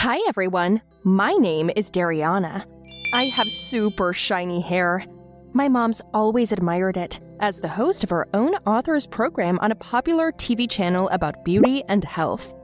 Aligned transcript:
Hi, 0.00 0.18
everyone. 0.26 0.80
My 1.04 1.32
name 1.32 1.70
is 1.76 1.90
Dariana. 1.90 2.64
I 3.12 3.24
have 3.24 3.50
super 3.50 4.14
shiny 4.14 4.58
hair. 4.58 5.04
My 5.52 5.68
mom's 5.68 6.00
always 6.14 6.52
admired 6.52 6.96
it 6.96 7.20
as 7.40 7.60
the 7.60 7.68
host 7.68 8.02
of 8.02 8.08
her 8.08 8.26
own 8.32 8.54
author's 8.64 9.06
program 9.06 9.58
on 9.58 9.72
a 9.72 9.74
popular 9.74 10.32
TV 10.32 10.70
channel 10.70 11.10
about 11.10 11.44
beauty 11.44 11.84
and 11.86 12.02
health. 12.02 12.54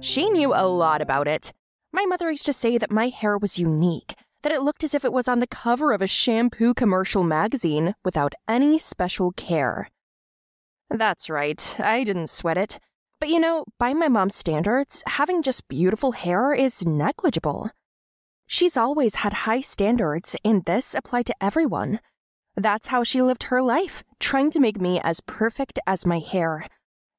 She 0.00 0.30
knew 0.30 0.54
a 0.54 0.64
lot 0.66 1.02
about 1.02 1.28
it. 1.28 1.52
My 1.92 2.06
mother 2.06 2.30
used 2.30 2.46
to 2.46 2.54
say 2.54 2.78
that 2.78 2.90
my 2.90 3.08
hair 3.08 3.36
was 3.36 3.58
unique, 3.58 4.14
that 4.42 4.52
it 4.52 4.62
looked 4.62 4.82
as 4.82 4.94
if 4.94 5.04
it 5.04 5.12
was 5.12 5.28
on 5.28 5.40
the 5.40 5.46
cover 5.46 5.92
of 5.92 6.00
a 6.00 6.06
shampoo 6.06 6.72
commercial 6.72 7.24
magazine 7.24 7.94
without 8.06 8.32
any 8.48 8.78
special 8.78 9.32
care. 9.32 9.90
That's 10.88 11.28
right, 11.28 11.76
I 11.78 12.04
didn't 12.04 12.30
sweat 12.30 12.56
it. 12.56 12.78
But 13.18 13.30
you 13.30 13.40
know, 13.40 13.64
by 13.78 13.94
my 13.94 14.08
mom's 14.08 14.36
standards, 14.36 15.02
having 15.06 15.42
just 15.42 15.68
beautiful 15.68 16.12
hair 16.12 16.52
is 16.52 16.84
negligible. 16.84 17.70
She's 18.46 18.76
always 18.76 19.16
had 19.16 19.32
high 19.32 19.62
standards, 19.62 20.36
and 20.44 20.64
this 20.64 20.94
applied 20.94 21.26
to 21.26 21.34
everyone. 21.40 22.00
That's 22.56 22.88
how 22.88 23.04
she 23.04 23.22
lived 23.22 23.44
her 23.44 23.62
life, 23.62 24.04
trying 24.20 24.50
to 24.52 24.60
make 24.60 24.80
me 24.80 25.00
as 25.02 25.20
perfect 25.20 25.78
as 25.86 26.06
my 26.06 26.18
hair. 26.18 26.66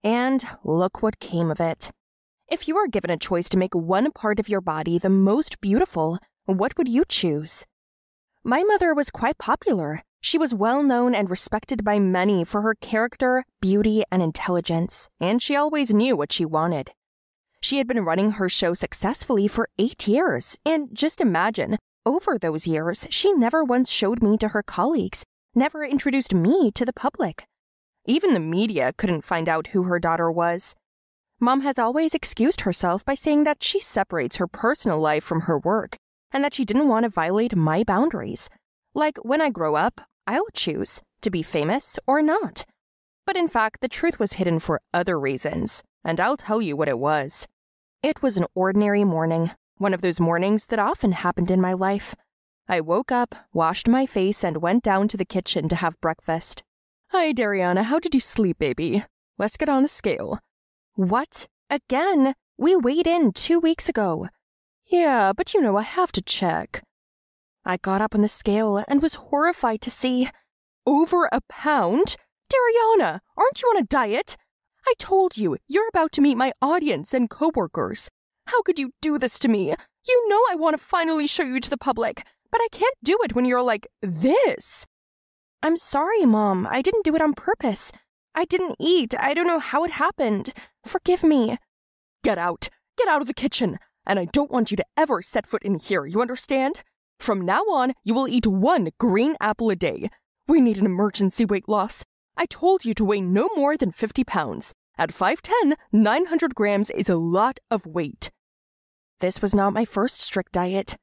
And 0.04 0.46
look 0.64 1.02
what 1.02 1.20
came 1.20 1.50
of 1.50 1.60
it. 1.60 1.92
If 2.48 2.68
you 2.68 2.76
were 2.76 2.88
given 2.88 3.09
a 3.09 3.18
choice 3.18 3.50
to 3.50 3.58
make 3.58 3.76
one 3.76 4.12
part 4.12 4.40
of 4.40 4.48
your 4.48 4.62
body 4.62 4.98
the 4.98 5.09
most 5.09 5.59
beautiful, 5.59 6.20
what 6.45 6.78
would 6.78 6.88
you 6.88 7.04
choose? 7.09 7.66
My 8.44 8.64
mother 8.64 8.94
was 8.94 9.12
quite 9.12 9.38
popular. 9.38 10.02
She 10.27 10.38
was 10.38 10.54
well 10.54 10.84
known 10.84 11.16
and 11.16 11.31
respected 11.31 11.86
by 11.86 11.99
many 11.99 12.44
for 12.44 12.62
her 12.62 12.76
character, 12.76 13.45
beauty, 13.62 14.04
and 14.12 14.22
intelligence, 14.22 15.08
and 15.22 15.41
she 15.41 15.55
always 15.55 15.94
knew 15.94 16.17
what 16.17 16.34
she 16.34 16.44
wanted. 16.44 16.91
She 17.62 17.77
had 17.77 17.88
been 17.88 18.03
running 18.03 18.31
her 18.31 18.50
show 18.50 18.73
successfully 18.73 19.48
for 19.48 19.70
eight 19.80 20.05
years, 20.05 20.58
and 20.66 20.90
just 20.91 21.22
imagine, 21.22 21.77
over 22.05 22.38
those 22.38 22.67
years, 22.67 23.08
she 23.09 23.31
never 23.31 23.64
once 23.64 23.89
showed 23.89 24.22
me 24.22 24.38
to 24.39 24.50
her 24.50 24.61
colleagues, 24.61 25.23
never 25.56 25.86
introduced 25.86 26.34
me 26.34 26.72
to 26.72 26.84
the 26.84 26.91
public. 26.91 27.45
Even 28.06 28.34
the 28.34 28.41
media 28.41 28.91
couldn't 28.97 29.23
find 29.23 29.47
out 29.47 29.67
who 29.67 29.84
her 29.84 29.97
daughter 29.97 30.30
was. 30.30 30.75
Mom 31.39 31.62
has 31.62 31.80
always 31.80 32.14
excused 32.14 32.62
herself 32.67 33.06
by 33.06 33.14
saying 33.14 33.45
that 33.45 33.64
she 33.64 33.80
separates 33.80 34.36
her 34.36 34.47
personal 34.47 35.00
life 35.00 35.23
from 35.23 35.44
her 35.44 35.58
work 35.58 35.95
and 36.34 36.44
that 36.44 36.53
she 36.53 36.66
didn't 36.66 36.89
want 36.89 37.06
to 37.06 37.09
violate 37.09 37.56
my 37.56 37.81
boundaries. 37.86 38.50
Like, 38.94 39.19
when 39.19 39.39
I 39.39 39.52
grow 39.52 39.75
up, 39.75 40.02
I'll 40.28 40.50
choose 40.53 41.02
to 41.22 41.31
be 41.31 41.42
famous 41.42 41.97
or 42.06 42.22
not. 42.22 42.66
But 43.25 43.38
in 43.38 43.47
fact, 43.47 43.80
the 43.81 43.88
truth 43.88 44.20
was 44.20 44.34
hidden 44.34 44.59
for 44.59 44.81
other 44.94 45.17
reasons, 45.19 45.81
and 46.03 46.19
I'll 46.19 46.38
tell 46.38 46.61
you 46.61 46.75
what 46.75 46.89
it 46.89 47.00
was. 47.00 47.47
It 48.03 48.22
was 48.22 48.38
an 48.38 48.45
ordinary 48.53 49.03
morning, 49.03 49.52
one 49.78 49.94
of 49.94 50.02
those 50.02 50.19
mornings 50.19 50.66
that 50.67 50.80
often 50.80 51.14
happened 51.14 51.50
in 51.50 51.61
my 51.61 51.73
life. 51.73 52.14
I 52.67 52.81
woke 52.81 53.11
up, 53.11 53.34
washed 53.53 53.88
my 53.88 54.06
face, 54.06 54.44
and 54.44 54.61
went 54.61 54.84
down 54.84 55.08
to 55.09 55.17
the 55.17 55.25
kitchen 55.25 55.69
to 55.69 55.75
have 55.78 56.00
breakfast. 56.02 56.64
Hi, 57.12 57.31
Dariana, 57.31 57.84
how 57.84 58.00
did 58.00 58.14
you 58.14 58.19
sleep, 58.19 58.59
baby? 58.59 59.06
Let's 59.38 59.56
get 59.56 59.69
on 59.69 59.84
the 59.84 59.88
scale. 59.88 60.39
What? 60.95 61.47
Again? 61.69 62.34
We 62.58 62.75
weighed 62.75 63.08
in 63.08 63.31
two 63.31 63.59
weeks 63.59 63.88
ago. 63.88 64.28
Yeah, 64.86 65.31
but 65.31 65.53
you 65.53 65.62
know 65.62 65.78
I 65.78 65.84
have 65.84 66.12
to 66.14 66.22
check. 66.22 66.84
I 67.68 67.78
got 67.78 68.02
up 68.02 68.16
on 68.16 68.22
the 68.22 68.30
scale 68.30 68.84
and 68.88 69.02
was 69.02 69.16
horrified 69.16 69.82
to 69.82 69.92
see 69.92 70.30
over 70.86 71.28
a 71.32 71.42
pound. 71.50 72.16
Dariana, 72.50 73.20
aren't 73.36 73.62
you 73.62 73.68
on 73.68 73.78
a 73.78 73.84
diet? 73.84 74.38
I 74.88 74.94
told 74.98 75.36
you, 75.36 75.58
you're 75.68 75.90
about 75.90 76.14
to 76.14 76.22
meet 76.22 76.38
my 76.38 76.54
audience 76.62 77.14
and 77.14 77.30
coworkers. 77.30 78.09
How 78.48 78.62
could 78.62 78.80
you 78.80 78.94
do 79.02 79.20
this 79.20 79.38
to 79.40 79.50
me? 79.50 79.76
You 80.08 80.30
know 80.30 80.42
I 80.50 80.56
want 80.56 80.80
to 80.80 80.84
finally 80.84 81.28
show 81.28 81.44
you 81.44 81.59
to 81.59 81.70
the 81.70 81.78
public, 81.78 82.26
but 82.50 82.62
I 82.62 82.70
can't 82.72 82.96
do 83.04 83.18
it 83.24 83.36
when 83.36 83.44
you're 83.44 83.62
like 83.62 83.86
this. 84.02 84.86
I'm 85.62 85.76
sorry, 85.76 86.26
Mom. 86.26 86.66
I 86.72 86.81
didn't 86.81 87.04
do 87.04 87.16
it 87.16 87.22
on 87.22 87.34
purpose. 87.34 87.91
I 88.34 88.46
didn't 88.46 88.78
eat. 88.80 89.14
I 89.20 89.34
don't 89.34 89.47
know 89.47 89.59
how 89.59 89.84
it 89.84 89.91
happened. 89.91 90.53
Forgive 90.86 91.22
me. 91.22 91.58
Get 92.24 92.38
out. 92.38 92.70
Get 92.97 93.09
out 93.09 93.20
of 93.20 93.28
the 93.28 93.34
kitchen 93.34 93.78
and 94.08 94.18
I 94.18 94.25
don't 94.25 94.50
want 94.50 94.72
you 94.72 94.78
to 94.78 94.86
ever 94.96 95.22
set 95.22 95.46
foot 95.46 95.64
in 95.64 95.75
here, 95.75 96.06
you 96.06 96.22
understand? 96.22 96.84
From 97.19 97.41
now 97.41 97.61
on, 97.63 97.94
you 98.03 98.13
will 98.13 98.28
eat 98.28 98.47
one 98.47 98.89
green 99.00 99.35
apple 99.41 99.69
a 99.69 99.75
day. 99.75 100.09
We 100.47 100.61
need 100.61 100.78
an 100.78 100.85
emergency 100.85 101.45
weight 101.45 101.67
loss. 101.67 102.05
I 102.38 102.45
told 102.45 102.85
you 102.85 102.94
to 102.94 103.05
weigh 103.05 103.22
no 103.22 103.50
more 103.55 103.75
than 103.75 103.91
50 103.91 104.23
pounds. 104.23 104.73
At 104.97 105.11
5'10, 105.11 105.75
900 105.91 106.55
grams 106.55 106.89
is 106.91 107.09
a 107.09 107.17
lot 107.17 107.59
of 107.69 107.85
weight. 107.85 108.31
This 109.19 109.41
was 109.41 109.53
not 109.53 109.73
my 109.73 109.85
first 109.85 110.22
strict 110.22 110.51
diet. 110.53 110.95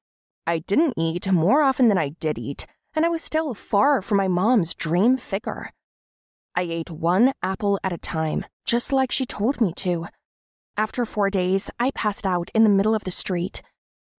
I 0.46 0.60
didn't 0.60 0.94
eat 0.96 1.30
more 1.30 1.62
often 1.62 1.88
than 1.88 1.98
I 1.98 2.10
did 2.20 2.38
eat, 2.38 2.66
and 2.94 3.04
I 3.04 3.08
was 3.08 3.22
still 3.22 3.54
far 3.54 4.00
from 4.02 4.18
my 4.18 4.28
mom's 4.28 4.74
dream 4.74 5.16
figure. 5.16 5.70
I 6.54 6.62
ate 6.62 6.90
one 6.90 7.32
apple 7.42 7.80
at 7.82 7.92
a 7.92 7.98
time, 7.98 8.44
just 8.64 8.92
like 8.92 9.10
she 9.10 9.26
told 9.26 9.60
me 9.60 9.72
to. 9.78 10.06
After 10.76 11.04
four 11.04 11.30
days, 11.30 11.70
I 11.78 11.90
passed 11.90 12.26
out 12.26 12.50
in 12.54 12.62
the 12.62 12.70
middle 12.70 12.94
of 12.94 13.04
the 13.04 13.10
street. 13.10 13.62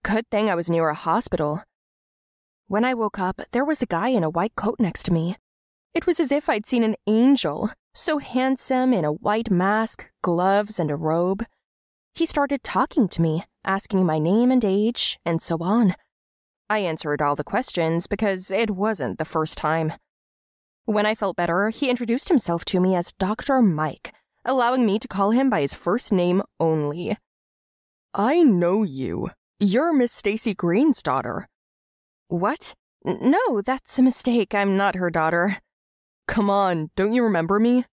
Good 0.04 0.30
thing 0.30 0.50
I 0.50 0.56
was 0.56 0.70
near 0.70 0.90
a 0.90 0.94
hospital. 0.94 1.64
When 2.68 2.84
I 2.84 2.94
woke 2.94 3.20
up, 3.20 3.42
there 3.52 3.66
was 3.66 3.82
a 3.82 3.86
guy 3.86 4.10
in 4.10 4.24
a 4.24 4.30
white 4.30 4.56
coat 4.56 4.78
next 4.80 5.04
to 5.04 5.14
me. 5.14 5.38
It 5.94 6.08
was 6.08 6.20
as 6.20 6.32
if 6.32 6.50
I'd 6.50 6.66
seen 6.66 6.84
an 6.84 6.96
angel, 7.08 7.72
so 7.94 8.18
handsome 8.18 8.94
in 8.94 9.06
a 9.06 9.14
white 9.14 9.52
mask, 9.52 10.10
gloves, 10.22 10.80
and 10.80 10.90
a 10.90 10.96
robe. 10.96 11.46
He 12.14 12.26
started 12.26 12.64
talking 12.64 13.08
to 13.10 13.22
me, 13.22 13.44
asking 13.64 14.06
my 14.06 14.20
name 14.20 14.52
and 14.52 14.64
age, 14.66 15.20
and 15.26 15.42
so 15.42 15.58
on. 15.62 15.96
I 16.70 16.80
answered 16.80 17.22
all 17.22 17.36
the 17.36 17.44
questions 17.44 18.08
because 18.08 18.52
it 18.52 18.72
wasn't 18.72 19.20
the 19.20 19.26
first 19.26 19.58
time. 19.58 19.94
When 20.86 21.06
I 21.06 21.16
felt 21.16 21.36
better, 21.36 21.70
he 21.70 21.90
introduced 21.90 22.30
himself 22.30 22.66
to 22.66 22.80
me 22.80 22.96
as 22.96 23.14
Dr. 23.20 23.62
Mike 23.62 24.14
allowing 24.46 24.86
me 24.86 25.00
to 25.00 25.08
call 25.08 25.32
him 25.32 25.50
by 25.50 25.62
his 25.62 25.74
first 25.74 26.12
name 26.12 26.44
only. 26.60 27.18
I 28.14 28.44
know 28.44 28.84
you. 28.84 29.32
You're 29.60 29.94
Miss 29.94 30.14
Stacy 30.14 30.54
Green's 30.54 31.02
daughter. 31.02 31.48
What? 32.36 32.74
No, 33.06 33.62
that's 33.62 33.98
a 33.98 34.02
mistake. 34.02 34.54
I'm 34.54 34.76
not 34.76 34.96
her 34.96 35.10
daughter. 35.10 35.60
Come 36.28 36.50
on, 36.50 36.90
don't 36.98 37.14
you 37.14 37.24
remember 37.24 37.62
me? 37.62 37.86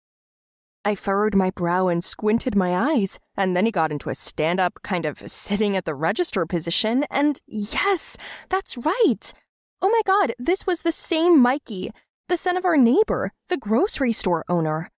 I 0.85 0.97
furrowed 0.97 1.37
my 1.37 1.51
brow 1.51 1.87
and 1.87 2.03
squinted 2.03 2.57
my 2.57 2.77
eyes, 2.77 3.21
and 3.37 3.57
then 3.57 3.67
he 3.67 3.71
got 3.71 3.93
into 3.93 4.11
a 4.11 4.17
stand 4.17 4.59
up, 4.59 4.81
kind 4.83 5.07
of 5.07 5.31
sitting 5.31 5.77
at 5.77 5.85
the 5.85 5.95
register 5.95 6.45
position, 6.45 7.05
and 7.09 7.41
yes, 7.47 8.17
that's 8.49 8.77
right. 8.77 9.33
Oh 9.81 9.89
my 9.89 10.01
god, 10.05 10.35
this 10.41 10.67
was 10.67 10.83
the 10.83 10.91
same 10.91 11.41
Mikey, 11.41 11.93
the 12.29 12.37
son 12.37 12.57
of 12.57 12.65
our 12.65 12.77
neighbor, 12.77 13.31
the 13.49 13.57
grocery 13.57 14.13
store 14.13 14.45
owner. 14.49 14.91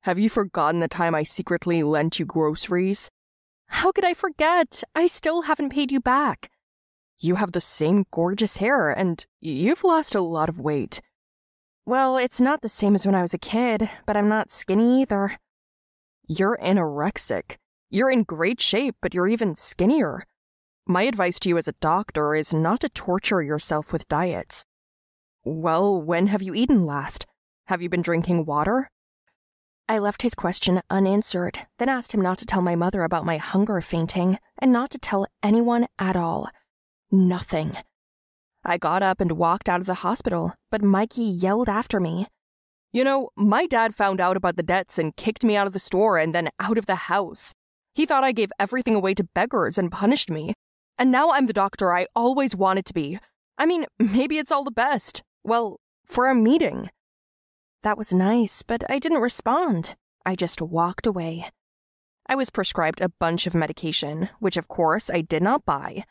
Have 0.00 0.18
you 0.18 0.28
forgotten 0.28 0.80
the 0.80 0.88
time 0.88 1.14
I 1.14 1.22
secretly 1.22 1.84
lent 1.84 2.18
you 2.18 2.26
groceries? 2.26 3.08
How 3.68 3.92
could 3.92 4.04
I 4.04 4.14
forget? 4.14 4.82
I 4.96 5.06
still 5.06 5.42
haven't 5.42 5.70
paid 5.70 5.92
you 5.92 6.00
back. 6.00 6.50
You 7.22 7.34
have 7.34 7.52
the 7.52 7.60
same 7.60 8.06
gorgeous 8.10 8.56
hair, 8.56 8.90
and 8.90 9.24
you've 9.40 9.84
lost 9.84 10.14
a 10.14 10.22
lot 10.22 10.48
of 10.48 10.58
weight. 10.58 11.02
Well, 11.84 12.16
it's 12.16 12.40
not 12.40 12.62
the 12.62 12.68
same 12.68 12.94
as 12.94 13.04
when 13.04 13.14
I 13.14 13.20
was 13.20 13.34
a 13.34 13.38
kid, 13.38 13.90
but 14.06 14.16
I'm 14.16 14.28
not 14.28 14.50
skinny 14.50 15.02
either. 15.02 15.36
You're 16.26 16.58
anorexic. 16.62 17.56
You're 17.90 18.10
in 18.10 18.22
great 18.22 18.60
shape, 18.60 18.96
but 19.02 19.12
you're 19.12 19.28
even 19.28 19.54
skinnier. 19.54 20.24
My 20.86 21.02
advice 21.02 21.38
to 21.40 21.50
you 21.50 21.58
as 21.58 21.68
a 21.68 21.74
doctor 21.80 22.34
is 22.34 22.54
not 22.54 22.80
to 22.80 22.88
torture 22.88 23.42
yourself 23.42 23.92
with 23.92 24.08
diets. 24.08 24.64
Well, 25.44 26.00
when 26.00 26.28
have 26.28 26.42
you 26.42 26.54
eaten 26.54 26.86
last? 26.86 27.26
Have 27.66 27.82
you 27.82 27.90
been 27.90 28.02
drinking 28.02 28.46
water? 28.46 28.90
I 29.88 29.98
left 29.98 30.22
his 30.22 30.34
question 30.34 30.80
unanswered, 30.88 31.66
then 31.78 31.88
asked 31.90 32.12
him 32.12 32.22
not 32.22 32.38
to 32.38 32.46
tell 32.46 32.62
my 32.62 32.76
mother 32.76 33.02
about 33.02 33.26
my 33.26 33.36
hunger 33.36 33.80
fainting 33.80 34.38
and 34.58 34.72
not 34.72 34.90
to 34.92 34.98
tell 34.98 35.26
anyone 35.42 35.86
at 35.98 36.16
all. 36.16 36.48
Nothing. 37.12 37.76
I 38.64 38.78
got 38.78 39.02
up 39.02 39.20
and 39.20 39.32
walked 39.32 39.68
out 39.68 39.80
of 39.80 39.86
the 39.86 39.94
hospital, 39.94 40.54
but 40.70 40.82
Mikey 40.82 41.22
yelled 41.22 41.68
after 41.68 41.98
me. 41.98 42.26
You 42.92 43.04
know, 43.04 43.30
my 43.36 43.66
dad 43.66 43.94
found 43.94 44.20
out 44.20 44.36
about 44.36 44.56
the 44.56 44.62
debts 44.62 44.98
and 44.98 45.16
kicked 45.16 45.44
me 45.44 45.56
out 45.56 45.66
of 45.66 45.72
the 45.72 45.78
store 45.78 46.18
and 46.18 46.34
then 46.34 46.50
out 46.60 46.78
of 46.78 46.86
the 46.86 46.94
house. 46.94 47.52
He 47.94 48.06
thought 48.06 48.24
I 48.24 48.32
gave 48.32 48.52
everything 48.58 48.94
away 48.94 49.14
to 49.14 49.28
beggars 49.34 49.78
and 49.78 49.90
punished 49.90 50.30
me. 50.30 50.54
And 50.98 51.10
now 51.10 51.30
I'm 51.32 51.46
the 51.46 51.52
doctor 51.52 51.92
I 51.92 52.06
always 52.14 52.54
wanted 52.54 52.84
to 52.86 52.94
be. 52.94 53.18
I 53.58 53.66
mean, 53.66 53.86
maybe 53.98 54.38
it's 54.38 54.52
all 54.52 54.64
the 54.64 54.70
best. 54.70 55.22
Well, 55.42 55.80
for 56.04 56.28
a 56.28 56.34
meeting. 56.34 56.90
That 57.82 57.98
was 57.98 58.12
nice, 58.12 58.62
but 58.62 58.88
I 58.90 58.98
didn't 58.98 59.20
respond. 59.20 59.96
I 60.26 60.36
just 60.36 60.60
walked 60.60 61.06
away. 61.06 61.48
I 62.26 62.34
was 62.34 62.50
prescribed 62.50 63.00
a 63.00 63.08
bunch 63.08 63.46
of 63.46 63.54
medication, 63.54 64.28
which 64.38 64.56
of 64.56 64.68
course 64.68 65.10
I 65.10 65.22
did 65.22 65.42
not 65.42 65.64
buy. 65.64 66.04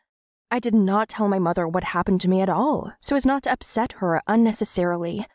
I 0.51 0.60
did 0.60 0.74
not 0.74 1.10
tell 1.10 1.28
my 1.28 1.38
mother 1.38 1.68
what 1.68 1.84
happened 1.84 2.22
to 2.22 2.28
me 2.28 2.42
at 2.42 2.50
all, 2.50 2.94
so 3.00 3.16
as 3.16 3.25
not 3.25 3.44
to 3.44 3.51
upset 3.51 3.94
her 3.94 4.19
unnecessarily. 4.25 5.28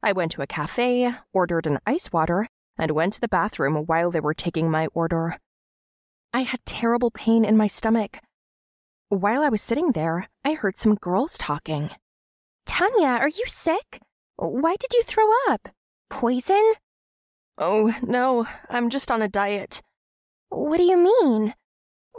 I 0.00 0.12
went 0.12 0.32
to 0.32 0.42
a 0.42 0.46
cafe, 0.46 1.12
ordered 1.32 1.66
an 1.66 1.80
ice 1.86 2.12
water, 2.12 2.46
and 2.78 2.92
went 2.92 3.14
to 3.14 3.20
the 3.20 3.28
bathroom 3.28 3.84
while 3.86 4.10
they 4.10 4.20
were 4.20 4.34
taking 4.34 4.70
my 4.70 4.86
order. 4.94 5.38
I 6.32 6.42
had 6.42 6.64
terrible 6.64 7.10
pain 7.10 7.44
in 7.44 7.56
my 7.56 7.66
stomach. 7.66 8.20
While 9.08 9.42
I 9.42 9.48
was 9.48 9.62
sitting 9.62 9.92
there, 9.92 10.28
I 10.44 10.52
heard 10.52 10.76
some 10.76 10.94
girls 10.94 11.36
talking. 11.36 11.90
Tanya, 12.64 13.08
are 13.08 13.28
you 13.28 13.44
sick? 13.46 14.00
Why 14.36 14.76
did 14.78 14.92
you 14.92 15.02
throw 15.02 15.26
up? 15.48 15.68
Poison? 16.10 16.74
Oh, 17.58 17.94
no, 18.02 18.46
I'm 18.68 18.90
just 18.90 19.10
on 19.10 19.22
a 19.22 19.28
diet. 19.28 19.80
What 20.48 20.76
do 20.76 20.84
you 20.84 20.96
mean? 20.96 21.54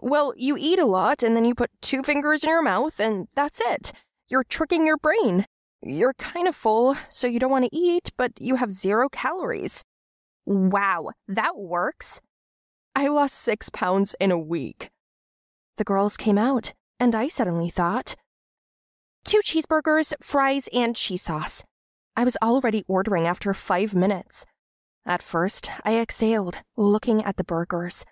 Well, 0.01 0.33
you 0.35 0.57
eat 0.59 0.79
a 0.79 0.85
lot 0.85 1.23
and 1.23 1.35
then 1.35 1.45
you 1.45 1.55
put 1.55 1.71
two 1.81 2.03
fingers 2.03 2.43
in 2.43 2.49
your 2.49 2.63
mouth 2.63 2.99
and 2.99 3.27
that's 3.35 3.61
it. 3.61 3.91
You're 4.27 4.43
tricking 4.43 4.85
your 4.85 4.97
brain. 4.97 5.45
You're 5.81 6.13
kind 6.13 6.47
of 6.47 6.55
full, 6.55 6.97
so 7.09 7.27
you 7.27 7.39
don't 7.39 7.51
want 7.51 7.65
to 7.65 7.75
eat, 7.75 8.09
but 8.17 8.31
you 8.39 8.55
have 8.55 8.71
zero 8.71 9.07
calories. 9.07 9.83
Wow, 10.45 11.11
that 11.27 11.57
works. 11.57 12.21
I 12.95 13.07
lost 13.07 13.35
six 13.35 13.69
pounds 13.69 14.15
in 14.19 14.31
a 14.31 14.39
week. 14.39 14.89
The 15.77 15.83
girls 15.83 16.17
came 16.17 16.37
out, 16.37 16.73
and 16.99 17.13
I 17.13 17.27
suddenly 17.27 17.69
thought, 17.69 18.15
two 19.25 19.41
cheeseburgers, 19.43 20.13
fries, 20.21 20.69
and 20.73 20.95
cheese 20.95 21.23
sauce. 21.23 21.63
I 22.15 22.23
was 22.23 22.37
already 22.41 22.83
ordering 22.87 23.27
after 23.27 23.53
five 23.53 23.93
minutes. 23.93 24.45
At 25.05 25.21
first, 25.21 25.69
I 25.83 25.97
exhaled, 25.97 26.63
looking 26.77 27.23
at 27.23 27.37
the 27.37 27.43
burgers. 27.43 28.05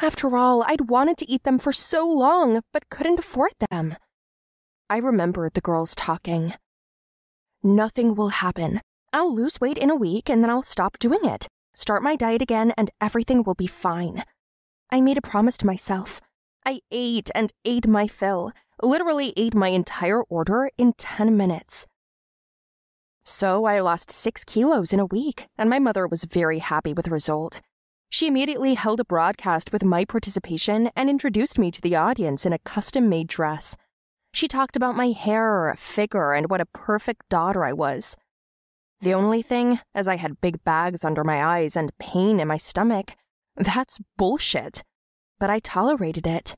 After 0.00 0.36
all, 0.36 0.62
I'd 0.62 0.90
wanted 0.90 1.16
to 1.18 1.30
eat 1.30 1.44
them 1.44 1.58
for 1.58 1.72
so 1.72 2.06
long, 2.06 2.60
but 2.72 2.90
couldn't 2.90 3.18
afford 3.18 3.52
them. 3.70 3.96
I 4.90 4.98
remembered 4.98 5.54
the 5.54 5.62
girls 5.62 5.94
talking. 5.94 6.54
Nothing 7.62 8.14
will 8.14 8.28
happen. 8.28 8.82
I'll 9.12 9.34
lose 9.34 9.60
weight 9.60 9.78
in 9.78 9.90
a 9.90 9.96
week 9.96 10.28
and 10.28 10.42
then 10.42 10.50
I'll 10.50 10.62
stop 10.62 10.98
doing 10.98 11.24
it, 11.24 11.48
start 11.74 12.02
my 12.02 12.14
diet 12.14 12.42
again, 12.42 12.74
and 12.76 12.90
everything 13.00 13.42
will 13.42 13.54
be 13.54 13.66
fine. 13.66 14.22
I 14.90 15.00
made 15.00 15.16
a 15.16 15.22
promise 15.22 15.56
to 15.58 15.66
myself. 15.66 16.20
I 16.64 16.80
ate 16.90 17.30
and 17.34 17.52
ate 17.64 17.86
my 17.86 18.06
fill, 18.06 18.52
literally 18.82 19.32
ate 19.36 19.54
my 19.54 19.68
entire 19.68 20.22
order 20.24 20.70
in 20.76 20.92
10 20.92 21.36
minutes. 21.36 21.86
So 23.24 23.64
I 23.64 23.80
lost 23.80 24.10
six 24.10 24.44
kilos 24.44 24.92
in 24.92 25.00
a 25.00 25.06
week, 25.06 25.46
and 25.56 25.70
my 25.70 25.78
mother 25.78 26.06
was 26.06 26.24
very 26.24 26.58
happy 26.58 26.92
with 26.92 27.06
the 27.06 27.10
result. 27.10 27.60
She 28.08 28.26
immediately 28.26 28.74
held 28.74 29.00
a 29.00 29.04
broadcast 29.04 29.72
with 29.72 29.84
my 29.84 30.04
participation 30.04 30.90
and 30.94 31.10
introduced 31.10 31.58
me 31.58 31.70
to 31.70 31.80
the 31.80 31.96
audience 31.96 32.46
in 32.46 32.52
a 32.52 32.58
custom 32.58 33.08
made 33.08 33.26
dress. 33.26 33.76
She 34.32 34.48
talked 34.48 34.76
about 34.76 34.96
my 34.96 35.08
hair, 35.08 35.74
figure, 35.78 36.32
and 36.32 36.48
what 36.48 36.60
a 36.60 36.66
perfect 36.66 37.28
daughter 37.28 37.64
I 37.64 37.72
was. 37.72 38.16
The 39.00 39.14
only 39.14 39.42
thing, 39.42 39.80
as 39.94 40.08
I 40.08 40.16
had 40.16 40.40
big 40.40 40.62
bags 40.64 41.04
under 41.04 41.24
my 41.24 41.44
eyes 41.44 41.76
and 41.76 41.96
pain 41.98 42.40
in 42.40 42.48
my 42.48 42.56
stomach, 42.56 43.12
that's 43.56 43.98
bullshit. 44.16 44.82
But 45.38 45.50
I 45.50 45.58
tolerated 45.58 46.26
it. 46.26 46.54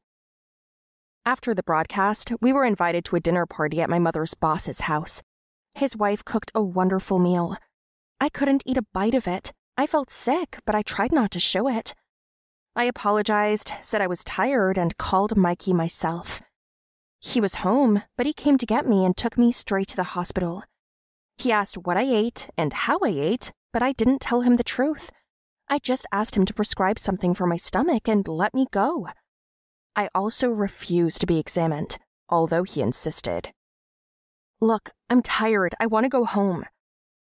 After 1.24 1.54
the 1.54 1.62
broadcast, 1.62 2.32
we 2.40 2.52
were 2.52 2.64
invited 2.64 3.04
to 3.06 3.16
a 3.16 3.20
dinner 3.20 3.46
party 3.46 3.80
at 3.80 3.90
my 3.90 3.98
mother's 3.98 4.34
boss's 4.34 4.82
house. 4.82 5.22
His 5.74 5.96
wife 5.96 6.24
cooked 6.24 6.50
a 6.54 6.62
wonderful 6.62 7.18
meal. 7.18 7.56
I 8.20 8.28
couldn't 8.28 8.62
eat 8.66 8.76
a 8.76 8.86
bite 8.92 9.14
of 9.14 9.28
it. 9.28 9.52
I 9.78 9.86
felt 9.86 10.10
sick, 10.10 10.58
but 10.66 10.74
I 10.74 10.82
tried 10.82 11.12
not 11.12 11.30
to 11.30 11.38
show 11.38 11.68
it. 11.68 11.94
I 12.74 12.82
apologized, 12.84 13.72
said 13.80 14.00
I 14.00 14.08
was 14.08 14.24
tired, 14.24 14.76
and 14.76 14.98
called 14.98 15.36
Mikey 15.36 15.72
myself. 15.72 16.42
He 17.20 17.40
was 17.40 17.62
home, 17.66 18.02
but 18.16 18.26
he 18.26 18.32
came 18.32 18.58
to 18.58 18.66
get 18.66 18.88
me 18.88 19.04
and 19.04 19.16
took 19.16 19.38
me 19.38 19.52
straight 19.52 19.86
to 19.88 19.96
the 19.96 20.18
hospital. 20.18 20.64
He 21.36 21.52
asked 21.52 21.78
what 21.78 21.96
I 21.96 22.02
ate 22.02 22.50
and 22.58 22.72
how 22.72 22.98
I 23.04 23.10
ate, 23.10 23.52
but 23.72 23.80
I 23.80 23.92
didn't 23.92 24.20
tell 24.20 24.40
him 24.40 24.56
the 24.56 24.64
truth. 24.64 25.12
I 25.68 25.78
just 25.78 26.06
asked 26.10 26.36
him 26.36 26.44
to 26.46 26.54
prescribe 26.54 26.98
something 26.98 27.32
for 27.32 27.46
my 27.46 27.56
stomach 27.56 28.08
and 28.08 28.26
let 28.26 28.54
me 28.54 28.66
go. 28.72 29.06
I 29.94 30.08
also 30.12 30.48
refused 30.48 31.20
to 31.20 31.26
be 31.26 31.38
examined, 31.38 31.98
although 32.28 32.64
he 32.64 32.82
insisted. 32.82 33.52
Look, 34.60 34.90
I'm 35.08 35.22
tired. 35.22 35.76
I 35.78 35.86
want 35.86 36.02
to 36.02 36.08
go 36.08 36.24
home. 36.24 36.64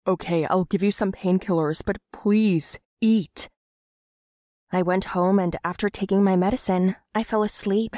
Okay, 0.06 0.46
I'll 0.46 0.64
give 0.64 0.82
you 0.82 0.92
some 0.92 1.12
painkillers, 1.12 1.82
but 1.84 1.98
please 2.10 2.78
eat. 3.02 3.50
I 4.72 4.80
went 4.80 5.04
home, 5.16 5.38
and 5.38 5.56
after 5.62 5.90
taking 5.90 6.24
my 6.24 6.36
medicine, 6.36 6.96
I 7.14 7.22
fell 7.22 7.42
asleep. 7.42 7.96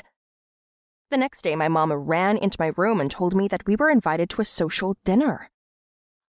The 1.11 1.17
next 1.17 1.43
day, 1.43 1.55
my 1.55 1.69
mama 1.69 1.97
ran 1.97 2.39
into 2.39 2.57
my 2.59 2.73
room 2.77 3.01
and 3.01 3.11
told 3.11 3.35
me 3.37 3.47
that 3.49 3.67
we 3.67 3.77
were 3.77 3.91
invited 3.91 4.31
to 4.31 4.41
a 4.41 4.47
social 4.47 4.97
dinner. 5.05 5.49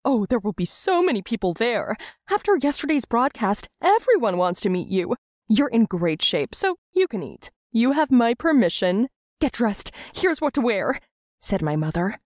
Oh, 0.03 0.25
there 0.25 0.39
will 0.39 0.53
be 0.53 0.65
so 0.65 1.01
many 1.01 1.21
people 1.21 1.53
there. 1.53 1.95
After 2.29 2.57
yesterday's 2.57 3.05
broadcast, 3.05 3.69
everyone 3.81 4.37
wants 4.37 4.59
to 4.61 4.69
meet 4.69 4.89
you. 4.89 5.15
You're 5.47 5.69
in 5.69 5.85
great 5.85 6.21
shape, 6.21 6.53
so 6.53 6.75
you 6.93 7.07
can 7.07 7.23
eat. 7.23 7.49
You 7.71 7.93
have 7.93 8.11
my 8.11 8.33
permission. 8.33 9.07
Get 9.39 9.53
dressed. 9.53 9.91
Here's 10.13 10.41
what 10.41 10.53
to 10.55 10.61
wear, 10.61 10.99
said 11.39 11.61
my 11.61 11.77
mother. 11.77 12.19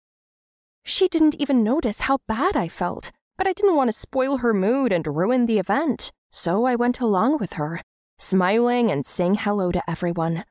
She 0.84 1.08
didn't 1.08 1.36
even 1.36 1.64
notice 1.64 2.02
how 2.02 2.20
bad 2.28 2.56
I 2.56 2.70
felt 2.70 3.12
but 3.38 3.48
I 3.48 3.54
didn't 3.54 3.76
want 3.76 3.90
to 3.90 3.98
spoil 3.98 4.38
her 4.38 4.54
mood 4.54 4.92
and 4.92 5.06
ruin 5.06 5.46
the 5.46 5.60
event, 5.60 6.12
so 6.32 6.66
I 6.66 6.76
went 6.76 7.00
along 7.00 7.38
with 7.40 7.54
her, 7.54 7.82
smiling 8.18 8.92
and 8.92 9.06
saying 9.06 9.36
hello 9.36 9.72
to 9.72 9.90
everyone. 9.90 10.46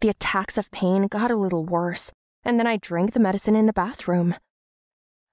The 0.00 0.08
attacks 0.08 0.56
of 0.56 0.70
pain 0.70 1.06
got 1.06 1.30
a 1.30 1.36
little 1.36 1.64
worse, 1.64 2.12
and 2.42 2.58
then 2.58 2.66
I 2.66 2.76
drank 2.76 3.12
the 3.12 3.20
medicine 3.20 3.54
in 3.54 3.66
the 3.66 3.72
bathroom. 3.72 4.34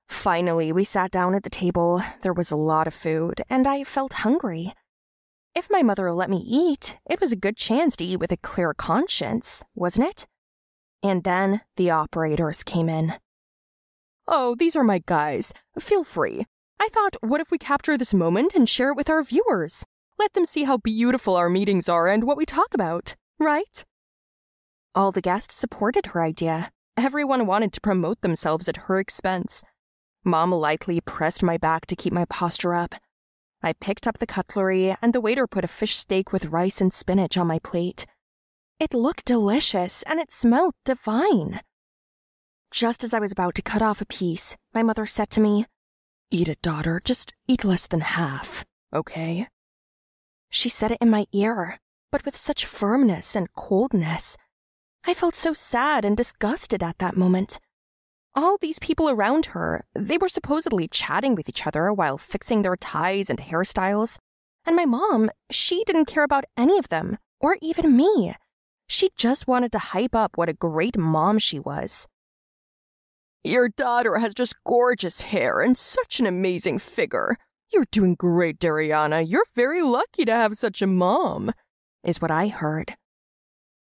Finally, 0.10 0.72
we 0.72 0.84
sat 0.84 1.12
down 1.12 1.36
at 1.36 1.44
the 1.44 1.50
table. 1.50 2.02
There 2.22 2.34
was 2.34 2.52
a 2.52 2.56
lot 2.56 2.88
of 2.88 2.94
food, 2.94 3.42
and 3.50 3.68
I 3.68 3.84
felt 3.84 4.14
hungry. 4.14 4.74
If 5.56 5.70
my 5.70 5.84
mother 5.84 6.12
let 6.14 6.30
me 6.30 6.38
eat, 6.46 6.98
it 7.10 7.20
was 7.20 7.32
a 7.32 7.38
good 7.38 7.58
chance 7.58 7.96
to 7.98 8.06
eat 8.06 8.18
with 8.18 8.32
a 8.32 8.38
clear 8.38 8.74
conscience, 8.74 9.64
wasn't 9.74 10.08
it? 10.08 10.28
And 11.02 11.24
then 11.24 11.62
the 11.78 11.90
operators 11.90 12.64
came 12.64 12.90
in. 12.90 13.16
Oh, 14.28 14.56
these 14.56 14.76
are 14.76 14.84
my 14.84 15.02
guys. 15.06 15.54
Feel 15.80 16.04
free. 16.04 16.46
I 16.80 16.90
thought, 16.90 17.16
what 17.22 17.42
if 17.42 17.50
we 17.50 17.58
capture 17.58 17.98
this 17.98 18.14
moment 18.14 18.54
and 18.54 18.68
share 18.68 18.90
it 18.90 18.98
with 18.98 19.10
our 19.10 19.24
viewers? 19.24 19.86
Let 20.20 20.34
them 20.34 20.46
see 20.46 20.66
how 20.66 20.78
beautiful 20.78 21.36
our 21.36 21.50
meetings 21.50 21.88
are 21.88 22.08
and 22.08 22.26
what 22.26 22.38
we 22.38 22.46
talk 22.46 22.74
about, 22.74 23.16
right? 23.40 23.86
All 24.94 25.12
the 25.12 25.22
guests 25.22 25.56
supported 25.56 26.08
her 26.08 26.24
idea. 26.24 26.72
Everyone 26.98 27.46
wanted 27.46 27.72
to 27.74 27.82
promote 27.82 28.22
themselves 28.22 28.68
at 28.68 28.78
her 28.88 29.00
expense. 29.00 29.64
Mom 30.24 30.52
lightly 30.52 31.00
pressed 31.00 31.44
my 31.44 31.56
back 31.56 31.86
to 31.86 31.96
keep 31.96 32.12
my 32.12 32.26
posture 32.26 32.74
up. 32.74 32.96
I 33.62 33.74
picked 33.74 34.08
up 34.08 34.18
the 34.18 34.28
cutlery, 34.28 34.96
and 35.02 35.14
the 35.14 35.22
waiter 35.22 35.48
put 35.48 35.64
a 35.64 35.68
fish 35.68 35.96
steak 35.96 36.34
with 36.34 36.48
rice 36.48 36.82
and 36.82 36.94
spinach 36.94 37.38
on 37.38 37.48
my 37.48 37.60
plate. 37.60 38.06
It 38.80 38.94
looked 38.94 39.26
delicious, 39.26 40.04
and 40.04 40.20
it 40.20 40.32
smelled 40.32 40.74
divine. 40.84 41.62
Just 42.78 43.04
as 43.04 43.12
I 43.12 43.18
was 43.18 43.32
about 43.32 43.56
to 43.56 43.64
cut 43.64 43.82
off 43.82 44.02
a 44.02 44.06
piece, 44.06 44.56
my 44.72 44.84
mother 44.84 45.08
said 45.08 45.32
to 45.32 45.42
me, 45.42 45.66
Eat 46.30 46.48
it, 46.48 46.62
daughter, 46.62 47.02
just 47.04 47.34
eat 47.48 47.64
less 47.64 47.88
than 47.88 48.02
half, 48.02 48.64
okay? 48.94 49.48
She 50.52 50.70
said 50.70 50.92
it 50.92 51.00
in 51.02 51.10
my 51.10 51.26
ear, 51.32 51.80
but 52.12 52.24
with 52.24 52.36
such 52.36 52.68
firmness 52.68 53.36
and 53.36 53.52
coldness. 53.56 54.38
I 55.08 55.16
felt 55.16 55.36
so 55.36 55.56
sad 55.56 56.06
and 56.06 56.16
disgusted 56.16 56.84
at 56.84 57.00
that 57.00 57.18
moment. 57.18 57.60
All 58.36 58.60
these 58.60 58.78
people 58.78 59.10
around 59.10 59.48
her, 59.58 59.84
they 59.96 60.20
were 60.20 60.30
supposedly 60.30 60.88
chatting 60.88 61.34
with 61.34 61.50
each 61.50 61.66
other 61.66 61.92
while 61.92 62.20
fixing 62.20 62.62
their 62.62 62.78
ties 62.78 63.32
and 63.32 63.40
hairstyles. 63.40 64.20
And 64.68 64.76
my 64.76 64.86
mom, 64.86 65.32
she 65.50 65.84
didn't 65.86 66.06
care 66.06 66.24
about 66.24 66.46
any 66.56 66.78
of 66.78 66.90
them, 66.90 67.18
or 67.40 67.58
even 67.60 67.98
me. 67.98 68.36
She 68.88 69.10
just 69.18 69.48
wanted 69.48 69.72
to 69.72 69.80
hype 69.80 70.14
up 70.14 70.38
what 70.38 70.48
a 70.48 70.54
great 70.54 70.96
mom 70.96 71.40
she 71.40 71.58
was. 71.58 72.08
Your 73.44 73.70
daughter 73.70 74.18
has 74.18 74.34
just 74.34 74.56
gorgeous 74.66 75.22
hair 75.22 75.62
and 75.62 75.78
such 75.78 76.20
an 76.20 76.26
amazing 76.26 76.80
figure. 76.80 77.38
You're 77.72 77.86
doing 77.92 78.16
great, 78.16 78.60
Dariana. 78.60 79.28
You're 79.28 79.46
very 79.56 79.82
lucky 79.82 80.26
to 80.26 80.32
have 80.32 80.58
such 80.58 80.82
a 80.82 80.88
mom, 80.88 81.52
is 82.04 82.22
what 82.22 82.32
I 82.32 82.48
heard. 82.48 82.96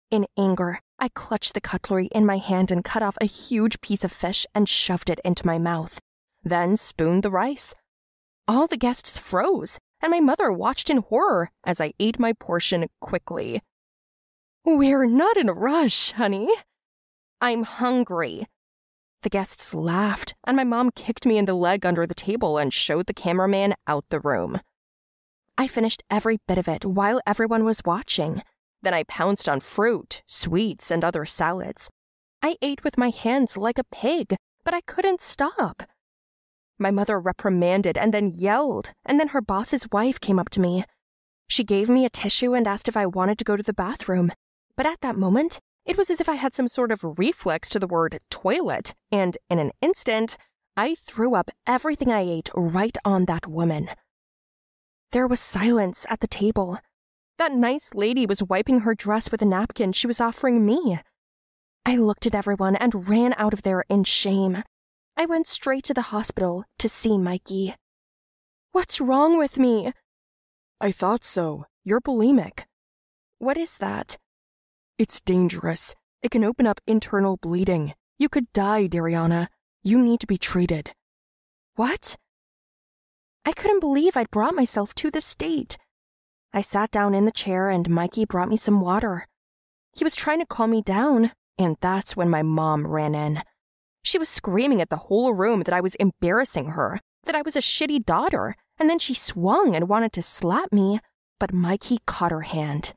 In 0.10 0.26
anger, 0.38 0.80
I 1.00 1.10
clutched 1.10 1.54
the 1.54 1.62
cutlery 1.62 2.08
in 2.08 2.26
my 2.26 2.38
hand 2.38 2.72
and 2.72 2.84
cut 2.84 3.04
off 3.04 3.18
a 3.20 3.26
huge 3.26 3.82
piece 3.82 4.04
of 4.04 4.12
fish 4.12 4.46
and 4.56 4.68
shoved 4.68 5.10
it 5.10 5.20
into 5.24 5.46
my 5.46 5.58
mouth, 5.58 6.00
then 6.44 6.78
spooned 6.78 7.24
the 7.24 7.32
rice. 7.32 7.76
All 8.48 8.68
the 8.68 8.78
guests 8.78 9.18
froze, 9.18 9.80
and 10.02 10.12
my 10.12 10.22
mother 10.22 10.52
watched 10.52 10.90
in 10.90 10.98
horror 10.98 11.50
as 11.66 11.82
I 11.82 11.94
ate 12.00 12.20
my 12.20 12.34
portion 12.34 12.88
quickly. 13.02 13.62
We're 14.64 15.06
not 15.06 15.38
in 15.38 15.50
a 15.50 15.54
rush, 15.54 16.12
honey. 16.12 16.50
I'm 17.42 17.64
hungry, 17.64 18.48
the 19.22 19.30
guests 19.30 19.74
laughed, 19.74 20.36
and 20.46 20.56
my 20.56 20.64
mom 20.64 20.92
kicked 20.92 21.26
me 21.26 21.38
in 21.38 21.46
the 21.46 21.54
leg 21.54 21.86
under 21.86 22.06
the 22.06 22.14
table 22.14 22.58
and 22.58 22.74
showed 22.74 23.08
the 23.08 23.14
cameraman 23.14 23.76
out 23.88 24.06
the 24.10 24.20
room. 24.20 24.60
I 25.58 25.68
finished 25.68 26.04
every 26.10 26.38
bit 26.48 26.58
of 26.58 26.68
it 26.68 26.86
while 26.86 27.20
everyone 27.26 27.64
was 27.64 27.82
watching. 27.84 28.44
Then 28.82 28.94
I 28.94 29.04
pounced 29.04 29.50
on 29.50 29.60
fruit, 29.60 30.22
sweets, 30.28 30.92
and 30.92 31.04
other 31.04 31.26
salads. 31.26 31.90
I 32.44 32.58
ate 32.62 32.84
with 32.84 32.98
my 32.98 33.10
hands 33.10 33.58
like 33.58 33.80
a 33.80 33.84
pig, 33.92 34.36
but 34.64 34.74
I 34.74 34.82
couldn't 34.82 35.22
stop. 35.22 35.84
My 36.78 36.92
mother 36.92 37.20
reprimanded 37.20 37.98
and 37.98 38.14
then 38.14 38.30
yelled, 38.30 38.92
and 39.04 39.20
then 39.20 39.30
her 39.30 39.42
boss's 39.42 39.88
wife 39.92 40.20
came 40.20 40.38
up 40.38 40.50
to 40.52 40.62
me. 40.62 40.86
She 41.48 41.64
gave 41.64 41.90
me 41.90 42.06
a 42.06 42.10
tissue 42.10 42.54
and 42.54 42.68
asked 42.68 42.88
if 42.88 42.96
I 42.96 43.08
wanted 43.08 43.40
to 43.40 43.46
go 43.46 43.58
to 43.58 43.64
the 43.64 43.74
bathroom, 43.74 44.32
but 44.76 44.86
at 44.86 45.02
that 45.02 45.18
moment, 45.18 45.60
It 45.88 45.98
was 45.98 46.10
as 46.10 46.20
if 46.20 46.28
I 46.28 46.36
had 46.36 46.54
some 46.54 46.68
sort 46.68 46.92
of 46.92 47.18
reflex 47.18 47.70
to 47.70 47.80
the 47.80 47.88
word 47.88 48.20
toilet, 48.30 48.94
and 49.10 49.38
in 49.50 49.58
an 49.58 49.72
instant, 49.82 50.38
I 50.76 50.96
threw 50.96 51.34
up 51.34 51.50
everything 51.66 52.12
I 52.12 52.22
ate 52.22 52.50
right 52.54 52.96
on 53.06 53.24
that 53.26 53.48
woman. 53.48 53.90
There 55.14 55.28
was 55.28 55.40
silence 55.40 56.06
at 56.10 56.20
the 56.20 56.28
table. 56.28 56.80
That 57.38 57.54
nice 57.54 57.94
lady 57.94 58.26
was 58.26 58.44
wiping 58.44 58.82
her 58.82 58.94
dress 58.94 59.32
with 59.32 59.42
a 59.42 59.46
napkin 59.46 59.94
she 59.94 60.08
was 60.08 60.20
offering 60.20 60.66
me. 60.66 61.00
I 61.86 61.96
looked 61.96 62.26
at 62.26 62.36
everyone 62.36 62.76
and 62.76 63.08
ran 63.08 63.34
out 63.38 63.54
of 63.54 63.62
there 63.62 63.86
in 63.88 64.04
shame. 64.04 64.64
I 65.16 65.26
went 65.26 65.48
straight 65.48 65.86
to 65.86 65.94
the 65.94 66.12
hospital 66.14 66.66
to 66.80 66.90
see 66.90 67.18
Mikey. 67.18 67.76
What's 68.74 69.00
wrong 69.00 69.38
with 69.38 69.58
me? 69.58 69.94
I 70.82 70.92
thought 70.92 71.24
so. 71.24 71.66
You're 71.86 72.02
bulimic. 72.02 72.66
What 73.40 73.56
is 73.56 73.78
that? 73.78 74.18
It's 75.00 75.22
dangerous. 75.22 75.94
It 76.24 76.32
can 76.32 76.44
open 76.44 76.66
up 76.66 76.82
internal 76.88 77.38
bleeding. 77.38 77.94
You 78.18 78.30
could 78.30 78.52
die, 78.52 78.88
Dariana. 78.88 79.48
You 79.84 80.02
need 80.02 80.20
to 80.22 80.28
be 80.28 80.40
treated. 80.40 80.92
What? 81.76 82.16
I 83.46 83.52
couldn't 83.52 83.80
believe 83.80 84.18
I'd 84.18 84.32
brought 84.32 84.56
myself 84.56 84.96
to 84.96 85.12
this 85.12 85.24
state. 85.24 85.78
I 86.52 86.62
sat 86.62 86.90
down 86.90 87.14
in 87.14 87.26
the 87.26 87.32
chair 87.32 87.70
and 87.70 87.88
Mikey 87.88 88.26
brought 88.26 88.50
me 88.50 88.58
some 88.58 88.82
water. 88.82 89.28
He 89.96 90.04
was 90.04 90.16
trying 90.16 90.40
to 90.40 90.48
calm 90.48 90.72
me 90.72 90.82
down, 90.82 91.32
and 91.60 91.78
that's 91.80 92.18
when 92.18 92.30
my 92.30 92.42
mom 92.42 92.88
ran 92.88 93.14
in. 93.14 93.44
She 94.02 94.18
was 94.18 94.30
screaming 94.30 94.82
at 94.82 94.90
the 94.90 95.06
whole 95.08 95.34
room 95.34 95.62
that 95.64 95.76
I 95.76 95.82
was 95.82 95.94
embarrassing 95.96 96.70
her, 96.70 97.00
that 97.26 97.36
I 97.36 97.44
was 97.44 97.56
a 97.56 97.62
shitty 97.62 98.04
daughter, 98.04 98.56
and 98.80 98.90
then 98.90 98.98
she 98.98 99.14
swung 99.14 99.76
and 99.76 99.88
wanted 99.88 100.12
to 100.14 100.24
slap 100.24 100.74
me, 100.74 101.00
but 101.40 101.54
Mikey 101.54 102.00
caught 102.08 102.32
her 102.32 102.42
hand. 102.42 102.96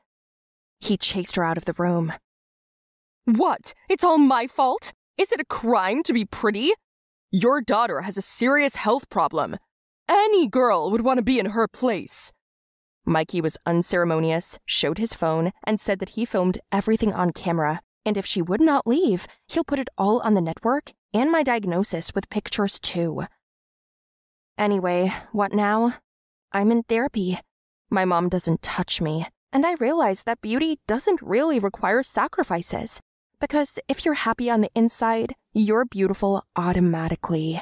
He 0.81 0.97
chased 0.97 1.35
her 1.37 1.43
out 1.43 1.57
of 1.57 1.65
the 1.65 1.75
room. 1.77 2.13
What? 3.25 3.73
It's 3.87 4.03
all 4.03 4.17
my 4.17 4.47
fault? 4.47 4.93
Is 5.17 5.31
it 5.31 5.39
a 5.39 5.45
crime 5.45 6.03
to 6.03 6.13
be 6.13 6.25
pretty? 6.25 6.71
Your 7.31 7.61
daughter 7.61 8.01
has 8.01 8.17
a 8.17 8.21
serious 8.21 8.75
health 8.75 9.09
problem. 9.09 9.57
Any 10.09 10.47
girl 10.47 10.91
would 10.91 11.01
want 11.01 11.19
to 11.19 11.23
be 11.23 11.39
in 11.39 11.51
her 11.51 11.67
place. 11.67 12.33
Mikey 13.05 13.39
was 13.39 13.57
unceremonious, 13.65 14.59
showed 14.65 14.97
his 14.97 15.13
phone, 15.13 15.51
and 15.63 15.79
said 15.79 15.99
that 15.99 16.09
he 16.09 16.25
filmed 16.25 16.59
everything 16.71 17.13
on 17.13 17.31
camera, 17.31 17.81
and 18.05 18.17
if 18.17 18.25
she 18.25 18.41
would 18.41 18.61
not 18.61 18.85
leave, 18.85 19.27
he'll 19.47 19.63
put 19.63 19.79
it 19.79 19.89
all 19.97 20.19
on 20.21 20.33
the 20.33 20.41
network 20.41 20.91
and 21.13 21.31
my 21.31 21.43
diagnosis 21.43 22.13
with 22.13 22.29
pictures 22.29 22.79
too. 22.79 23.25
Anyway, 24.57 25.13
what 25.31 25.53
now? 25.53 25.95
I'm 26.51 26.71
in 26.71 26.83
therapy. 26.83 27.39
My 27.89 28.05
mom 28.05 28.29
doesn't 28.29 28.61
touch 28.61 29.01
me, 29.01 29.27
and 29.53 29.65
I 29.65 29.73
realize 29.79 30.23
that 30.23 30.41
beauty 30.41 30.79
doesn't 30.87 31.21
really 31.21 31.59
require 31.59 32.03
sacrifices. 32.03 32.99
Because 33.39 33.79
if 33.87 34.05
you're 34.05 34.13
happy 34.13 34.49
on 34.49 34.61
the 34.61 34.71
inside, 34.75 35.33
you're 35.53 35.85
beautiful 35.85 36.43
automatically. 36.55 37.61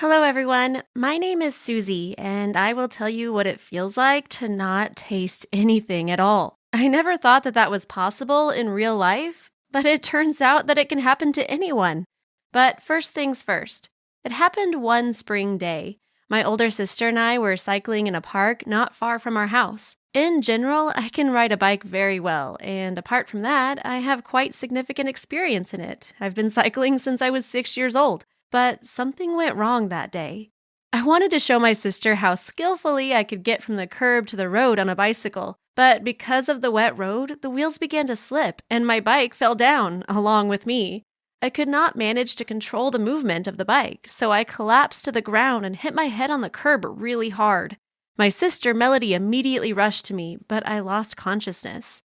Hello, 0.00 0.24
everyone. 0.24 0.82
My 0.94 1.16
name 1.16 1.40
is 1.40 1.56
Susie, 1.56 2.14
and 2.18 2.54
I 2.54 2.74
will 2.74 2.86
tell 2.86 3.08
you 3.08 3.32
what 3.32 3.46
it 3.46 3.58
feels 3.58 3.96
like 3.96 4.28
to 4.28 4.46
not 4.46 4.94
taste 4.94 5.46
anything 5.54 6.10
at 6.10 6.20
all. 6.20 6.58
I 6.70 6.86
never 6.86 7.16
thought 7.16 7.44
that 7.44 7.54
that 7.54 7.70
was 7.70 7.86
possible 7.86 8.50
in 8.50 8.68
real 8.68 8.94
life, 8.94 9.48
but 9.70 9.86
it 9.86 10.02
turns 10.02 10.42
out 10.42 10.66
that 10.66 10.76
it 10.76 10.90
can 10.90 10.98
happen 10.98 11.32
to 11.32 11.50
anyone. 11.50 12.04
But 12.52 12.82
first 12.82 13.14
things 13.14 13.42
first, 13.42 13.88
it 14.22 14.32
happened 14.32 14.82
one 14.82 15.14
spring 15.14 15.56
day. 15.56 15.96
My 16.28 16.44
older 16.44 16.68
sister 16.68 17.08
and 17.08 17.18
I 17.18 17.38
were 17.38 17.56
cycling 17.56 18.06
in 18.06 18.14
a 18.14 18.20
park 18.20 18.66
not 18.66 18.94
far 18.94 19.18
from 19.18 19.38
our 19.38 19.46
house. 19.46 19.96
In 20.12 20.42
general, 20.42 20.92
I 20.94 21.08
can 21.08 21.30
ride 21.30 21.52
a 21.52 21.56
bike 21.56 21.84
very 21.84 22.20
well, 22.20 22.58
and 22.60 22.98
apart 22.98 23.30
from 23.30 23.40
that, 23.42 23.80
I 23.82 24.00
have 24.00 24.24
quite 24.24 24.54
significant 24.54 25.08
experience 25.08 25.72
in 25.72 25.80
it. 25.80 26.12
I've 26.20 26.34
been 26.34 26.50
cycling 26.60 26.98
since 26.98 27.22
I 27.22 27.30
was 27.30 27.46
six 27.46 27.78
years 27.78 27.96
old. 27.96 28.26
But 28.50 28.86
something 28.86 29.36
went 29.36 29.56
wrong 29.56 29.88
that 29.88 30.12
day. 30.12 30.50
I 30.92 31.02
wanted 31.02 31.30
to 31.32 31.38
show 31.38 31.58
my 31.58 31.72
sister 31.72 32.16
how 32.16 32.36
skillfully 32.36 33.14
I 33.14 33.24
could 33.24 33.42
get 33.42 33.62
from 33.62 33.76
the 33.76 33.86
curb 33.86 34.26
to 34.28 34.36
the 34.36 34.48
road 34.48 34.78
on 34.78 34.88
a 34.88 34.96
bicycle, 34.96 35.58
but 35.74 36.04
because 36.04 36.48
of 36.48 36.62
the 36.62 36.70
wet 36.70 36.96
road, 36.96 37.42
the 37.42 37.50
wheels 37.50 37.76
began 37.76 38.06
to 38.06 38.16
slip 38.16 38.62
and 38.70 38.86
my 38.86 39.00
bike 39.00 39.34
fell 39.34 39.54
down 39.54 40.04
along 40.08 40.48
with 40.48 40.64
me. 40.64 41.02
I 41.42 41.50
could 41.50 41.68
not 41.68 41.96
manage 41.96 42.34
to 42.36 42.44
control 42.44 42.90
the 42.90 42.98
movement 42.98 43.46
of 43.46 43.58
the 43.58 43.64
bike, 43.64 44.06
so 44.08 44.32
I 44.32 44.42
collapsed 44.42 45.04
to 45.04 45.12
the 45.12 45.20
ground 45.20 45.66
and 45.66 45.76
hit 45.76 45.94
my 45.94 46.06
head 46.06 46.30
on 46.30 46.40
the 46.40 46.48
curb 46.48 46.86
really 46.86 47.28
hard. 47.28 47.76
My 48.16 48.30
sister 48.30 48.72
Melody 48.72 49.12
immediately 49.12 49.74
rushed 49.74 50.06
to 50.06 50.14
me, 50.14 50.38
but 50.48 50.66
I 50.66 50.80
lost 50.80 51.18
consciousness. 51.18 52.02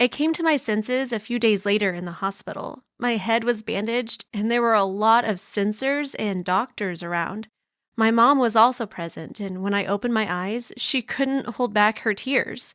I 0.00 0.08
came 0.08 0.32
to 0.34 0.42
my 0.42 0.56
senses 0.56 1.12
a 1.12 1.20
few 1.20 1.38
days 1.38 1.64
later 1.64 1.94
in 1.94 2.04
the 2.04 2.12
hospital. 2.12 2.82
My 2.98 3.16
head 3.16 3.44
was 3.44 3.62
bandaged, 3.62 4.24
and 4.34 4.50
there 4.50 4.62
were 4.62 4.74
a 4.74 4.84
lot 4.84 5.24
of 5.24 5.36
sensors 5.36 6.16
and 6.18 6.44
doctors 6.44 7.02
around. 7.02 7.46
My 7.96 8.10
mom 8.10 8.40
was 8.40 8.56
also 8.56 8.86
present, 8.86 9.38
and 9.38 9.62
when 9.62 9.72
I 9.72 9.86
opened 9.86 10.12
my 10.12 10.26
eyes, 10.28 10.72
she 10.76 11.00
couldn't 11.00 11.54
hold 11.54 11.72
back 11.72 12.00
her 12.00 12.12
tears. 12.12 12.74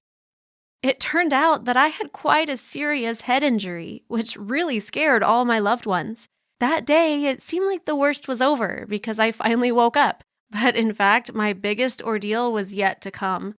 It 0.82 1.02
turned 1.02 1.34
out 1.34 1.66
that 1.66 1.76
I 1.76 1.88
had 1.90 2.14
quite 2.14 2.50
a 2.50 2.56
serious 2.56 3.22
head 3.22 3.44
injury, 3.44 4.04
which 4.08 4.38
really 4.38 4.80
scared 4.80 5.22
all 5.22 5.44
my 5.44 5.60
loved 5.60 5.86
ones. 5.86 6.30
That 6.62 6.86
day, 6.86 7.26
it 7.26 7.42
seemed 7.42 7.66
like 7.66 7.84
the 7.84 7.98
worst 7.98 8.30
was 8.30 8.42
over 8.42 8.86
because 8.88 9.20
I 9.20 9.34
finally 9.34 9.74
woke 9.74 9.98
up, 9.98 10.24
but 10.52 10.78
in 10.78 10.94
fact, 10.94 11.34
my 11.34 11.52
biggest 11.52 12.02
ordeal 12.02 12.54
was 12.54 12.74
yet 12.74 13.02
to 13.02 13.12
come. 13.12 13.56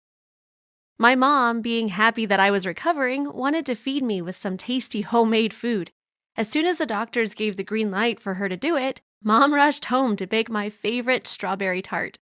My 1.00 1.14
mom, 1.14 1.62
being 1.62 1.88
happy 1.88 2.26
that 2.26 2.40
I 2.40 2.50
was 2.50 2.66
recovering, 2.66 3.32
wanted 3.32 3.64
to 3.64 3.74
feed 3.74 4.04
me 4.04 4.20
with 4.20 4.36
some 4.36 4.58
tasty 4.58 5.00
homemade 5.00 5.54
food. 5.54 5.92
As 6.36 6.50
soon 6.50 6.66
as 6.66 6.76
the 6.76 6.84
doctors 6.84 7.32
gave 7.32 7.56
the 7.56 7.64
green 7.64 7.90
light 7.90 8.20
for 8.20 8.34
her 8.34 8.50
to 8.50 8.56
do 8.56 8.76
it, 8.76 9.00
Mom 9.24 9.54
rushed 9.54 9.86
home 9.86 10.14
to 10.16 10.26
bake 10.26 10.50
my 10.50 10.68
favorite 10.68 11.26
strawberry 11.26 11.80
tart. 11.80 12.18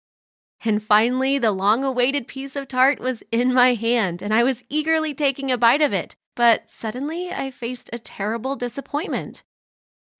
And 0.65 0.81
finally, 0.81 1.37
the 1.37 1.51
long 1.51 1.83
awaited 1.83 2.27
piece 2.27 2.55
of 2.55 2.67
tart 2.67 2.99
was 2.99 3.21
in 3.31 3.53
my 3.53 3.75
hand, 3.75 4.23
and 4.23 4.33
I 4.33 4.41
was 4.41 4.63
eagerly 4.69 5.13
taking 5.13 5.51
a 5.51 5.57
bite 5.57 5.83
of 5.83 5.93
it. 5.93 6.15
But 6.35 6.71
suddenly, 6.71 7.31
I 7.31 7.51
faced 7.51 7.91
a 7.93 7.99
terrible 7.99 8.55
disappointment. 8.55 9.43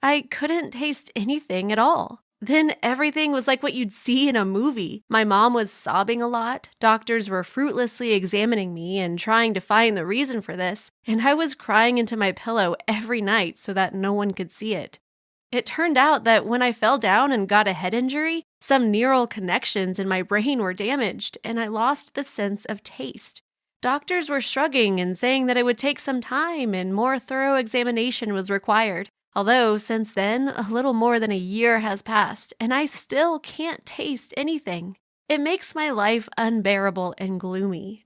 I 0.03 0.27
couldn't 0.29 0.69
taste 0.69 1.11
anything 1.15 1.71
at 1.71 1.79
all. 1.79 2.22
Then 2.45 2.75
everything 2.83 3.31
was 3.31 3.47
like 3.47 3.63
what 3.63 3.73
you'd 3.73 3.93
see 3.93 4.27
in 4.27 4.35
a 4.35 4.43
movie. 4.43 5.05
My 5.07 5.23
mom 5.23 5.53
was 5.53 5.71
sobbing 5.71 6.21
a 6.21 6.27
lot. 6.27 6.67
Doctors 6.77 7.29
were 7.29 7.41
fruitlessly 7.41 8.11
examining 8.11 8.73
me 8.73 8.99
and 8.99 9.17
trying 9.17 9.53
to 9.53 9.61
find 9.61 9.95
the 9.95 10.05
reason 10.05 10.41
for 10.41 10.57
this. 10.57 10.91
And 11.07 11.21
I 11.21 11.35
was 11.35 11.55
crying 11.55 11.97
into 11.97 12.17
my 12.17 12.33
pillow 12.33 12.75
every 12.85 13.21
night 13.21 13.57
so 13.57 13.71
that 13.71 13.95
no 13.95 14.11
one 14.11 14.31
could 14.31 14.51
see 14.51 14.75
it. 14.75 14.99
It 15.53 15.65
turned 15.65 15.97
out 15.97 16.25
that 16.25 16.45
when 16.45 16.61
I 16.61 16.73
fell 16.73 16.97
down 16.97 17.31
and 17.31 17.47
got 17.47 17.69
a 17.69 17.71
head 17.71 17.93
injury, 17.93 18.43
some 18.59 18.91
neural 18.91 19.25
connections 19.25 19.97
in 19.97 20.09
my 20.09 20.21
brain 20.21 20.59
were 20.59 20.73
damaged 20.73 21.37
and 21.45 21.61
I 21.61 21.67
lost 21.67 22.13
the 22.13 22.25
sense 22.25 22.65
of 22.65 22.83
taste. 22.83 23.41
Doctors 23.81 24.29
were 24.29 24.41
shrugging 24.41 24.99
and 24.99 25.17
saying 25.17 25.45
that 25.45 25.55
it 25.55 25.63
would 25.63 25.77
take 25.77 25.99
some 25.99 26.19
time 26.19 26.73
and 26.73 26.93
more 26.93 27.19
thorough 27.19 27.55
examination 27.55 28.33
was 28.33 28.49
required. 28.49 29.09
Although, 29.35 29.77
since 29.77 30.13
then, 30.13 30.49
a 30.49 30.67
little 30.69 30.93
more 30.93 31.19
than 31.19 31.31
a 31.31 31.37
year 31.37 31.79
has 31.79 32.01
passed, 32.01 32.53
and 32.59 32.73
I 32.73 32.85
still 32.85 33.39
can't 33.39 33.85
taste 33.85 34.33
anything. 34.37 34.97
It 35.27 35.41
makes 35.41 35.73
my 35.73 35.89
life 35.89 36.29
unbearable 36.37 37.15
and 37.17 37.39
gloomy. 37.39 38.05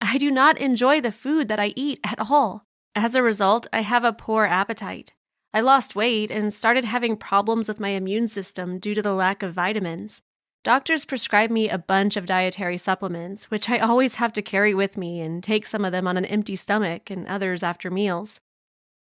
I 0.00 0.18
do 0.18 0.30
not 0.30 0.58
enjoy 0.58 1.00
the 1.00 1.12
food 1.12 1.48
that 1.48 1.60
I 1.60 1.74
eat 1.76 2.00
at 2.04 2.18
all. 2.30 2.64
As 2.94 3.14
a 3.14 3.22
result, 3.22 3.66
I 3.72 3.82
have 3.82 4.04
a 4.04 4.12
poor 4.12 4.44
appetite. 4.44 5.12
I 5.54 5.60
lost 5.60 5.94
weight 5.94 6.30
and 6.30 6.52
started 6.52 6.84
having 6.84 7.16
problems 7.16 7.68
with 7.68 7.80
my 7.80 7.90
immune 7.90 8.28
system 8.28 8.78
due 8.78 8.94
to 8.94 9.02
the 9.02 9.14
lack 9.14 9.42
of 9.42 9.52
vitamins. 9.52 10.22
Doctors 10.64 11.04
prescribe 11.04 11.50
me 11.50 11.68
a 11.68 11.76
bunch 11.76 12.16
of 12.16 12.24
dietary 12.24 12.78
supplements, 12.78 13.50
which 13.50 13.68
I 13.68 13.78
always 13.78 14.14
have 14.14 14.32
to 14.34 14.42
carry 14.42 14.72
with 14.74 14.96
me 14.96 15.20
and 15.20 15.42
take 15.42 15.66
some 15.66 15.84
of 15.84 15.92
them 15.92 16.06
on 16.06 16.16
an 16.16 16.24
empty 16.24 16.56
stomach 16.56 17.10
and 17.10 17.26
others 17.26 17.62
after 17.62 17.90
meals. 17.90 18.40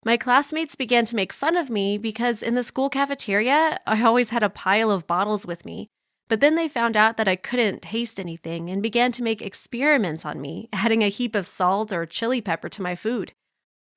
My 0.05 0.17
classmates 0.17 0.75
began 0.75 1.03
to 1.05 1.15
make 1.15 1.33
fun 1.33 1.57
of 1.57 1.71
me 1.71 1.97
because 1.97 2.43
in 2.43 2.53
the 2.53 2.63
school 2.63 2.91
cafeteria, 2.91 3.79
I 3.87 4.03
always 4.03 4.29
had 4.29 4.43
a 4.43 4.51
pile 4.51 4.91
of 4.91 5.07
bottles 5.07 5.47
with 5.47 5.65
me. 5.65 5.89
But 6.27 6.41
then 6.41 6.53
they 6.53 6.67
found 6.67 6.95
out 6.95 7.17
that 7.17 7.27
I 7.27 7.35
couldn't 7.35 7.81
taste 7.81 8.19
anything 8.19 8.69
and 8.69 8.83
began 8.83 9.11
to 9.13 9.23
make 9.23 9.41
experiments 9.41 10.23
on 10.23 10.39
me, 10.39 10.69
adding 10.71 11.03
a 11.03 11.09
heap 11.09 11.33
of 11.33 11.47
salt 11.47 11.91
or 11.91 12.05
chili 12.05 12.39
pepper 12.39 12.69
to 12.69 12.83
my 12.83 12.95
food. 12.95 13.33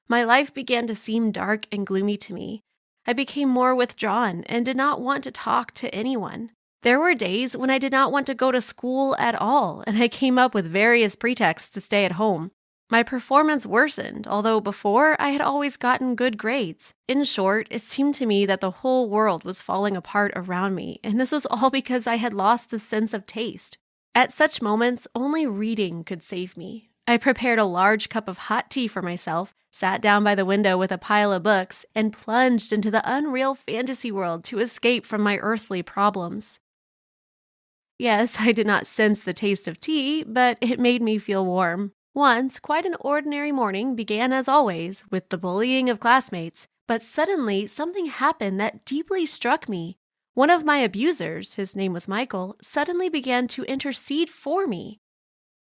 My 0.09 0.25
life 0.25 0.55
began 0.55 0.87
to 0.87 0.95
seem 0.95 1.31
dark 1.31 1.67
and 1.71 1.87
gloomy 1.87 2.17
to 2.17 2.33
me. 2.33 2.63
I 3.07 3.13
became 3.13 3.51
more 3.51 3.75
withdrawn 3.75 4.45
and 4.45 4.65
did 4.65 4.79
not 4.79 5.03
want 5.03 5.25
to 5.25 5.31
talk 5.31 5.73
to 5.73 5.95
anyone. 5.95 6.53
There 6.85 6.99
were 6.99 7.15
days 7.15 7.55
when 7.55 7.69
I 7.69 7.79
did 7.79 7.93
not 7.93 8.13
want 8.13 8.27
to 8.29 8.35
go 8.35 8.51
to 8.51 8.63
school 8.63 9.15
at 9.19 9.35
all, 9.35 9.85
and 9.87 10.03
I 10.03 10.09
came 10.09 10.39
up 10.39 10.55
with 10.55 10.71
various 10.71 11.17
pretexts 11.17 11.69
to 11.71 11.83
stay 11.83 12.07
at 12.07 12.13
home. 12.13 12.51
My 12.91 13.03
performance 13.03 13.67
worsened, 13.67 14.27
although 14.27 14.61
before 14.61 15.15
I 15.21 15.31
had 15.31 15.43
always 15.43 15.77
gotten 15.77 16.15
good 16.15 16.39
grades. 16.39 16.95
In 17.07 17.23
short, 17.25 17.69
it 17.71 17.83
seemed 17.83 18.15
to 18.15 18.25
me 18.25 18.47
that 18.47 18.63
the 18.63 18.71
whole 18.71 19.11
world 19.11 19.45
was 19.45 19.61
falling 19.61 19.95
apart 19.95 20.33
around 20.35 20.75
me, 20.75 20.99
and 21.05 21.21
this 21.21 21.33
was 21.33 21.47
all 21.47 21.69
because 21.79 22.07
I 22.07 22.17
had 22.17 22.33
lost 22.33 22.71
the 22.71 22.79
sense 22.79 23.13
of 23.13 23.27
taste. 23.27 23.77
At 24.15 24.33
such 24.33 24.63
moments, 24.63 25.07
only 25.15 25.47
reading 25.47 26.03
could 26.03 26.23
save 26.23 26.57
me. 26.57 26.89
I 27.07 27.19
prepared 27.19 27.59
a 27.59 27.65
large 27.65 28.09
cup 28.09 28.27
of 28.27 28.39
hot 28.39 28.71
tea 28.71 28.89
for 28.89 29.03
myself, 29.03 29.55
sat 29.71 30.01
down 30.01 30.25
by 30.25 30.35
the 30.35 30.47
window 30.47 30.79
with 30.79 30.91
a 30.91 30.99
pile 30.99 31.33
of 31.33 31.43
books, 31.43 31.85
and 31.95 32.13
plunged 32.13 32.73
into 32.73 32.91
the 32.91 33.03
unreal 33.05 33.55
fantasy 33.55 34.11
world 34.11 34.45
to 34.45 34.61
escape 34.61 35.05
from 35.05 35.21
my 35.21 35.37
earthly 35.39 35.83
problems. 35.83 36.59
Yes, 37.99 38.39
I 38.41 38.53
did 38.53 38.67
not 38.67 38.87
sense 38.87 39.23
the 39.23 39.35
taste 39.35 39.69
of 39.69 39.79
tea, 39.79 40.23
but 40.23 40.57
it 40.63 40.81
made 40.81 41.03
me 41.03 41.19
feel 41.19 41.45
warm. 41.45 41.93
Once, 42.19 42.59
quite 42.59 42.85
an 42.85 42.97
ordinary 42.99 43.53
morning 43.53 43.95
began 43.95 44.33
as 44.33 44.49
always 44.49 45.05
with 45.09 45.29
the 45.29 45.39
bullying 45.39 45.89
of 45.89 46.01
classmates, 46.01 46.67
but 46.89 47.01
suddenly 47.01 47.65
something 47.65 48.07
happened 48.07 48.59
that 48.59 48.85
deeply 48.85 49.25
struck 49.25 49.69
me. 49.69 49.97
One 50.35 50.51
of 50.51 50.65
my 50.65 50.79
abusers, 50.79 51.55
his 51.55 51.77
name 51.77 51.93
was 51.93 52.09
Michael, 52.09 52.57
suddenly 52.61 53.09
began 53.09 53.47
to 53.47 53.63
intercede 53.67 54.31
for 54.31 54.67
me. 54.67 54.99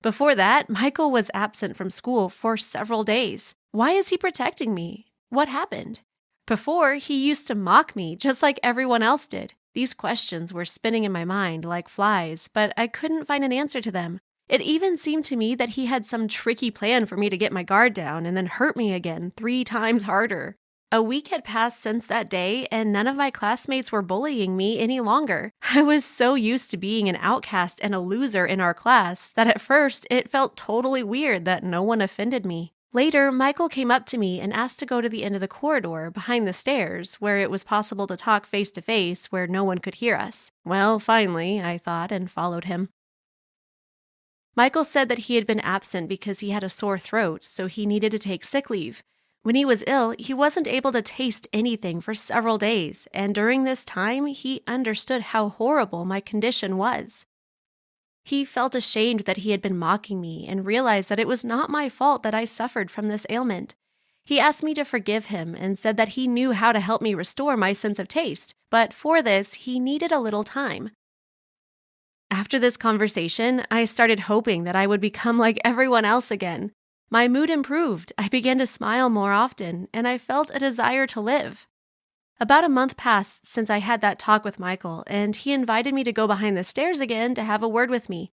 Before 0.04 0.36
that, 0.36 0.70
Michael 0.70 1.10
was 1.10 1.32
absent 1.34 1.76
from 1.76 1.90
school 1.90 2.30
for 2.30 2.58
several 2.58 3.04
days. 3.04 3.56
Why 3.72 3.94
is 3.94 4.10
he 4.10 4.16
protecting 4.16 4.76
me? 4.76 5.08
What 5.30 5.48
happened? 5.48 6.02
Before, 6.46 6.94
he 6.94 7.28
used 7.28 7.48
to 7.48 7.56
mock 7.56 7.96
me 7.96 8.16
just 8.16 8.44
like 8.44 8.60
everyone 8.62 9.02
else 9.02 9.26
did. 9.26 9.54
These 9.74 9.96
questions 9.96 10.54
were 10.54 10.64
spinning 10.64 11.06
in 11.06 11.12
my 11.12 11.26
mind 11.26 11.66
like 11.66 11.90
flies, 11.90 12.52
but 12.54 12.72
I 12.78 12.86
couldn't 12.86 13.26
find 13.26 13.44
an 13.44 13.52
answer 13.52 13.82
to 13.82 13.92
them. 13.92 14.20
It 14.48 14.62
even 14.62 14.96
seemed 14.98 15.26
to 15.26 15.36
me 15.36 15.56
that 15.56 15.70
he 15.70 15.88
had 15.88 16.06
some 16.06 16.28
tricky 16.28 16.70
plan 16.70 17.06
for 17.06 17.18
me 17.18 17.30
to 17.30 17.38
get 17.38 17.52
my 17.52 17.64
guard 17.64 17.94
down 17.94 18.26
and 18.26 18.38
then 18.38 18.46
hurt 18.46 18.78
me 18.78 18.94
again 18.94 19.34
three 19.36 19.64
times 19.64 20.04
mm. 20.04 20.08
harder. 20.08 20.56
A 20.92 21.02
week 21.02 21.30
had 21.30 21.44
passed 21.44 21.82
since 21.82 22.06
that 22.06 22.30
day, 22.30 22.68
and 22.72 22.94
none 22.94 23.08
of 23.08 23.18
my 23.18 23.32
classmates 23.32 23.92
were 23.92 24.04
bullying 24.04 24.56
me 24.56 24.80
any 24.80 25.02
longer. 25.02 25.52
I 25.74 25.82
was 25.82 26.06
so 26.06 26.36
used 26.36 26.70
to 26.72 26.78
being 26.78 27.10
an 27.10 27.18
outcast 27.20 27.80
and 27.82 27.96
a 27.96 28.00
loser 28.00 28.46
in 28.46 28.62
our 28.62 28.74
class 28.74 29.32
that 29.36 29.48
at 29.48 29.60
first 29.60 30.06
it 30.12 30.30
felt 30.30 30.56
totally 30.56 31.02
weird 31.02 31.44
that 31.46 31.64
no 31.64 31.82
one 31.82 32.02
offended 32.02 32.46
me. 32.46 32.72
Later, 32.94 33.30
Michael 33.30 33.68
came 33.68 33.92
up 33.92 34.06
to 34.06 34.18
me 34.18 34.40
and 34.40 34.54
asked 34.54 34.80
to 34.80 34.86
go 34.86 35.02
to 35.02 35.10
the 35.10 35.26
end 35.26 35.36
of 35.36 35.42
the 35.42 35.50
corridor 35.50 36.12
behind 36.12 36.48
the 36.48 36.54
stairs, 36.54 37.16
where 37.16 37.40
it 37.40 37.52
was 37.52 37.66
possible 37.66 38.08
to 38.08 38.16
talk 38.16 38.46
face 38.46 38.72
to 38.72 38.82
face 38.82 39.26
where 39.26 39.48
no 39.48 39.66
one 39.66 39.80
could 39.80 39.96
hear 39.96 40.16
us. 40.16 40.50
Well, 40.64 41.00
finally, 41.00 41.62
I 41.62 41.78
thought, 41.78 42.14
and 42.14 42.32
followed 42.32 42.66
him. 42.66 42.88
Michael 44.56 44.86
said 44.86 45.10
that 45.10 45.20
he 45.28 45.36
had 45.36 45.46
been 45.46 45.60
absent 45.60 46.08
because 46.08 46.40
he 46.40 46.52
had 46.52 46.64
a 46.64 46.70
sore 46.70 46.98
throat, 46.98 47.44
so 47.44 47.68
he 47.68 47.86
needed 47.86 48.12
to 48.12 48.20
take 48.20 48.44
sick 48.44 48.70
leave. 48.70 49.04
When 49.44 49.56
he 49.56 49.66
was 49.66 49.84
ill, 49.86 50.16
he 50.18 50.34
wasn't 50.34 50.68
able 50.68 50.92
to 50.94 51.02
taste 51.02 51.48
anything 51.54 52.02
for 52.02 52.14
several 52.14 52.58
days, 52.58 53.08
and 53.14 53.36
during 53.36 53.64
this 53.64 53.86
time, 53.86 54.26
he 54.28 54.64
understood 54.66 55.22
how 55.22 55.50
horrible 55.50 56.06
my 56.06 56.20
condition 56.20 56.78
was. 56.78 57.26
He 58.24 58.44
felt 58.44 58.74
ashamed 58.74 59.22
that 59.22 59.38
he 59.38 59.52
had 59.52 59.62
been 59.62 59.78
mocking 59.78 60.20
me 60.20 60.48
and 60.48 60.66
realized 60.66 61.10
that 61.10 61.20
it 61.20 61.28
was 61.28 61.44
not 61.44 61.70
my 61.70 61.90
fault 61.90 62.24
that 62.24 62.34
I 62.34 62.46
suffered 62.46 62.90
from 62.90 63.08
this 63.08 63.28
ailment. 63.30 63.76
He 64.24 64.40
asked 64.40 64.64
me 64.64 64.74
to 64.74 64.84
forgive 64.84 65.26
him 65.26 65.54
and 65.54 65.78
said 65.78 65.98
that 65.98 66.10
he 66.10 66.28
knew 66.28 66.54
how 66.54 66.72
to 66.72 66.80
help 66.80 67.04
me 67.04 67.14
restore 67.14 67.56
my 67.56 67.74
sense 67.74 68.00
of 68.00 68.08
taste, 68.08 68.56
but 68.72 68.94
for 68.94 69.22
this, 69.22 69.54
he 69.54 69.80
needed 69.80 70.12
a 70.12 70.20
little 70.20 70.44
time. 70.44 70.90
After 72.32 72.60
this 72.60 72.78
conversation, 72.78 73.64
I 73.70 73.86
started 73.86 74.22
hoping 74.22 74.64
that 74.64 74.76
I 74.76 74.88
would 74.88 75.02
become 75.02 75.38
like 75.38 75.60
everyone 75.64 76.06
else 76.06 76.32
again. 76.32 76.72
My 77.10 77.28
mood 77.28 77.50
improved, 77.50 78.12
I 78.18 78.28
began 78.28 78.58
to 78.58 78.68
smile 78.68 79.10
more 79.10 79.32
often, 79.32 79.88
and 79.94 80.08
I 80.08 80.18
felt 80.18 80.52
a 80.54 80.60
desire 80.60 81.08
to 81.08 81.22
live. 81.22 81.68
About 82.40 82.66
a 82.66 82.70
month 82.70 82.98
passed 82.98 83.48
since 83.48 83.70
I 83.70 83.78
had 83.78 84.02
that 84.02 84.20
talk 84.20 84.44
with 84.44 84.60
Michael, 84.60 85.04
and 85.08 85.36
he 85.36 85.54
invited 85.54 85.94
me 85.94 86.04
to 86.04 86.12
go 86.12 86.28
behind 86.28 86.58
the 86.58 86.64
stairs 86.64 87.00
again 87.00 87.36
to 87.36 87.44
have 87.44 87.64
a 87.64 87.70
word 87.70 87.90
with 87.90 88.10
me. 88.10 88.32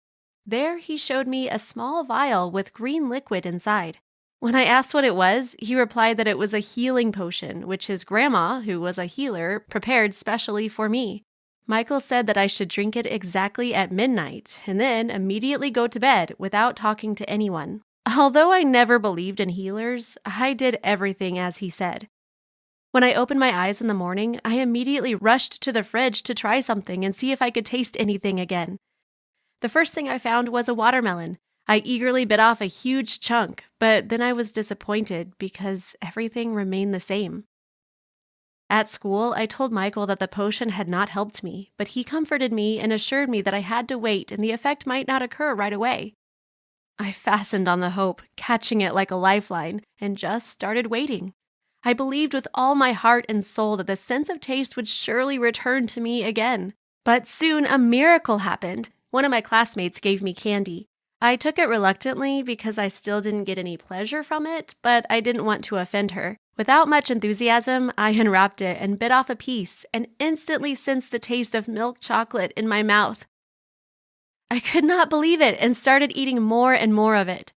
There, 0.45 0.77
he 0.77 0.95
showed 0.95 1.27
me 1.27 1.49
a 1.49 1.59
small 1.59 2.03
vial 2.03 2.49
with 2.49 2.73
green 2.73 3.09
liquid 3.09 3.45
inside. 3.45 3.97
When 4.39 4.55
I 4.55 4.63
asked 4.63 4.93
what 4.93 5.03
it 5.03 5.15
was, 5.15 5.55
he 5.59 5.75
replied 5.75 6.15
that 6.17 6.27
it 6.27 6.37
was 6.37 6.53
a 6.53 6.59
healing 6.59 7.11
potion, 7.11 7.67
which 7.67 7.87
his 7.87 8.05
grandma, 8.05 8.61
who 8.61 8.79
was 8.79 8.97
a 8.97 9.05
healer, 9.05 9.65
prepared 9.69 10.15
specially 10.15 10.69
for 10.69 10.87
me. 10.87 11.25
Michael 11.69 11.99
said 11.99 12.25
that 12.25 12.35
I 12.35 12.47
should 12.47 12.67
drink 12.67 12.95
it 12.95 13.05
exactly 13.05 13.75
at 13.75 13.91
midnight 13.91 14.59
and 14.65 14.81
then 14.81 15.11
immediately 15.11 15.69
go 15.69 15.85
to 15.85 15.99
bed 15.99 16.33
without 16.39 16.75
talking 16.75 17.13
to 17.13 17.29
anyone. 17.29 17.83
Although 18.17 18.51
I 18.51 18.63
never 18.63 18.97
believed 18.97 19.39
in 19.39 19.49
healers, 19.49 20.17
I 20.25 20.53
did 20.53 20.79
everything 20.83 21.37
as 21.37 21.59
he 21.59 21.69
said. 21.69 22.07
When 22.89 23.03
I 23.03 23.13
opened 23.13 23.39
my 23.39 23.55
eyes 23.55 23.81
in 23.81 23.87
the 23.87 23.93
morning, 23.93 24.39
I 24.43 24.55
immediately 24.55 25.13
rushed 25.13 25.61
to 25.61 25.71
the 25.71 25.83
fridge 25.83 26.23
to 26.23 26.33
try 26.33 26.59
something 26.59 27.05
and 27.05 27.15
see 27.15 27.31
if 27.31 27.39
I 27.39 27.51
could 27.51 27.67
taste 27.67 27.95
anything 27.99 28.39
again. 28.39 28.79
The 29.61 29.69
first 29.69 29.93
thing 29.93 30.09
I 30.09 30.17
found 30.17 30.49
was 30.49 30.69
a 30.69 30.73
watermelon. 30.73 31.37
I 31.67 31.83
eagerly 31.85 32.25
bit 32.25 32.39
off 32.39 32.61
a 32.61 32.65
huge 32.65 33.19
chunk, 33.19 33.65
but 33.79 34.09
then 34.09 34.23
I 34.23 34.33
was 34.33 34.51
disappointed 34.51 35.33
because 35.37 35.95
everything 36.01 36.55
remained 36.55 36.95
the 36.95 36.99
same. 36.99 37.43
At 38.69 38.87
school, 38.87 39.33
I 39.35 39.47
told 39.47 39.71
Michael 39.71 40.05
that 40.05 40.19
the 40.19 40.27
potion 40.27 40.69
had 40.69 40.87
not 40.87 41.09
helped 41.09 41.43
me, 41.43 41.71
but 41.77 41.89
he 41.89 42.03
comforted 42.03 42.53
me 42.53 42.79
and 42.79 42.93
assured 42.93 43.29
me 43.29 43.41
that 43.41 43.53
I 43.53 43.61
had 43.61 43.87
to 43.87 43.97
wait 43.97 44.31
and 44.31 44.43
the 44.43 44.51
effect 44.51 44.85
might 44.85 45.07
not 45.07 45.23
occur 45.23 45.55
right 45.55 45.73
away. 45.73 46.13
I 46.99 47.11
fastened 47.11 47.67
on 47.67 47.79
the 47.79 47.91
hope, 47.91 48.21
catching 48.35 48.81
it 48.81 48.93
like 48.93 49.09
a 49.09 49.15
lifeline, 49.15 49.81
and 49.99 50.17
just 50.17 50.49
started 50.49 50.87
waiting. 50.87 51.33
I 51.83 51.93
believed 51.93 52.33
with 52.33 52.47
all 52.53 52.75
my 52.75 52.91
heart 52.91 53.25
and 53.29 53.43
soul 53.43 53.77
that 53.77 53.87
the 53.87 53.95
sense 53.95 54.29
of 54.29 54.41
taste 54.41 54.75
would 54.75 54.89
surely 54.89 55.39
return 55.39 55.87
to 55.87 56.01
me 56.01 56.23
again. 56.23 56.73
But 57.05 57.27
soon 57.27 57.65
a 57.65 57.77
miracle 57.77 58.39
happened. 58.39 58.89
One 59.11 59.25
of 59.25 59.31
my 59.31 59.41
classmates 59.41 60.01
gave 60.01 60.21
me 60.21 60.33
candy. 60.33 60.87
I 61.21 61.37
took 61.37 61.57
it 61.57 61.69
reluctantly 61.69 62.43
because 62.43 62.77
I 62.77 62.89
still 62.89 63.21
didn't 63.21 63.45
get 63.45 63.57
any 63.57 63.77
pleasure 63.77 64.21
from 64.21 64.45
it, 64.45 64.75
but 64.81 65.05
I 65.09 65.21
didn't 65.21 65.45
want 65.45 65.63
to 65.65 65.77
offend 65.77 66.11
her. 66.11 66.37
Without 66.59 66.89
much 66.89 67.09
enthusiasm, 67.09 67.89
I 67.97 68.09
unwrapped 68.09 68.61
it 68.61 68.77
and 68.81 68.99
bit 68.99 69.13
off 69.13 69.29
a 69.29 69.35
piece 69.37 69.85
and 69.93 70.09
instantly 70.19 70.75
sensed 70.75 71.09
the 71.09 71.17
taste 71.17 71.55
of 71.55 71.69
milk 71.69 72.01
chocolate 72.01 72.51
in 72.57 72.67
my 72.67 72.83
mouth. 72.83 73.25
I 74.51 74.59
could 74.59 74.83
not 74.83 75.09
believe 75.09 75.39
it 75.39 75.57
and 75.61 75.73
started 75.73 76.11
eating 76.13 76.41
more 76.41 76.73
and 76.73 76.93
more 76.93 77.15
of 77.15 77.29
it. 77.29 77.53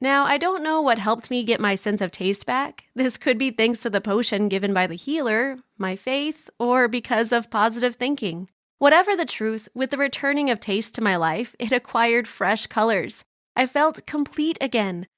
Now, 0.00 0.24
I 0.24 0.38
don't 0.38 0.62
know 0.62 0.80
what 0.80 1.00
helped 1.00 1.30
me 1.30 1.42
get 1.42 1.60
my 1.60 1.74
sense 1.74 2.00
of 2.00 2.12
taste 2.12 2.46
back. 2.46 2.84
This 2.94 3.18
could 3.18 3.38
be 3.38 3.50
thanks 3.50 3.80
to 3.80 3.90
the 3.90 4.00
potion 4.00 4.48
given 4.48 4.72
by 4.72 4.86
the 4.86 4.94
healer, 4.94 5.58
my 5.76 5.96
faith, 5.96 6.48
or 6.60 6.86
because 6.86 7.32
of 7.32 7.50
positive 7.50 7.96
thinking. 7.96 8.50
Whatever 8.78 9.16
the 9.16 9.24
truth, 9.24 9.68
with 9.74 9.90
the 9.90 9.98
returning 9.98 10.48
of 10.48 10.60
taste 10.60 10.94
to 10.94 11.02
my 11.02 11.16
life, 11.16 11.56
it 11.58 11.72
acquired 11.72 12.28
fresh 12.28 12.68
colors. 12.68 13.24
I 13.56 13.66
felt 13.66 14.06
complete 14.06 14.58
again, 14.60 15.08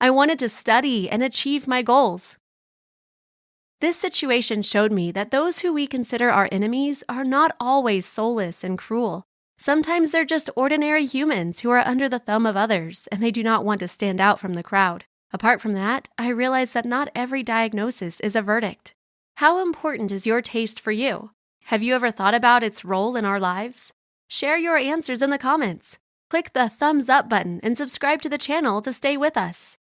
I 0.00 0.10
wanted 0.10 0.38
to 0.40 0.48
study 0.48 1.08
and 1.08 1.22
achieve 1.22 1.66
my 1.66 1.82
goals. 1.82 2.36
This 3.80 3.96
situation 3.96 4.62
showed 4.62 4.92
me 4.92 5.12
that 5.12 5.30
those 5.30 5.60
who 5.60 5.72
we 5.72 5.86
consider 5.86 6.30
our 6.30 6.48
enemies 6.50 7.04
are 7.08 7.24
not 7.24 7.54
always 7.60 8.06
soulless 8.06 8.64
and 8.64 8.78
cruel. 8.78 9.24
Sometimes 9.58 10.10
they're 10.10 10.24
just 10.24 10.50
ordinary 10.56 11.06
humans 11.06 11.60
who 11.60 11.70
are 11.70 11.86
under 11.86 12.08
the 12.08 12.18
thumb 12.18 12.46
of 12.46 12.56
others 12.56 13.08
and 13.12 13.22
they 13.22 13.30
do 13.30 13.42
not 13.42 13.64
want 13.64 13.80
to 13.80 13.88
stand 13.88 14.20
out 14.20 14.40
from 14.40 14.54
the 14.54 14.62
crowd. 14.62 15.04
Apart 15.32 15.60
from 15.60 15.72
that, 15.72 16.08
I 16.16 16.28
realize 16.28 16.72
that 16.72 16.84
not 16.84 17.10
every 17.14 17.42
diagnosis 17.42 18.20
is 18.20 18.36
a 18.36 18.42
verdict. 18.42 18.94
How 19.36 19.62
important 19.62 20.12
is 20.12 20.26
your 20.26 20.42
taste 20.42 20.80
for 20.80 20.92
you? 20.92 21.30
Have 21.64 21.82
you 21.82 21.94
ever 21.94 22.10
thought 22.10 22.34
about 22.34 22.62
its 22.62 22.84
role 22.84 23.16
in 23.16 23.24
our 23.24 23.40
lives? 23.40 23.92
Share 24.28 24.56
your 24.56 24.76
answers 24.76 25.22
in 25.22 25.30
the 25.30 25.38
comments. 25.38 25.98
Click 26.30 26.52
the 26.52 26.68
thumbs 26.68 27.08
up 27.08 27.28
button 27.28 27.60
and 27.62 27.76
subscribe 27.76 28.22
to 28.22 28.28
the 28.28 28.38
channel 28.38 28.80
to 28.82 28.92
stay 28.92 29.16
with 29.16 29.36
us. 29.36 29.76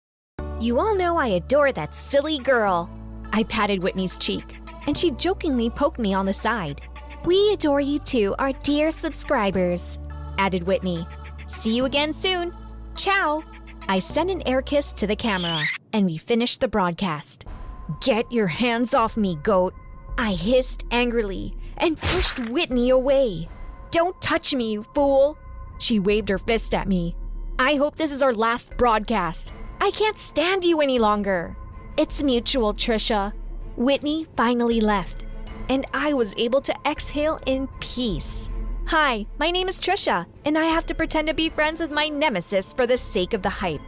You 0.60 0.80
all 0.80 0.96
know 0.96 1.18
I 1.18 1.28
adore 1.28 1.72
that 1.74 1.96
silly 1.96 2.38
girl. 2.40 2.90
I 3.34 3.44
patted 3.44 3.82
Whitney's 3.82 4.18
cheek, 4.18 4.56
and 4.88 4.98
she 4.98 5.12
jokingly 5.12 5.70
poked 5.70 6.00
me 6.00 6.14
on 6.14 6.26
the 6.26 6.34
side. 6.34 6.82
We 7.26 7.54
adore 7.54 7.82
you 7.82 8.00
too, 8.00 8.36
our 8.40 8.54
dear 8.54 8.92
subscribers, 8.92 10.00
added 10.38 10.64
Whitney. 10.64 11.08
See 11.48 11.76
you 11.76 11.86
again 11.86 12.14
soon. 12.14 12.54
Ciao. 12.96 13.44
I 13.88 14.00
sent 14.00 14.30
an 14.30 14.48
air 14.48 14.62
kiss 14.62 14.94
to 14.94 15.08
the 15.08 15.16
camera, 15.16 15.58
and 15.92 16.06
we 16.06 16.18
finished 16.18 16.62
the 16.62 16.68
broadcast. 16.68 17.46
Get 18.02 18.32
your 18.32 18.48
hands 18.48 18.94
off 18.94 19.18
me, 19.18 19.36
goat. 19.44 19.74
I 20.18 20.34
hissed 20.34 20.86
angrily, 20.92 21.56
and 21.78 22.00
pushed 22.00 22.50
Whitney 22.50 22.92
away. 22.92 23.50
Don't 23.92 24.20
touch 24.22 24.54
me, 24.56 24.72
you 24.74 24.84
fool! 24.96 25.38
She 25.80 26.00
waved 26.00 26.30
her 26.30 26.38
fist 26.38 26.74
at 26.74 26.88
me. 26.88 27.16
I 27.60 27.76
hope 27.76 27.96
this 27.96 28.12
is 28.12 28.24
our 28.24 28.34
last 28.34 28.78
broadcast. 28.78 29.54
I 29.84 29.92
can't 29.92 30.18
stand 30.18 30.64
you 30.64 30.80
any 30.80 30.98
longer. 30.98 31.58
It's 31.98 32.24
mutual, 32.24 32.74
Trisha. 32.74 33.34
Whitney 33.76 34.26
finally 34.38 34.80
left, 34.80 35.26
and 35.68 35.86
I 35.94 36.14
was 36.14 36.34
able 36.38 36.62
to 36.62 36.76
exhale 36.86 37.38
in 37.48 37.68
peace. 37.82 38.50
Hi, 38.86 39.26
my 39.40 39.52
name 39.52 39.68
is 39.68 39.82
Trisha, 39.82 40.26
and 40.46 40.58
I 40.58 40.68
have 40.68 40.86
to 40.86 40.96
pretend 40.96 41.28
to 41.28 41.34
be 41.34 41.50
friends 41.50 41.82
with 41.82 41.92
my 41.92 42.08
nemesis 42.08 42.72
for 42.72 42.88
the 42.88 42.98
sake 42.98 43.34
of 43.34 43.42
the 43.42 43.50
hype. 43.50 43.82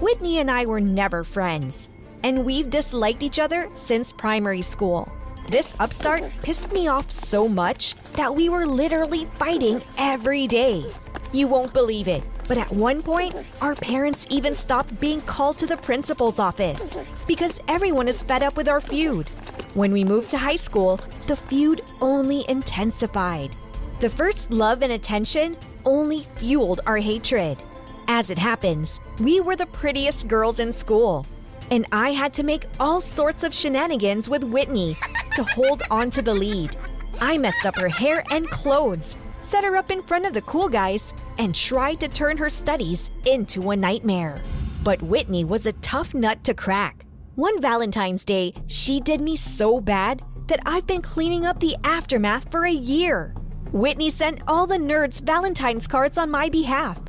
Whitney 0.00 0.40
and 0.40 0.50
I 0.50 0.66
were 0.66 0.82
never 0.82 1.24
friends, 1.24 1.88
and 2.22 2.44
we've 2.44 2.68
disliked 2.68 3.22
each 3.22 3.38
other 3.38 3.70
since 3.72 4.12
primary 4.12 4.60
school. 4.60 5.10
This 5.50 5.74
upstart 5.78 6.24
pissed 6.42 6.70
me 6.74 6.88
off 6.88 7.10
so 7.10 7.48
much 7.48 7.94
that 8.16 8.36
we 8.36 8.50
were 8.50 8.66
literally 8.66 9.24
fighting 9.38 9.80
every 9.96 10.46
day. 10.46 10.84
You 11.32 11.48
won't 11.48 11.72
believe 11.72 12.06
it, 12.06 12.22
but 12.48 12.58
at 12.58 12.72
one 12.72 13.02
point, 13.02 13.34
our 13.60 13.74
parents 13.74 14.26
even 14.30 14.54
stopped 14.54 14.98
being 14.98 15.20
called 15.20 15.58
to 15.58 15.66
the 15.66 15.76
principal's 15.76 16.38
office 16.38 16.96
because 17.26 17.60
everyone 17.68 18.08
is 18.08 18.22
fed 18.22 18.42
up 18.42 18.56
with 18.56 18.68
our 18.68 18.80
feud. 18.80 19.28
When 19.74 19.92
we 19.92 20.02
moved 20.02 20.30
to 20.30 20.38
high 20.38 20.56
school, 20.56 20.98
the 21.26 21.36
feud 21.36 21.82
only 22.00 22.48
intensified. 22.48 23.54
The 24.00 24.08
first 24.08 24.50
love 24.50 24.82
and 24.82 24.92
attention 24.92 25.56
only 25.84 26.26
fueled 26.36 26.80
our 26.86 26.96
hatred. 26.96 27.62
As 28.08 28.30
it 28.30 28.38
happens, 28.38 28.98
we 29.20 29.40
were 29.40 29.56
the 29.56 29.66
prettiest 29.66 30.26
girls 30.26 30.58
in 30.58 30.72
school, 30.72 31.26
and 31.70 31.86
I 31.92 32.12
had 32.12 32.32
to 32.34 32.42
make 32.42 32.66
all 32.80 33.02
sorts 33.02 33.44
of 33.44 33.54
shenanigans 33.54 34.28
with 34.28 34.42
Whitney 34.42 34.96
to 35.34 35.44
hold 35.44 35.82
on 35.90 36.10
to 36.12 36.22
the 36.22 36.32
lead. 36.32 36.76
I 37.20 37.36
messed 37.36 37.66
up 37.66 37.76
her 37.76 37.88
hair 37.88 38.24
and 38.30 38.48
clothes, 38.50 39.16
set 39.42 39.64
her 39.64 39.76
up 39.76 39.90
in 39.90 40.02
front 40.02 40.26
of 40.26 40.32
the 40.32 40.42
cool 40.42 40.68
guys, 40.68 41.12
and 41.38 41.54
tried 41.54 42.00
to 42.00 42.08
turn 42.08 42.36
her 42.36 42.50
studies 42.50 43.10
into 43.26 43.70
a 43.70 43.76
nightmare. 43.76 44.42
But 44.82 45.02
Whitney 45.02 45.44
was 45.44 45.66
a 45.66 45.72
tough 45.74 46.14
nut 46.14 46.42
to 46.44 46.54
crack. 46.54 47.04
One 47.34 47.60
Valentine's 47.60 48.24
Day, 48.24 48.52
she 48.66 49.00
did 49.00 49.20
me 49.20 49.36
so 49.36 49.80
bad 49.80 50.22
that 50.48 50.60
I've 50.66 50.86
been 50.86 51.02
cleaning 51.02 51.44
up 51.44 51.60
the 51.60 51.76
aftermath 51.84 52.50
for 52.50 52.64
a 52.64 52.72
year. 52.72 53.34
Whitney 53.72 54.10
sent 54.10 54.42
all 54.48 54.66
the 54.66 54.76
nerds 54.76 55.22
Valentine's 55.22 55.86
cards 55.86 56.18
on 56.18 56.30
my 56.30 56.48
behalf, 56.48 57.00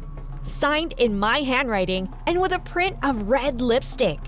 signed 0.44 0.94
in 0.98 1.18
my 1.18 1.40
handwriting 1.40 2.14
and 2.28 2.42
with 2.42 2.52
a 2.52 2.60
print 2.60 2.98
of 3.02 3.30
red 3.30 3.62
lipstick. 3.62 4.20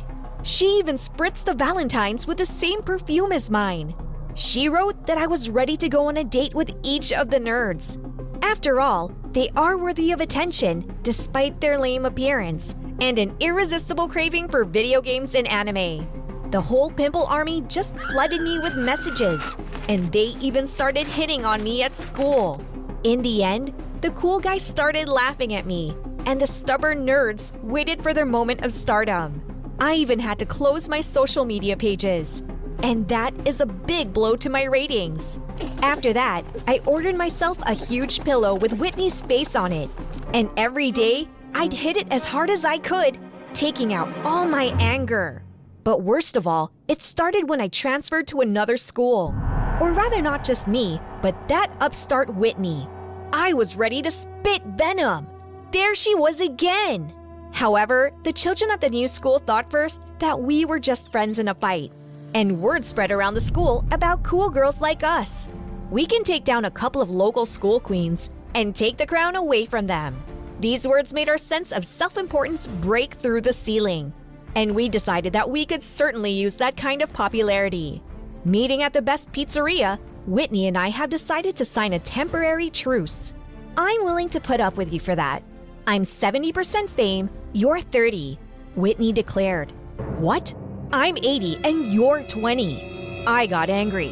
She 0.44 0.80
even 0.80 0.96
spritzed 0.96 1.44
the 1.44 1.54
Valentines 1.54 2.26
with 2.26 2.38
the 2.38 2.46
same 2.46 2.82
perfume 2.82 3.32
as 3.32 3.52
mine. 3.52 3.94
She 4.36 4.70
wrote 4.70 5.06
that 5.08 5.18
I 5.18 5.28
was 5.28 5.50
ready 5.50 5.76
to 5.78 5.90
go 5.90 6.08
on 6.08 6.18
a 6.18 6.24
date 6.24 6.56
with 6.56 6.74
each 6.84 7.12
of 7.12 7.30
the 7.30 7.40
nerds. 7.40 7.98
After 8.44 8.80
all, 8.80 9.12
they 9.34 9.50
are 9.56 9.78
worthy 9.78 10.12
of 10.12 10.22
attention 10.22 10.98
despite 11.04 11.60
their 11.60 11.78
lame 11.78 12.06
appearance 12.06 12.76
and 13.02 13.20
an 13.20 13.36
irresistible 13.40 14.08
craving 14.08 14.48
for 14.48 14.64
video 14.64 15.02
games 15.02 15.36
and 15.36 15.48
anime. 15.48 16.08
The 16.52 16.62
whole 16.62 16.92
pimple 16.92 17.26
army 17.26 17.62
just 17.68 17.96
flooded 18.10 18.42
me 18.42 18.60
with 18.60 18.76
messages, 18.76 19.56
and 19.88 20.12
they 20.12 20.36
even 20.42 20.68
started 20.68 21.08
hitting 21.08 21.46
on 21.46 21.64
me 21.64 21.82
at 21.84 21.96
school. 21.96 22.64
In 23.04 23.22
the 23.22 23.44
end, 23.44 23.74
the 24.02 24.12
cool 24.12 24.40
guys 24.40 24.64
started 24.64 25.08
laughing 25.08 25.54
at 25.54 25.66
me, 25.66 25.96
and 26.26 26.40
the 26.40 26.48
stubborn 26.48 27.06
nerds 27.06 27.58
waited 27.64 28.04
for 28.04 28.14
their 28.14 28.26
moment 28.26 28.64
of 28.64 28.74
stardom. 28.74 29.42
I 29.80 29.96
even 29.96 30.20
had 30.20 30.38
to 30.40 30.46
close 30.46 30.90
my 30.90 31.00
social 31.02 31.46
media 31.46 31.78
pages. 31.78 32.44
And 32.84 33.08
that 33.10 33.34
is 33.48 33.62
a 33.62 33.66
big 33.66 34.12
blow 34.12 34.36
to 34.38 34.50
my 34.50 34.64
ratings. 34.64 35.40
After 35.82 36.14
that, 36.14 36.44
I 36.68 36.82
ordered 36.86 37.16
myself 37.16 37.58
a 37.64 37.74
huge 37.74 38.24
pillow 38.24 38.56
with 38.56 38.74
Whitney's 38.74 39.22
face 39.22 39.56
on 39.56 39.72
it. 39.72 39.90
And 40.34 40.50
every 40.58 40.92
day, 40.92 41.28
I'd 41.54 41.74
hit 41.74 41.98
it 41.98 42.08
as 42.12 42.26
hard 42.26 42.50
as 42.50 42.66
I 42.66 42.78
could, 42.78 43.18
taking 43.54 43.94
out 43.94 44.10
all 44.26 44.46
my 44.46 44.74
anger. 44.80 45.44
But 45.84 46.02
worst 46.02 46.38
of 46.38 46.48
all, 46.48 46.72
it 46.88 47.02
started 47.02 47.50
when 47.50 47.62
I 47.62 47.68
transferred 47.68 48.28
to 48.28 48.42
another 48.42 48.78
school. 48.78 49.36
Or 49.80 49.92
rather, 49.92 50.22
not 50.22 50.44
just 50.44 50.68
me, 50.68 51.00
but 51.22 51.48
that 51.48 51.72
upstart 51.82 52.34
Whitney. 52.36 52.88
I 53.34 53.54
was 53.54 53.76
ready 53.76 54.02
to 54.02 54.12
spit 54.12 54.62
venom. 54.76 55.28
There 55.72 55.96
she 55.96 56.16
was 56.16 56.42
again. 56.42 57.14
However, 57.52 58.12
the 58.24 58.34
children 58.34 58.72
at 58.72 58.82
the 58.82 58.90
new 58.90 59.08
school 59.08 59.40
thought 59.40 59.70
first 59.72 60.02
that 60.20 60.40
we 60.40 60.66
were 60.66 60.80
just 60.80 61.12
friends 61.12 61.40
in 61.40 61.48
a 61.48 61.56
fight. 61.56 61.92
And 62.34 62.62
word 62.62 62.86
spread 62.86 63.12
around 63.12 63.34
the 63.34 63.42
school 63.42 63.86
about 63.92 64.24
cool 64.24 64.50
girls 64.50 64.82
like 64.82 65.04
us. 65.04 65.50
We 65.90 66.06
can 66.06 66.24
take 66.24 66.46
down 66.46 66.66
a 66.66 66.72
couple 66.72 67.02
of 67.02 67.10
local 67.10 67.46
school 67.46 67.80
queens 67.80 68.30
and 68.56 68.76
take 68.76 68.98
the 68.98 69.06
crown 69.06 69.36
away 69.36 69.66
from 69.66 69.88
them. 69.88 70.24
These 70.62 70.88
words 70.88 71.14
made 71.14 71.28
our 71.28 71.38
sense 71.38 71.72
of 71.72 71.86
self 71.86 72.18
importance 72.18 72.68
break 72.68 73.16
through 73.16 73.42
the 73.42 73.52
ceiling. 73.52 74.14
And 74.56 74.76
we 74.76 74.90
decided 74.90 75.34
that 75.34 75.50
we 75.50 75.66
could 75.66 75.84
certainly 75.84 76.32
use 76.32 76.56
that 76.58 76.78
kind 76.78 77.02
of 77.02 77.12
popularity. 77.12 78.02
Meeting 78.46 78.84
at 78.84 78.94
the 78.94 79.02
best 79.02 79.32
pizzeria, 79.32 80.00
Whitney 80.26 80.68
and 80.68 80.78
I 80.78 80.90
have 80.90 81.10
decided 81.10 81.56
to 81.58 81.66
sign 81.66 81.94
a 81.94 82.00
temporary 82.00 82.70
truce. 82.70 83.34
I'm 83.76 84.04
willing 84.04 84.30
to 84.30 84.42
put 84.42 84.62
up 84.62 84.78
with 84.78 84.94
you 84.94 85.00
for 85.00 85.16
that. 85.16 85.44
I'm 85.88 86.04
70% 86.04 86.90
fame, 86.90 87.30
you're 87.54 87.82
30, 87.82 88.38
Whitney 88.76 89.12
declared. 89.12 89.72
What? 90.18 90.54
I'm 90.94 91.16
80 91.18 91.60
and 91.64 91.88
you're 91.88 92.22
20. 92.24 93.24
I 93.26 93.48
got 93.48 93.70
angry. 93.70 94.12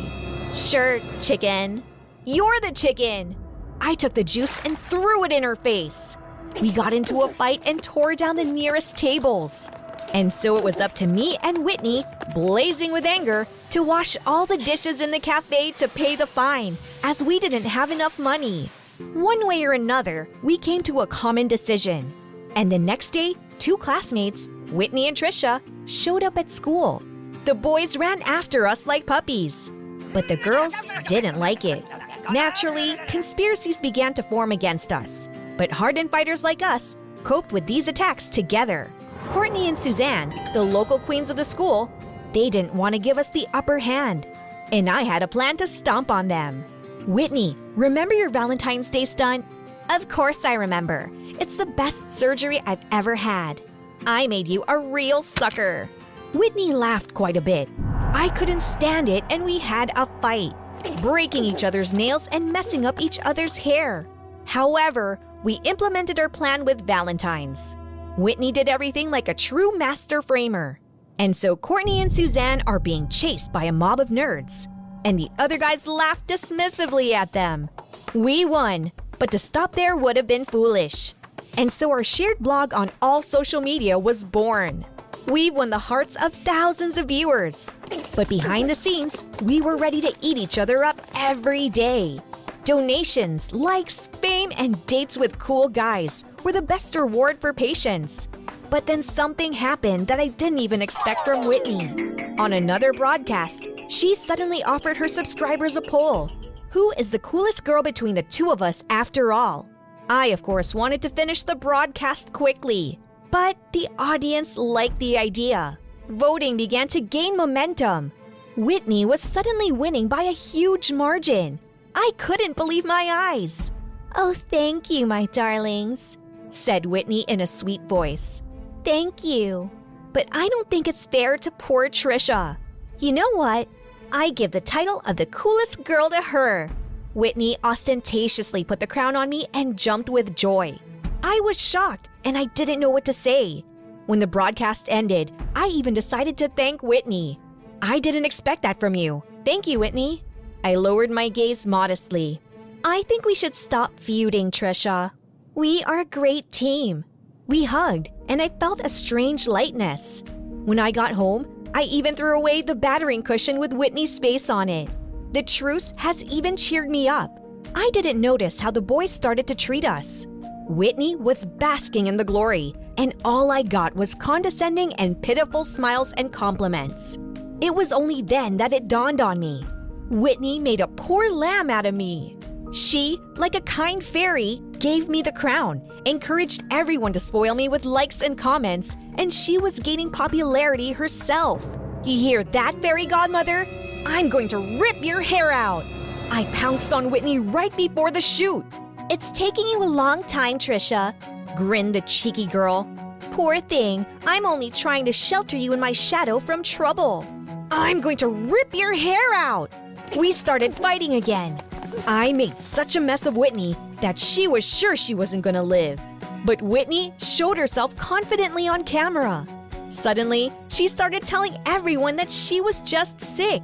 Sure, 0.55 0.99
chicken. 1.19 1.83
You're 2.23 2.59
the 2.61 2.71
chicken. 2.71 3.35
I 3.81 3.95
took 3.95 4.13
the 4.13 4.23
juice 4.23 4.63
and 4.63 4.79
threw 4.79 5.25
it 5.25 5.33
in 5.33 5.43
her 5.43 5.57
face. 5.57 6.15
We 6.61 6.71
got 6.71 6.93
into 6.93 7.21
a 7.21 7.33
fight 7.33 7.61
and 7.65 7.83
tore 7.83 8.15
down 8.15 8.37
the 8.37 8.45
nearest 8.45 8.95
tables. 8.95 9.69
And 10.13 10.31
so 10.31 10.55
it 10.55 10.63
was 10.63 10.79
up 10.79 10.95
to 10.95 11.07
me 11.07 11.37
and 11.43 11.65
Whitney, 11.65 12.05
blazing 12.33 12.93
with 12.93 13.05
anger, 13.05 13.45
to 13.71 13.83
wash 13.83 14.15
all 14.25 14.45
the 14.45 14.57
dishes 14.57 15.01
in 15.01 15.11
the 15.11 15.19
cafe 15.19 15.71
to 15.73 15.89
pay 15.89 16.15
the 16.15 16.27
fine, 16.27 16.77
as 17.03 17.21
we 17.21 17.39
didn't 17.39 17.65
have 17.65 17.91
enough 17.91 18.17
money. 18.17 18.69
One 19.13 19.45
way 19.45 19.65
or 19.65 19.73
another, 19.73 20.29
we 20.43 20.57
came 20.57 20.81
to 20.83 21.01
a 21.01 21.07
common 21.07 21.49
decision. 21.49 22.13
And 22.55 22.71
the 22.71 22.79
next 22.79 23.11
day, 23.11 23.35
two 23.59 23.77
classmates, 23.77 24.47
Whitney 24.71 25.07
and 25.07 25.15
Trisha, 25.15 25.61
showed 25.89 26.23
up 26.23 26.37
at 26.37 26.51
school. 26.51 27.01
The 27.45 27.55
boys 27.55 27.97
ran 27.97 28.21
after 28.21 28.67
us 28.67 28.85
like 28.85 29.05
puppies. 29.05 29.71
But 30.13 30.27
the 30.27 30.37
girls 30.37 30.75
didn't 31.07 31.39
like 31.39 31.65
it. 31.65 31.83
Naturally, 32.31 32.95
conspiracies 33.07 33.79
began 33.79 34.13
to 34.13 34.23
form 34.23 34.51
against 34.51 34.91
us. 34.93 35.29
But 35.57 35.71
hardened 35.71 36.11
fighters 36.11 36.43
like 36.43 36.61
us 36.61 36.95
coped 37.23 37.51
with 37.51 37.65
these 37.65 37.87
attacks 37.87 38.29
together. 38.29 38.91
Courtney 39.29 39.67
and 39.67 39.77
Suzanne, 39.77 40.29
the 40.53 40.63
local 40.63 40.99
queens 40.99 41.29
of 41.29 41.35
the 41.35 41.45
school, 41.45 41.91
they 42.33 42.49
didn't 42.49 42.73
want 42.73 42.95
to 42.95 42.99
give 42.99 43.17
us 43.17 43.29
the 43.31 43.47
upper 43.53 43.77
hand. 43.77 44.27
And 44.71 44.89
I 44.89 45.01
had 45.01 45.23
a 45.23 45.27
plan 45.27 45.57
to 45.57 45.67
stomp 45.67 46.11
on 46.11 46.27
them. 46.27 46.63
Whitney, 47.07 47.57
remember 47.75 48.13
your 48.13 48.29
Valentine's 48.29 48.89
Day 48.89 49.05
stunt? 49.05 49.45
Of 49.89 50.07
course 50.07 50.45
I 50.45 50.53
remember. 50.53 51.09
It's 51.39 51.57
the 51.57 51.65
best 51.65 52.11
surgery 52.11 52.59
I've 52.65 52.85
ever 52.91 53.15
had. 53.15 53.61
I 54.09 54.25
made 54.25 54.47
you 54.47 54.63
a 54.67 54.75
real 54.75 55.21
sucker. 55.21 55.87
Whitney 56.33 56.73
laughed 56.73 57.13
quite 57.13 57.37
a 57.37 57.41
bit. 57.41 57.69
I 58.11 58.29
couldn't 58.29 58.63
stand 58.63 59.07
it, 59.07 59.23
and 59.29 59.45
we 59.45 59.59
had 59.59 59.91
a 59.95 60.07
fight, 60.19 60.55
breaking 60.99 61.45
each 61.45 61.63
other's 61.63 61.93
nails 61.93 62.27
and 62.31 62.51
messing 62.51 62.87
up 62.87 62.99
each 62.99 63.19
other's 63.19 63.55
hair. 63.55 64.07
However, 64.45 65.19
we 65.43 65.61
implemented 65.63 66.19
our 66.19 66.27
plan 66.27 66.65
with 66.65 66.87
Valentine's. 66.87 67.75
Whitney 68.17 68.51
did 68.51 68.67
everything 68.67 69.11
like 69.11 69.27
a 69.27 69.33
true 69.35 69.77
master 69.77 70.23
framer. 70.23 70.79
And 71.19 71.37
so 71.37 71.55
Courtney 71.55 72.01
and 72.01 72.11
Suzanne 72.11 72.63
are 72.65 72.79
being 72.79 73.09
chased 73.09 73.53
by 73.53 73.65
a 73.65 73.71
mob 73.71 73.99
of 73.99 74.07
nerds. 74.07 74.65
And 75.05 75.19
the 75.19 75.29
other 75.37 75.59
guys 75.59 75.85
laughed 75.85 76.25
dismissively 76.25 77.13
at 77.13 77.31
them. 77.31 77.69
We 78.15 78.43
won, 78.43 78.91
but 79.19 79.29
to 79.29 79.37
stop 79.37 79.75
there 79.75 79.95
would 79.95 80.17
have 80.17 80.25
been 80.25 80.45
foolish. 80.45 81.13
And 81.57 81.71
so 81.71 81.89
our 81.91 82.03
shared 82.03 82.39
blog 82.39 82.73
on 82.73 82.91
all 83.01 83.21
social 83.21 83.61
media 83.61 83.97
was 83.97 84.23
born. 84.23 84.85
We've 85.27 85.53
won 85.53 85.69
the 85.69 85.77
hearts 85.77 86.15
of 86.15 86.33
thousands 86.45 86.97
of 86.97 87.07
viewers. 87.07 87.71
But 88.15 88.29
behind 88.29 88.69
the 88.69 88.75
scenes, 88.75 89.25
we 89.43 89.61
were 89.61 89.77
ready 89.77 90.01
to 90.01 90.13
eat 90.21 90.37
each 90.37 90.57
other 90.57 90.83
up 90.83 91.01
every 91.15 91.69
day. 91.69 92.19
Donations, 92.63 93.53
likes, 93.53 94.07
fame, 94.21 94.51
and 94.57 94.83
dates 94.85 95.17
with 95.17 95.39
cool 95.39 95.69
guys 95.69 96.23
were 96.43 96.51
the 96.51 96.61
best 96.61 96.95
reward 96.95 97.39
for 97.39 97.53
patience. 97.53 98.27
But 98.69 98.85
then 98.85 99.01
something 99.01 99.53
happened 99.53 100.07
that 100.07 100.19
I 100.19 100.27
didn't 100.27 100.59
even 100.59 100.81
expect 100.81 101.25
from 101.25 101.45
Whitney. 101.45 101.89
On 102.37 102.53
another 102.53 102.91
broadcast, 102.93 103.67
she 103.87 104.15
suddenly 104.15 104.63
offered 104.63 104.97
her 104.97 105.07
subscribers 105.07 105.75
a 105.75 105.81
poll 105.81 106.31
Who 106.71 106.91
is 106.97 107.11
the 107.11 107.19
coolest 107.19 107.63
girl 107.63 107.83
between 107.83 108.15
the 108.15 108.23
two 108.23 108.51
of 108.51 108.61
us 108.61 108.83
after 108.89 109.31
all? 109.31 109.68
I, 110.09 110.27
of 110.27 110.41
course, 110.41 110.73
wanted 110.73 111.03
to 111.03 111.09
finish 111.09 111.43
the 111.43 111.55
broadcast 111.55 112.33
quickly, 112.33 112.99
but 113.29 113.55
the 113.73 113.87
audience 113.99 114.57
liked 114.57 114.97
the 114.97 115.17
idea. 115.17 115.77
Voting 116.09 116.57
began 116.57 116.87
to 116.87 116.99
gain 116.99 117.37
momentum. 117.37 118.11
Whitney 118.57 119.05
was 119.05 119.21
suddenly 119.21 119.71
winning 119.71 120.07
by 120.07 120.23
a 120.23 120.33
huge 120.33 120.91
margin. 120.91 121.59
I 121.93 122.11
couldn't 122.17 122.55
believe 122.55 122.85
my 122.85 123.07
eyes. 123.33 123.71
Oh, 124.15 124.33
thank 124.33 124.89
you, 124.89 125.05
my 125.05 125.27
darlings, 125.27 126.17
said 126.49 126.87
Whitney 126.87 127.21
in 127.27 127.41
a 127.41 127.47
sweet 127.47 127.83
voice. 127.83 128.41
Thank 128.83 129.23
you. 129.23 129.69
But 130.11 130.27
I 130.31 130.49
don't 130.49 130.69
think 130.71 130.87
it's 130.87 131.05
fair 131.05 131.37
to 131.37 131.51
poor 131.51 131.87
Trisha. 131.87 132.57
You 132.97 133.13
know 133.13 133.31
what? 133.33 133.67
I 134.11 134.31
give 134.31 134.49
the 134.49 134.61
title 134.61 135.03
of 135.05 135.17
the 135.17 135.27
coolest 135.27 135.83
girl 135.83 136.09
to 136.09 136.21
her. 136.21 136.71
Whitney 137.19 137.57
ostentatiously 137.65 138.63
put 138.63 138.79
the 138.79 138.87
crown 138.87 139.17
on 139.17 139.27
me 139.27 139.45
and 139.53 139.75
jumped 139.75 140.09
with 140.09 140.37
joy. 140.37 140.79
I 141.21 141.41
was 141.43 141.59
shocked 141.59 142.07
and 142.23 142.37
I 142.37 142.45
didn't 142.45 142.79
know 142.79 142.89
what 142.89 143.03
to 143.05 143.13
say. 143.13 143.65
When 144.05 144.19
the 144.19 144.25
broadcast 144.25 144.87
ended, 144.89 145.33
I 145.53 145.67
even 145.67 145.93
decided 145.93 146.37
to 146.37 146.47
thank 146.47 146.81
Whitney. 146.81 147.37
I 147.81 147.99
didn't 147.99 148.23
expect 148.23 148.61
that 148.61 148.79
from 148.79 148.95
you. 148.95 149.21
Thank 149.43 149.67
you, 149.67 149.79
Whitney. 149.79 150.23
I 150.63 150.75
lowered 150.75 151.11
my 151.11 151.27
gaze 151.27 151.67
modestly. 151.67 152.39
I 152.85 153.03
think 153.03 153.25
we 153.25 153.35
should 153.35 153.53
stop 153.53 153.99
feuding, 153.99 154.49
Trisha. 154.49 155.11
We 155.55 155.83
are 155.83 155.99
a 155.99 156.05
great 156.05 156.49
team. 156.53 157.03
We 157.47 157.65
hugged, 157.65 158.11
and 158.29 158.41
I 158.41 158.47
felt 158.61 158.85
a 158.85 158.89
strange 158.89 159.45
lightness. 159.45 160.23
When 160.63 160.79
I 160.79 160.91
got 160.91 161.11
home, 161.11 161.67
I 161.73 161.81
even 161.83 162.15
threw 162.15 162.37
away 162.37 162.61
the 162.61 162.75
battering 162.75 163.23
cushion 163.23 163.59
with 163.59 163.73
Whitney's 163.73 164.19
face 164.19 164.49
on 164.49 164.69
it. 164.69 164.89
The 165.31 165.43
truce 165.43 165.93
has 165.95 166.23
even 166.23 166.57
cheered 166.57 166.89
me 166.89 167.07
up. 167.07 167.39
I 167.75 167.89
didn't 167.93 168.19
notice 168.19 168.59
how 168.59 168.71
the 168.71 168.81
boys 168.81 169.11
started 169.11 169.45
to 169.47 169.55
treat 169.55 169.85
us. 169.85 170.25
Whitney 170.67 171.15
was 171.15 171.45
basking 171.45 172.07
in 172.07 172.17
the 172.17 172.23
glory, 172.23 172.73
and 172.97 173.13
all 173.23 173.51
I 173.51 173.61
got 173.61 173.95
was 173.95 174.15
condescending 174.15 174.93
and 174.93 175.21
pitiful 175.21 175.65
smiles 175.65 176.13
and 176.13 176.33
compliments. 176.33 177.19
It 177.61 177.73
was 177.73 177.91
only 177.91 178.23
then 178.23 178.57
that 178.57 178.73
it 178.73 178.87
dawned 178.87 179.21
on 179.21 179.39
me. 179.39 179.65
Whitney 180.09 180.57
made 180.57 180.81
a 180.81 180.87
poor 180.87 181.29
lamb 181.29 181.69
out 181.69 181.85
of 181.85 181.93
me. 181.93 182.35
She, 182.71 183.19
like 183.35 183.53
a 183.53 183.61
kind 183.61 184.03
fairy, 184.03 184.61
gave 184.79 185.09
me 185.09 185.21
the 185.21 185.31
crown, 185.31 185.81
encouraged 186.05 186.63
everyone 186.71 187.13
to 187.13 187.19
spoil 187.19 187.53
me 187.53 187.69
with 187.69 187.85
likes 187.85 188.21
and 188.21 188.35
comments, 188.35 188.95
and 189.19 189.31
she 189.31 189.59
was 189.59 189.79
gaining 189.79 190.11
popularity 190.11 190.91
herself. 190.91 191.67
You 192.03 192.17
hear 192.17 192.43
that, 192.45 192.81
fairy 192.81 193.05
godmother? 193.05 193.67
I'm 194.05 194.29
going 194.29 194.47
to 194.49 194.57
rip 194.79 195.03
your 195.03 195.21
hair 195.21 195.51
out. 195.51 195.83
I 196.31 196.45
pounced 196.53 196.93
on 196.93 197.11
Whitney 197.11 197.39
right 197.39 197.75
before 197.75 198.11
the 198.11 198.21
shoot. 198.21 198.63
It's 199.09 199.31
taking 199.31 199.67
you 199.67 199.81
a 199.81 199.85
long 199.85 200.23
time, 200.23 200.57
Trisha, 200.57 201.13
grinned 201.55 201.95
the 201.95 202.01
cheeky 202.01 202.45
girl. 202.45 202.87
Poor 203.31 203.59
thing, 203.59 204.05
I'm 204.25 204.45
only 204.45 204.69
trying 204.69 205.05
to 205.05 205.11
shelter 205.11 205.55
you 205.55 205.73
in 205.73 205.79
my 205.79 205.91
shadow 205.91 206.39
from 206.39 206.63
trouble. 206.63 207.25
I'm 207.71 208.01
going 208.01 208.17
to 208.17 208.27
rip 208.27 208.73
your 208.73 208.93
hair 208.93 209.33
out. 209.33 209.71
We 210.17 210.31
started 210.31 210.75
fighting 210.75 211.15
again. 211.15 211.61
I 212.07 212.31
made 212.33 212.59
such 212.59 212.95
a 212.95 212.99
mess 212.99 213.25
of 213.25 213.37
Whitney 213.37 213.75
that 214.01 214.17
she 214.17 214.47
was 214.47 214.63
sure 214.63 214.95
she 214.95 215.15
wasn't 215.15 215.43
going 215.43 215.55
to 215.55 215.63
live. 215.63 215.99
But 216.45 216.61
Whitney 216.61 217.13
showed 217.17 217.57
herself 217.57 217.95
confidently 217.95 218.67
on 218.67 218.83
camera. 218.83 219.45
Suddenly, 219.89 220.53
she 220.69 220.87
started 220.87 221.23
telling 221.23 221.57
everyone 221.65 222.15
that 222.17 222.31
she 222.31 222.61
was 222.61 222.81
just 222.81 223.19
sick. 223.19 223.61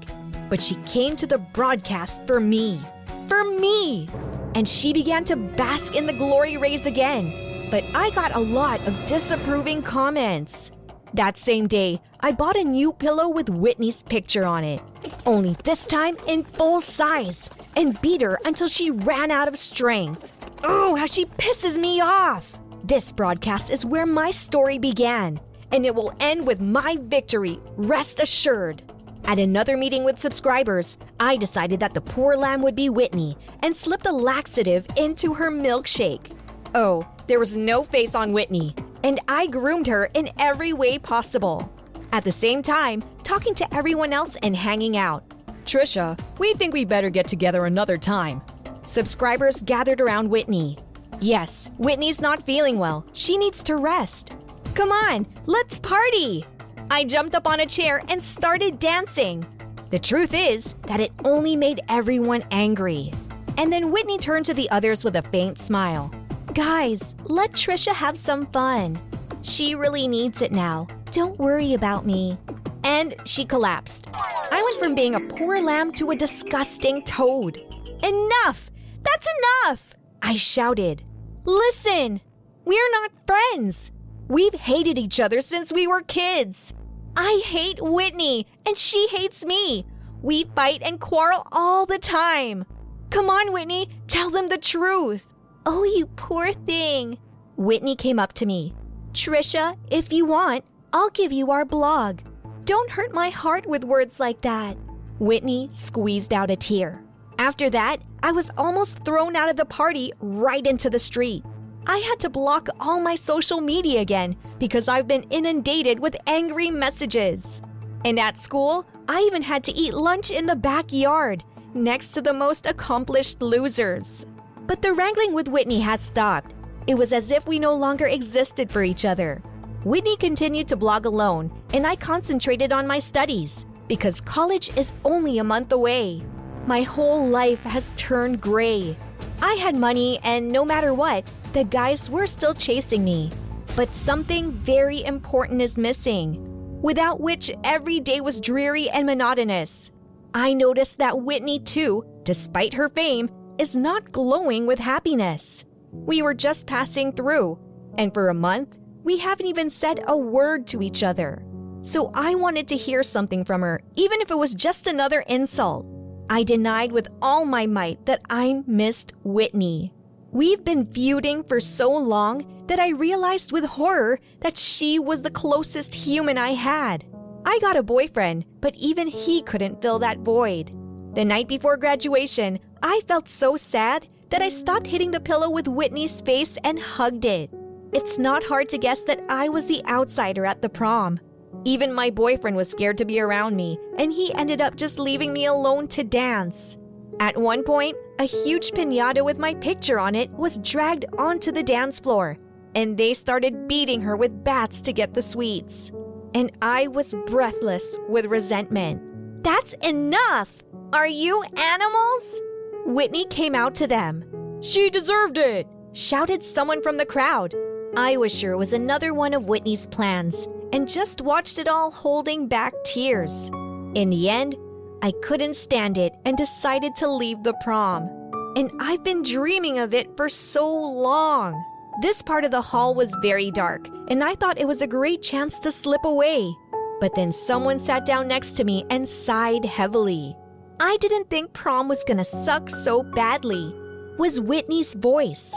But 0.49 0.61
she 0.61 0.75
came 0.85 1.15
to 1.17 1.27
the 1.27 1.37
broadcast 1.37 2.21
for 2.27 2.39
me. 2.39 2.79
For 3.27 3.43
me! 3.43 4.07
And 4.53 4.67
she 4.67 4.93
began 4.93 5.23
to 5.25 5.35
bask 5.35 5.95
in 5.95 6.05
the 6.05 6.13
glory 6.13 6.57
rays 6.57 6.85
again. 6.85 7.33
But 7.71 7.83
I 7.95 8.11
got 8.11 8.35
a 8.35 8.39
lot 8.39 8.79
of 8.87 8.93
disapproving 9.07 9.81
comments. 9.81 10.71
That 11.13 11.37
same 11.37 11.67
day, 11.67 12.01
I 12.19 12.31
bought 12.31 12.57
a 12.57 12.63
new 12.63 12.91
pillow 12.91 13.29
with 13.29 13.49
Whitney's 13.49 14.03
picture 14.03 14.45
on 14.45 14.63
it, 14.63 14.81
only 15.25 15.55
this 15.63 15.85
time 15.85 16.17
in 16.27 16.43
full 16.43 16.81
size, 16.81 17.49
and 17.75 17.99
beat 18.01 18.21
her 18.21 18.39
until 18.45 18.67
she 18.67 18.91
ran 18.91 19.31
out 19.31 19.47
of 19.47 19.57
strength. 19.57 20.31
Oh, 20.63 20.95
how 20.95 21.05
she 21.05 21.25
pisses 21.25 21.77
me 21.77 22.01
off! 22.01 22.51
This 22.83 23.11
broadcast 23.11 23.71
is 23.71 23.85
where 23.85 24.05
my 24.05 24.31
story 24.31 24.77
began, 24.77 25.39
and 25.71 25.85
it 25.85 25.95
will 25.95 26.13
end 26.19 26.45
with 26.45 26.59
my 26.59 26.97
victory, 27.01 27.59
rest 27.77 28.19
assured. 28.19 28.83
At 29.27 29.39
another 29.39 29.75
meeting 29.75 30.03
with 30.03 30.19
subscribers, 30.19 30.99
I 31.19 31.35
decided 31.37 31.79
that 31.79 31.95
the 31.95 32.01
poor 32.01 32.35
lamb 32.35 32.61
would 32.61 32.75
be 32.75 32.89
Whitney 32.89 33.35
and 33.63 33.75
slipped 33.75 34.05
a 34.05 34.11
laxative 34.11 34.85
into 34.97 35.33
her 35.33 35.49
milkshake. 35.49 36.31
Oh, 36.75 37.03
there 37.25 37.39
was 37.39 37.57
no 37.57 37.83
face 37.83 38.13
on 38.13 38.33
Whitney, 38.33 38.75
and 39.03 39.19
I 39.27 39.47
groomed 39.47 39.87
her 39.87 40.11
in 40.13 40.29
every 40.39 40.73
way 40.73 40.99
possible. 40.99 41.71
At 42.11 42.23
the 42.23 42.31
same 42.31 42.61
time, 42.61 43.03
talking 43.23 43.55
to 43.55 43.73
everyone 43.73 44.13
else 44.13 44.35
and 44.43 44.55
hanging 44.55 44.95
out. 44.95 45.23
Trisha, 45.65 46.19
we 46.37 46.53
think 46.53 46.73
we 46.73 46.85
better 46.85 47.09
get 47.09 47.27
together 47.27 47.65
another 47.65 47.97
time. 47.97 48.43
Subscribers 48.85 49.59
gathered 49.61 50.01
around 50.01 50.29
Whitney. 50.29 50.77
Yes, 51.19 51.71
Whitney's 51.79 52.21
not 52.21 52.45
feeling 52.45 52.77
well. 52.77 53.03
She 53.13 53.37
needs 53.37 53.63
to 53.63 53.77
rest. 53.77 54.33
Come 54.75 54.91
on, 54.91 55.25
let's 55.47 55.79
party! 55.79 56.45
I 56.89 57.03
jumped 57.03 57.35
up 57.35 57.47
on 57.47 57.59
a 57.59 57.65
chair 57.65 58.03
and 58.09 58.21
started 58.23 58.79
dancing. 58.79 59.45
The 59.89 59.99
truth 59.99 60.33
is 60.33 60.73
that 60.83 60.99
it 60.99 61.11
only 61.23 61.55
made 61.55 61.81
everyone 61.89 62.43
angry. 62.51 63.11
And 63.57 63.71
then 63.71 63.91
Whitney 63.91 64.17
turned 64.17 64.45
to 64.45 64.53
the 64.53 64.69
others 64.69 65.03
with 65.03 65.15
a 65.15 65.21
faint 65.23 65.57
smile. 65.57 66.11
Guys, 66.53 67.15
let 67.25 67.51
Trisha 67.51 67.93
have 67.93 68.17
some 68.17 68.45
fun. 68.47 68.99
She 69.41 69.75
really 69.75 70.07
needs 70.07 70.41
it 70.41 70.51
now. 70.51 70.87
Don't 71.11 71.39
worry 71.39 71.73
about 71.73 72.05
me. 72.05 72.37
And 72.83 73.15
she 73.25 73.45
collapsed. 73.45 74.07
I 74.51 74.61
went 74.63 74.79
from 74.79 74.95
being 74.95 75.15
a 75.15 75.19
poor 75.19 75.61
lamb 75.61 75.91
to 75.93 76.11
a 76.11 76.15
disgusting 76.15 77.01
toad. 77.03 77.57
Enough! 78.03 78.69
That's 79.01 79.27
enough! 79.65 79.93
I 80.21 80.35
shouted. 80.35 81.03
Listen! 81.45 82.21
We're 82.63 82.91
not 82.91 83.11
friends! 83.25 83.91
We've 84.27 84.53
hated 84.53 84.97
each 84.97 85.19
other 85.19 85.41
since 85.41 85.71
we 85.71 85.87
were 85.87 86.01
kids. 86.01 86.73
I 87.15 87.41
hate 87.45 87.81
Whitney, 87.81 88.47
and 88.65 88.77
she 88.77 89.07
hates 89.07 89.45
me. 89.45 89.85
We 90.21 90.45
fight 90.55 90.81
and 90.83 90.99
quarrel 90.99 91.47
all 91.51 91.85
the 91.85 91.99
time. 91.99 92.65
Come 93.11 93.29
on, 93.29 93.53
Whitney, 93.53 93.89
tell 94.07 94.31
them 94.31 94.49
the 94.49 94.57
truth. 94.57 95.27
Oh, 95.65 95.83
you 95.83 96.07
poor 96.15 96.51
thing. 96.53 97.17
Whitney 97.55 97.95
came 97.95 98.19
up 98.19 98.33
to 98.33 98.45
me. 98.45 98.73
Trisha, 99.13 99.77
if 99.89 100.11
you 100.11 100.25
want, 100.25 100.65
I'll 100.91 101.11
give 101.11 101.31
you 101.31 101.51
our 101.51 101.63
blog. 101.63 102.19
Don't 102.65 102.89
hurt 102.89 103.13
my 103.13 103.29
heart 103.29 103.65
with 103.65 103.83
words 103.83 104.19
like 104.19 104.41
that. 104.41 104.75
Whitney 105.19 105.69
squeezed 105.71 106.33
out 106.33 106.51
a 106.51 106.55
tear. 106.55 107.03
After 107.37 107.69
that, 107.69 107.97
I 108.23 108.31
was 108.31 108.51
almost 108.57 109.05
thrown 109.05 109.35
out 109.35 109.49
of 109.49 109.55
the 109.55 109.65
party 109.65 110.11
right 110.19 110.65
into 110.65 110.89
the 110.89 110.99
street. 110.99 111.43
I 111.87 111.97
had 111.99 112.19
to 112.21 112.29
block 112.29 112.67
all 112.79 112.99
my 112.99 113.15
social 113.15 113.61
media 113.61 114.01
again 114.01 114.35
because 114.57 114.87
I've 114.87 115.07
been 115.07 115.23
inundated 115.29 115.99
with 115.99 116.17
angry 116.25 116.71
messages. 116.71 117.61
And 118.03 118.19
at 118.19 118.39
school, 118.39 118.87
I 119.07 119.19
even 119.21 119.43
had 119.43 119.63
to 119.65 119.71
eat 119.71 119.93
lunch 119.93 120.31
in 120.31 120.47
the 120.47 120.55
backyard 120.55 121.43
next 121.75 122.13
to 122.13 122.21
the 122.21 122.33
most 122.33 122.65
accomplished 122.65 123.41
losers. 123.41 124.25
But 124.65 124.81
the 124.81 124.93
wrangling 124.93 125.33
with 125.33 125.47
Whitney 125.47 125.79
has 125.81 126.01
stopped. 126.01 126.55
It 126.87 126.95
was 126.95 127.13
as 127.13 127.29
if 127.29 127.45
we 127.45 127.59
no 127.59 127.75
longer 127.75 128.07
existed 128.07 128.71
for 128.71 128.83
each 128.83 129.05
other. 129.05 129.43
Whitney 129.83 130.17
continued 130.17 130.67
to 130.69 130.75
blog 130.75 131.05
alone, 131.05 131.51
and 131.73 131.85
I 131.85 131.95
concentrated 131.95 132.71
on 132.71 132.87
my 132.87 132.97
studies 132.97 133.67
because 133.87 134.19
college 134.19 134.75
is 134.75 134.93
only 135.03 135.37
a 135.37 135.43
month 135.43 135.71
away. 135.71 136.23
My 136.65 136.81
whole 136.81 137.27
life 137.27 137.61
has 137.61 137.93
turned 137.95 138.41
gray. 138.41 138.97
I 139.39 139.53
had 139.55 139.75
money, 139.75 140.19
and 140.23 140.49
no 140.51 140.65
matter 140.65 140.95
what, 140.95 141.29
the 141.55 141.63
guys 141.63 142.09
were 142.09 142.27
still 142.27 142.53
chasing 142.53 143.01
me. 143.01 143.31
But 143.77 143.95
something 143.95 144.51
very 144.51 145.05
important 145.05 145.61
is 145.61 145.77
missing, 145.77 146.37
without 146.81 147.21
which 147.21 147.49
every 147.63 148.01
day 148.01 148.19
was 148.19 148.41
dreary 148.41 148.89
and 148.89 149.05
monotonous. 149.05 149.89
I 150.33 150.53
noticed 150.53 150.97
that 150.97 151.21
Whitney, 151.21 151.61
too, 151.61 152.03
despite 152.23 152.73
her 152.73 152.89
fame, 152.89 153.29
is 153.57 153.73
not 153.73 154.11
glowing 154.11 154.67
with 154.67 154.79
happiness. 154.79 155.63
We 155.93 156.21
were 156.21 156.33
just 156.33 156.67
passing 156.67 157.13
through, 157.13 157.57
and 157.97 158.13
for 158.13 158.27
a 158.27 158.33
month, 158.33 158.77
we 159.05 159.17
haven't 159.17 159.47
even 159.47 159.69
said 159.69 160.03
a 160.07 160.17
word 160.17 160.67
to 160.67 160.81
each 160.81 161.03
other. 161.03 161.41
So 161.83 162.11
I 162.13 162.35
wanted 162.35 162.67
to 162.67 162.75
hear 162.75 163.01
something 163.01 163.45
from 163.45 163.61
her, 163.61 163.81
even 163.95 164.19
if 164.19 164.29
it 164.29 164.37
was 164.37 164.53
just 164.53 164.87
another 164.87 165.23
insult. 165.29 165.85
I 166.29 166.43
denied 166.43 166.91
with 166.91 167.07
all 167.21 167.45
my 167.45 167.65
might 167.65 168.05
that 168.07 168.23
I 168.29 168.61
missed 168.67 169.13
Whitney. 169.23 169.93
We've 170.35 170.65
been 170.65 170.85
feuding 170.87 171.45
for 171.45 171.61
so 171.61 171.89
long 171.89 172.65
that 172.67 172.77
I 172.77 172.89
realized 172.89 173.53
with 173.53 173.63
horror 173.63 174.19
that 174.41 174.57
she 174.57 174.99
was 174.99 175.21
the 175.21 175.31
closest 175.31 175.93
human 175.93 176.37
I 176.37 176.49
had. 176.49 177.05
I 177.45 177.57
got 177.61 177.77
a 177.77 177.83
boyfriend, 177.83 178.43
but 178.59 178.75
even 178.75 179.07
he 179.07 179.41
couldn't 179.43 179.81
fill 179.81 179.97
that 179.99 180.19
void. 180.19 180.73
The 181.13 181.23
night 181.23 181.47
before 181.47 181.77
graduation, 181.77 182.59
I 182.83 182.99
felt 183.07 183.29
so 183.29 183.55
sad 183.55 184.09
that 184.27 184.41
I 184.41 184.49
stopped 184.49 184.87
hitting 184.87 185.09
the 185.09 185.21
pillow 185.21 185.49
with 185.49 185.69
Whitney's 185.69 186.19
face 186.19 186.57
and 186.65 186.77
hugged 186.77 187.23
it. 187.23 187.49
It's 187.93 188.17
not 188.17 188.43
hard 188.43 188.67
to 188.69 188.77
guess 188.77 189.03
that 189.03 189.23
I 189.29 189.47
was 189.47 189.67
the 189.67 189.85
outsider 189.85 190.45
at 190.45 190.61
the 190.61 190.67
prom. 190.67 191.17
Even 191.63 191.93
my 191.93 192.09
boyfriend 192.09 192.57
was 192.57 192.69
scared 192.69 192.97
to 192.97 193.05
be 193.05 193.21
around 193.21 193.55
me, 193.55 193.79
and 193.97 194.11
he 194.11 194.33
ended 194.33 194.59
up 194.59 194.75
just 194.75 194.99
leaving 194.99 195.31
me 195.31 195.45
alone 195.45 195.87
to 195.87 196.03
dance. 196.03 196.75
At 197.19 197.37
one 197.37 197.63
point, 197.63 197.97
a 198.19 198.25
huge 198.25 198.71
pinata 198.71 199.23
with 199.23 199.37
my 199.37 199.53
picture 199.55 199.99
on 199.99 200.15
it 200.15 200.29
was 200.31 200.57
dragged 200.59 201.05
onto 201.17 201.51
the 201.51 201.63
dance 201.63 201.99
floor, 201.99 202.37
and 202.75 202.97
they 202.97 203.13
started 203.13 203.67
beating 203.67 204.01
her 204.01 204.17
with 204.17 204.43
bats 204.43 204.81
to 204.81 204.93
get 204.93 205.13
the 205.13 205.21
sweets. 205.21 205.91
And 206.33 206.51
I 206.61 206.87
was 206.87 207.15
breathless 207.25 207.97
with 208.09 208.25
resentment. 208.25 209.01
That's 209.43 209.73
enough! 209.75 210.51
Are 210.93 211.07
you 211.07 211.41
animals? 211.57 212.41
Whitney 212.85 213.25
came 213.25 213.55
out 213.55 213.75
to 213.75 213.87
them. 213.87 214.25
She 214.61 214.89
deserved 214.89 215.37
it! 215.37 215.67
shouted 215.93 216.43
someone 216.43 216.81
from 216.81 216.97
the 216.97 217.05
crowd. 217.05 217.55
I 217.95 218.17
was 218.17 218.37
sure 218.37 218.51
it 218.51 218.57
was 218.57 218.73
another 218.73 219.13
one 219.13 219.33
of 219.33 219.47
Whitney's 219.47 219.87
plans 219.87 220.47
and 220.73 220.89
just 220.89 221.21
watched 221.21 221.59
it 221.59 221.69
all 221.69 221.89
holding 221.89 222.49
back 222.49 222.73
tears. 222.83 223.49
In 223.95 224.09
the 224.09 224.29
end, 224.29 224.55
I 225.01 225.11
couldn't 225.21 225.55
stand 225.55 225.97
it 225.97 226.13
and 226.25 226.37
decided 226.37 226.95
to 226.97 227.07
leave 227.07 227.43
the 227.43 227.53
prom. 227.63 228.09
And 228.55 228.71
I've 228.79 229.03
been 229.03 229.21
dreaming 229.21 229.79
of 229.79 229.93
it 229.93 230.15
for 230.15 230.29
so 230.29 230.73
long. 230.73 231.63
This 232.01 232.21
part 232.21 232.43
of 232.43 232.51
the 232.51 232.61
hall 232.61 232.95
was 232.95 233.15
very 233.21 233.51
dark, 233.51 233.87
and 234.09 234.23
I 234.23 234.35
thought 234.35 234.59
it 234.59 234.67
was 234.67 234.81
a 234.81 234.87
great 234.87 235.21
chance 235.21 235.59
to 235.59 235.71
slip 235.71 236.03
away. 236.03 236.53
But 236.99 237.15
then 237.15 237.31
someone 237.31 237.79
sat 237.79 238.05
down 238.05 238.27
next 238.27 238.53
to 238.53 238.63
me 238.63 238.85
and 238.89 239.07
sighed 239.07 239.65
heavily. 239.65 240.35
I 240.79 240.97
didn't 240.97 241.29
think 241.29 241.53
prom 241.53 241.87
was 241.87 242.03
gonna 242.03 242.23
suck 242.23 242.69
so 242.69 243.03
badly. 243.03 243.73
Was 244.17 244.39
Whitney's 244.39 244.93
voice. 244.93 245.53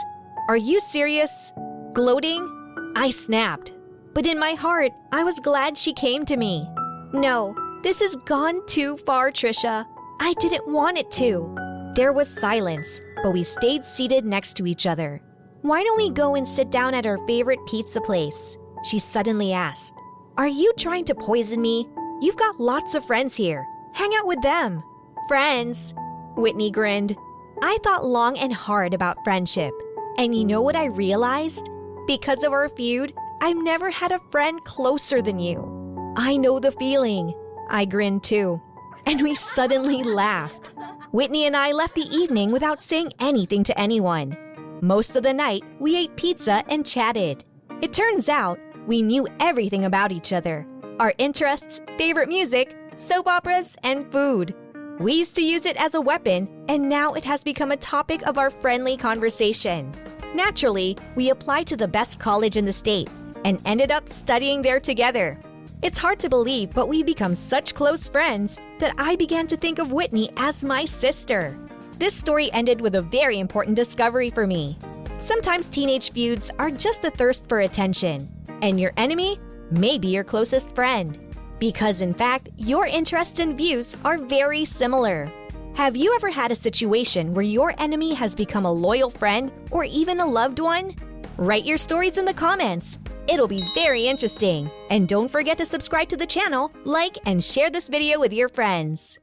Are 0.47 0.57
you 0.57 0.79
serious? 0.79 1.51
Gloating? 1.93 2.93
I 2.95 3.09
snapped. 3.09 3.73
But 4.13 4.25
in 4.25 4.39
my 4.39 4.53
heart, 4.53 4.91
I 5.11 5.23
was 5.23 5.39
glad 5.39 5.77
she 5.77 5.93
came 5.93 6.25
to 6.25 6.37
me. 6.37 6.67
No, 7.13 7.55
this 7.83 7.99
has 7.99 8.15
gone 8.17 8.65
too 8.65 8.97
far, 8.97 9.31
Trisha. 9.31 9.85
I 10.19 10.33
didn't 10.39 10.71
want 10.71 10.97
it 10.97 11.09
to. 11.11 11.55
There 11.95 12.13
was 12.13 12.27
silence, 12.27 12.99
but 13.23 13.31
we 13.31 13.43
stayed 13.43 13.85
seated 13.85 14.25
next 14.25 14.55
to 14.57 14.67
each 14.67 14.85
other. 14.85 15.21
Why 15.61 15.83
don't 15.83 15.97
we 15.97 16.09
go 16.09 16.35
and 16.35 16.47
sit 16.47 16.69
down 16.71 16.93
at 16.93 17.05
our 17.05 17.17
favorite 17.27 17.59
pizza 17.67 17.99
place? 18.01 18.57
She 18.83 18.99
suddenly 18.99 19.53
asked. 19.53 19.93
Are 20.37 20.47
you 20.47 20.71
trying 20.77 21.05
to 21.05 21.15
poison 21.15 21.61
me? 21.61 21.87
You've 22.21 22.37
got 22.37 22.59
lots 22.59 22.95
of 22.95 23.05
friends 23.05 23.35
here. 23.35 23.65
Hang 23.93 24.11
out 24.17 24.27
with 24.27 24.41
them. 24.41 24.83
Friends? 25.27 25.93
Whitney 26.37 26.71
grinned. 26.71 27.15
I 27.61 27.77
thought 27.83 28.05
long 28.05 28.37
and 28.37 28.53
hard 28.53 28.93
about 28.93 29.23
friendship. 29.23 29.73
And 30.17 30.35
you 30.35 30.45
know 30.45 30.61
what 30.61 30.75
I 30.75 30.85
realized? 30.85 31.69
Because 32.07 32.43
of 32.43 32.53
our 32.53 32.69
feud, 32.69 33.13
I've 33.41 33.57
never 33.57 33.89
had 33.89 34.11
a 34.11 34.21
friend 34.31 34.63
closer 34.63 35.21
than 35.21 35.39
you. 35.39 36.13
I 36.15 36.37
know 36.37 36.59
the 36.59 36.71
feeling. 36.71 37.33
I 37.69 37.85
grinned 37.85 38.23
too. 38.23 38.61
And 39.05 39.21
we 39.21 39.35
suddenly 39.35 40.03
laughed. 40.03 40.71
Whitney 41.11 41.45
and 41.45 41.55
I 41.55 41.71
left 41.71 41.95
the 41.95 42.15
evening 42.15 42.51
without 42.51 42.83
saying 42.83 43.13
anything 43.19 43.63
to 43.63 43.79
anyone. 43.79 44.37
Most 44.81 45.15
of 45.15 45.23
the 45.23 45.33
night, 45.33 45.63
we 45.79 45.95
ate 45.95 46.15
pizza 46.15 46.63
and 46.69 46.85
chatted. 46.85 47.43
It 47.81 47.93
turns 47.93 48.29
out 48.29 48.59
we 48.87 49.01
knew 49.01 49.27
everything 49.39 49.85
about 49.85 50.11
each 50.11 50.33
other 50.33 50.65
our 50.99 51.13
interests, 51.17 51.79
favorite 51.97 52.27
music, 52.27 52.75
soap 52.97 53.25
operas, 53.27 53.77
and 53.83 54.11
food. 54.11 54.53
We 54.99 55.13
used 55.13 55.33
to 55.35 55.41
use 55.41 55.65
it 55.65 55.77
as 55.77 55.95
a 55.95 56.01
weapon, 56.01 56.65
and 56.67 56.89
now 56.89 57.13
it 57.13 57.23
has 57.23 57.41
become 57.41 57.71
a 57.71 57.77
topic 57.77 58.21
of 58.27 58.37
our 58.37 58.49
friendly 58.49 58.97
conversation. 58.97 59.93
Naturally, 60.35 60.97
we 61.15 61.29
applied 61.29 61.67
to 61.67 61.77
the 61.77 61.87
best 61.87 62.19
college 62.19 62.57
in 62.57 62.65
the 62.65 62.73
state 62.73 63.09
and 63.45 63.61
ended 63.65 63.91
up 63.91 64.09
studying 64.09 64.61
there 64.61 64.81
together. 64.81 65.39
It's 65.81 65.97
hard 65.97 66.19
to 66.19 66.29
believe, 66.29 66.73
but 66.73 66.89
we 66.89 67.03
become 67.03 67.33
such 67.33 67.73
close 67.73 68.09
friends 68.09 68.59
that 68.79 68.93
I 68.97 69.15
began 69.15 69.47
to 69.47 69.55
think 69.55 69.79
of 69.79 69.93
Whitney 69.93 70.29
as 70.35 70.65
my 70.65 70.83
sister. 70.83 71.57
This 71.97 72.13
story 72.13 72.51
ended 72.51 72.81
with 72.81 72.95
a 72.95 73.01
very 73.01 73.39
important 73.39 73.77
discovery 73.77 74.29
for 74.29 74.45
me. 74.45 74.77
Sometimes 75.19 75.69
teenage 75.69 76.11
feuds 76.11 76.51
are 76.59 76.69
just 76.69 77.05
a 77.05 77.09
thirst 77.09 77.47
for 77.47 77.61
attention, 77.61 78.29
and 78.61 78.77
your 78.77 78.91
enemy 78.97 79.39
may 79.71 79.97
be 79.97 80.09
your 80.09 80.25
closest 80.25 80.75
friend. 80.75 81.17
Because, 81.59 82.01
in 82.01 82.13
fact, 82.13 82.49
your 82.57 82.85
interests 82.85 83.39
and 83.39 83.57
views 83.57 83.95
are 84.03 84.17
very 84.17 84.65
similar. 84.65 85.31
Have 85.75 85.95
you 85.95 86.13
ever 86.13 86.29
had 86.29 86.51
a 86.51 86.55
situation 86.55 87.33
where 87.33 87.45
your 87.45 87.73
enemy 87.77 88.13
has 88.15 88.35
become 88.35 88.65
a 88.65 88.71
loyal 88.71 89.09
friend 89.09 89.49
or 89.71 89.85
even 89.85 90.19
a 90.19 90.25
loved 90.25 90.59
one? 90.59 90.93
Write 91.37 91.65
your 91.65 91.77
stories 91.77 92.17
in 92.17 92.25
the 92.25 92.33
comments. 92.33 92.99
It'll 93.29 93.47
be 93.47 93.63
very 93.75 94.07
interesting. 94.07 94.71
And 94.89 95.07
don't 95.07 95.29
forget 95.29 95.59
to 95.59 95.65
subscribe 95.65 96.09
to 96.09 96.17
the 96.17 96.25
channel, 96.25 96.71
like, 96.83 97.19
and 97.27 97.43
share 97.43 97.69
this 97.69 97.87
video 97.87 98.19
with 98.19 98.33
your 98.33 98.49
friends. 98.49 99.19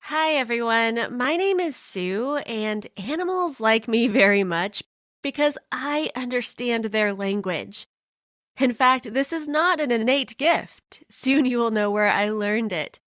Hi, 0.00 0.32
everyone. 0.32 1.16
My 1.16 1.36
name 1.36 1.60
is 1.60 1.76
Sue, 1.76 2.38
and 2.38 2.84
animals 2.96 3.60
like 3.60 3.86
me 3.86 4.08
very 4.08 4.42
much 4.42 4.82
because 5.22 5.56
I 5.70 6.10
understand 6.16 6.86
their 6.86 7.12
language. 7.12 7.86
In 8.58 8.72
fact, 8.72 9.14
this 9.14 9.32
is 9.32 9.46
not 9.46 9.80
an 9.80 9.92
innate 9.92 10.36
gift. 10.36 11.04
Soon 11.08 11.46
you 11.46 11.58
will 11.58 11.70
know 11.70 11.92
where 11.92 12.10
I 12.10 12.30
learned 12.30 12.72
it. 12.72 12.98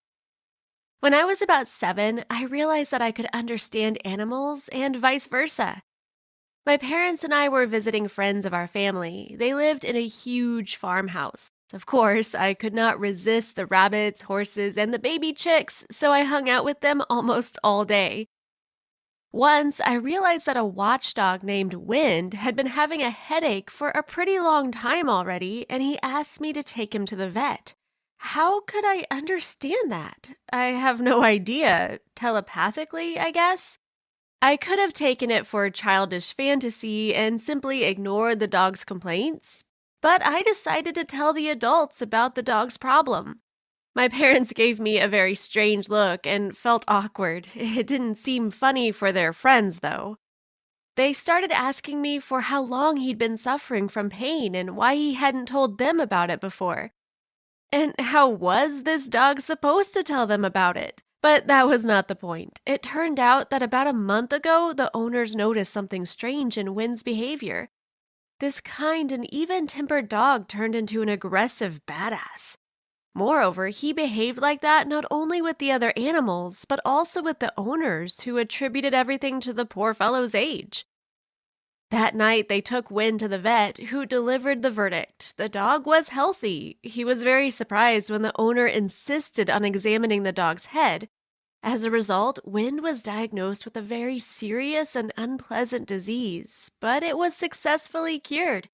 When 1.02 1.14
I 1.14 1.26
was 1.26 1.42
about 1.42 1.68
seven, 1.68 2.24
I 2.30 2.46
realized 2.46 2.92
that 2.92 3.02
I 3.02 3.12
could 3.12 3.28
understand 3.34 3.98
animals 4.06 4.70
and 4.70 4.96
vice 4.96 5.28
versa. 5.28 5.82
My 6.66 6.78
parents 6.78 7.24
and 7.24 7.34
I 7.34 7.50
were 7.50 7.66
visiting 7.66 8.08
friends 8.08 8.46
of 8.46 8.54
our 8.54 8.68
family. 8.68 9.36
They 9.40 9.54
lived 9.56 9.84
in 9.84 9.96
a 9.96 10.08
huge 10.08 10.76
farmhouse. 10.76 11.50
Of 11.74 11.86
course, 11.86 12.36
I 12.36 12.54
could 12.54 12.74
not 12.74 13.00
resist 13.00 13.56
the 13.56 13.66
rabbits, 13.66 14.24
horses, 14.24 14.78
and 14.78 14.94
the 14.94 15.00
baby 15.00 15.34
chicks, 15.34 15.86
so 15.90 16.12
I 16.12 16.24
hung 16.24 16.50
out 16.50 16.66
with 16.66 16.82
them 16.82 17.02
almost 17.10 17.58
all 17.64 17.84
day. 17.84 18.28
Once, 19.32 19.80
I 19.86 19.94
realized 19.94 20.46
that 20.46 20.58
a 20.58 20.66
watchdog 20.66 21.42
named 21.42 21.74
Wind 21.74 22.34
had 22.36 22.56
been 22.56 22.68
having 22.68 23.02
a 23.02 23.10
headache 23.10 23.72
for 23.72 23.90
a 23.90 24.04
pretty 24.04 24.38
long 24.38 24.72
time 24.72 25.10
already, 25.10 25.66
and 25.70 25.82
he 25.82 25.98
asked 26.04 26.42
me 26.42 26.52
to 26.54 26.62
take 26.62 26.94
him 26.94 27.06
to 27.06 27.16
the 27.16 27.30
vet. 27.30 27.74
How 28.18 28.60
could 28.62 28.84
I 28.86 29.06
understand 29.10 29.92
that? 29.92 30.32
I 30.52 30.66
have 30.66 31.02
no 31.02 31.24
idea. 31.24 32.00
Telepathically, 32.16 33.18
I 33.18 33.32
guess? 33.32 33.80
I 34.42 34.58
could 34.58 34.80
have 34.80 34.94
taken 34.94 35.30
it 35.30 35.46
for 35.46 35.66
a 35.66 35.72
childish 35.72 36.34
fantasy 36.34 37.14
and 37.14 37.40
simply 37.40 37.84
ignored 37.84 38.40
the 38.40 38.48
dog's 38.48 38.84
complaints, 38.84 39.64
but 40.02 40.26
I 40.26 40.42
decided 40.42 40.96
to 40.96 41.06
tell 41.06 41.32
the 41.32 41.50
adults 41.50 42.02
about 42.02 42.34
the 42.34 42.42
dog's 42.42 42.78
problem. 42.78 43.42
My 43.96 44.08
parents 44.22 44.54
gave 44.54 44.80
me 44.80 45.00
a 45.00 45.08
very 45.08 45.36
strange 45.36 45.90
look 45.90 46.26
and 46.26 46.58
felt 46.58 46.86
awkward. 46.88 47.50
It 47.54 47.86
didn't 47.86 48.16
seem 48.16 48.50
funny 48.50 48.92
for 48.92 49.12
their 49.12 49.32
friends, 49.32 49.80
though. 49.80 50.18
They 50.98 51.14
started 51.14 51.52
asking 51.52 52.02
me 52.02 52.20
for 52.20 52.42
how 52.42 52.62
long 52.62 52.98
he'd 52.98 53.18
been 53.18 53.38
suffering 53.38 53.88
from 53.88 54.10
pain 54.10 54.56
and 54.56 54.76
why 54.76 54.96
he 54.96 55.14
hadn't 55.14 55.48
told 55.48 55.78
them 55.78 56.00
about 56.00 56.30
it 56.30 56.42
before. 56.42 56.92
And 57.72 57.94
how 58.00 58.28
was 58.28 58.84
this 58.84 59.08
dog 59.08 59.40
supposed 59.40 59.94
to 59.94 60.04
tell 60.04 60.28
them 60.28 60.44
about 60.44 60.78
it? 60.78 61.02
But 61.22 61.48
that 61.48 61.68
was 61.68 61.86
not 61.86 62.08
the 62.08 62.16
point. 62.16 62.60
It 62.66 62.82
turned 62.82 63.20
out 63.20 63.52
that 63.52 63.62
about 63.62 63.88
a 63.88 63.94
month 63.94 64.34
ago, 64.34 64.74
the 64.74 64.90
owners 64.94 65.36
noticed 65.36 65.72
something 65.72 66.06
strange 66.06 66.58
in 66.58 66.74
Wind's 66.74 67.04
behavior. 67.04 67.70
This 68.40 68.60
kind 68.60 69.12
and 69.12 69.32
even 69.32 69.68
tempered 69.68 70.10
dog 70.10 70.48
turned 70.48 70.74
into 70.74 71.04
an 71.04 71.10
aggressive 71.10 71.80
badass. 71.86 72.56
Moreover, 73.14 73.68
he 73.68 73.94
behaved 73.94 74.40
like 74.40 74.62
that 74.62 74.88
not 74.88 75.06
only 75.12 75.42
with 75.42 75.60
the 75.60 75.72
other 75.72 75.94
animals, 75.96 76.66
but 76.68 76.80
also 76.84 77.22
with 77.22 77.40
the 77.40 77.54
owners, 77.58 78.22
who 78.22 78.38
attributed 78.38 78.96
everything 78.96 79.40
to 79.42 79.54
the 79.54 79.66
poor 79.66 79.94
fellow's 79.94 80.34
age. 80.34 80.86
That 81.92 82.16
night, 82.16 82.48
they 82.48 82.62
took 82.62 82.90
Wind 82.90 83.20
to 83.20 83.28
the 83.28 83.38
vet, 83.38 83.78
who 83.78 84.06
delivered 84.06 84.62
the 84.62 84.72
verdict. 84.72 85.34
The 85.36 85.50
dog 85.50 85.86
was 85.86 86.08
healthy. 86.08 86.78
He 86.82 87.04
was 87.04 87.22
very 87.22 87.50
surprised 87.50 88.10
when 88.10 88.22
the 88.22 88.32
owner 88.40 88.66
insisted 88.66 89.50
on 89.50 89.66
examining 89.66 90.24
the 90.24 90.32
dog's 90.32 90.68
head. 90.68 91.10
As 91.62 91.84
a 91.84 91.92
result, 91.92 92.40
Wind 92.46 92.82
was 92.82 93.02
diagnosed 93.02 93.66
with 93.66 93.76
a 93.76 93.82
very 93.82 94.20
serious 94.20 94.96
and 94.96 95.12
unpleasant 95.18 95.86
disease, 95.86 96.72
but 96.80 97.04
it 97.04 97.18
was 97.18 97.36
successfully 97.36 98.20
cured. 98.20 98.70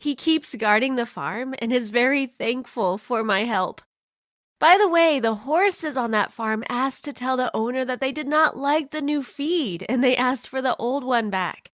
He 0.00 0.16
keeps 0.16 0.56
guarding 0.56 0.96
the 0.96 1.06
farm 1.06 1.54
and 1.60 1.72
is 1.72 1.90
very 1.90 2.26
thankful 2.26 2.98
for 2.98 3.22
my 3.22 3.44
help. 3.44 3.80
By 4.58 4.76
the 4.76 4.88
way, 4.88 5.20
the 5.20 5.36
horses 5.36 5.96
on 5.96 6.10
that 6.10 6.32
farm 6.32 6.64
asked 6.68 7.04
to 7.04 7.12
tell 7.12 7.36
the 7.36 7.54
owner 7.54 7.84
that 7.84 8.00
they 8.00 8.10
did 8.10 8.26
not 8.26 8.56
like 8.56 8.90
the 8.90 9.00
new 9.00 9.22
feed 9.22 9.86
and 9.88 10.02
they 10.02 10.16
asked 10.16 10.48
for 10.48 10.60
the 10.60 10.76
old 10.76 11.04
one 11.04 11.30
back. 11.30 11.70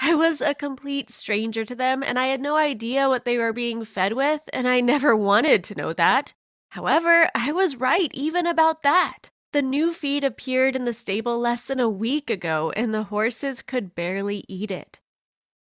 I 0.00 0.14
was 0.14 0.40
a 0.40 0.54
complete 0.54 1.10
stranger 1.10 1.64
to 1.64 1.74
them, 1.74 2.02
and 2.02 2.18
I 2.18 2.28
had 2.28 2.40
no 2.40 2.56
idea 2.56 3.08
what 3.08 3.24
they 3.24 3.36
were 3.36 3.52
being 3.52 3.84
fed 3.84 4.12
with, 4.12 4.48
and 4.52 4.68
I 4.68 4.80
never 4.80 5.16
wanted 5.16 5.64
to 5.64 5.74
know 5.74 5.92
that. 5.92 6.34
However, 6.70 7.28
I 7.34 7.52
was 7.52 7.76
right 7.76 8.10
even 8.14 8.46
about 8.46 8.82
that. 8.82 9.30
The 9.52 9.62
new 9.62 9.92
feed 9.92 10.24
appeared 10.24 10.76
in 10.76 10.84
the 10.84 10.92
stable 10.92 11.38
less 11.38 11.64
than 11.64 11.80
a 11.80 11.88
week 11.88 12.30
ago, 12.30 12.72
and 12.76 12.92
the 12.92 13.04
horses 13.04 13.62
could 13.62 13.94
barely 13.94 14.44
eat 14.46 14.70
it. 14.70 15.00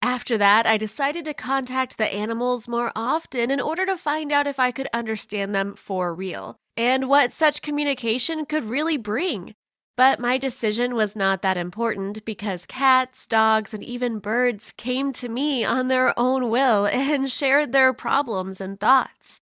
After 0.00 0.38
that, 0.38 0.66
I 0.66 0.78
decided 0.78 1.24
to 1.26 1.34
contact 1.34 1.98
the 1.98 2.12
animals 2.12 2.66
more 2.66 2.90
often 2.96 3.50
in 3.50 3.60
order 3.60 3.84
to 3.86 3.96
find 3.96 4.32
out 4.32 4.46
if 4.46 4.58
I 4.58 4.70
could 4.70 4.88
understand 4.92 5.54
them 5.54 5.74
for 5.76 6.14
real, 6.14 6.56
and 6.76 7.08
what 7.08 7.32
such 7.32 7.62
communication 7.62 8.46
could 8.46 8.64
really 8.64 8.96
bring. 8.96 9.54
But 9.96 10.18
my 10.18 10.38
decision 10.38 10.94
was 10.94 11.14
not 11.14 11.42
that 11.42 11.58
important 11.58 12.24
because 12.24 12.64
cats, 12.64 13.26
dogs, 13.26 13.74
and 13.74 13.84
even 13.84 14.20
birds 14.20 14.72
came 14.76 15.12
to 15.14 15.28
me 15.28 15.64
on 15.64 15.88
their 15.88 16.18
own 16.18 16.48
will 16.48 16.86
and 16.86 17.30
shared 17.40 17.72
their 17.72 17.92
problems 17.92 18.60
and 18.60 18.80
thoughts. 18.80 19.40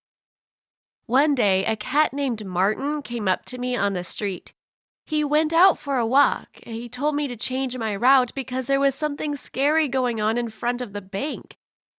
One 1.06 1.34
day, 1.34 1.64
a 1.64 1.76
cat 1.76 2.12
named 2.12 2.44
Martin 2.44 3.02
came 3.02 3.28
up 3.28 3.44
to 3.46 3.58
me 3.58 3.76
on 3.76 3.94
the 3.94 4.04
street. 4.04 4.52
He 5.06 5.24
went 5.24 5.52
out 5.52 5.76
for 5.76 5.98
a 5.98 6.06
walk. 6.06 6.60
He 6.64 6.88
told 6.88 7.16
me 7.16 7.26
to 7.26 7.36
change 7.36 7.76
my 7.76 7.96
route 7.96 8.32
because 8.34 8.68
there 8.68 8.78
was 8.78 8.94
something 8.94 9.34
scary 9.34 9.88
going 9.88 10.20
on 10.20 10.38
in 10.38 10.48
front 10.48 10.80
of 10.80 10.92
the 10.92 11.00
bank. 11.00 11.56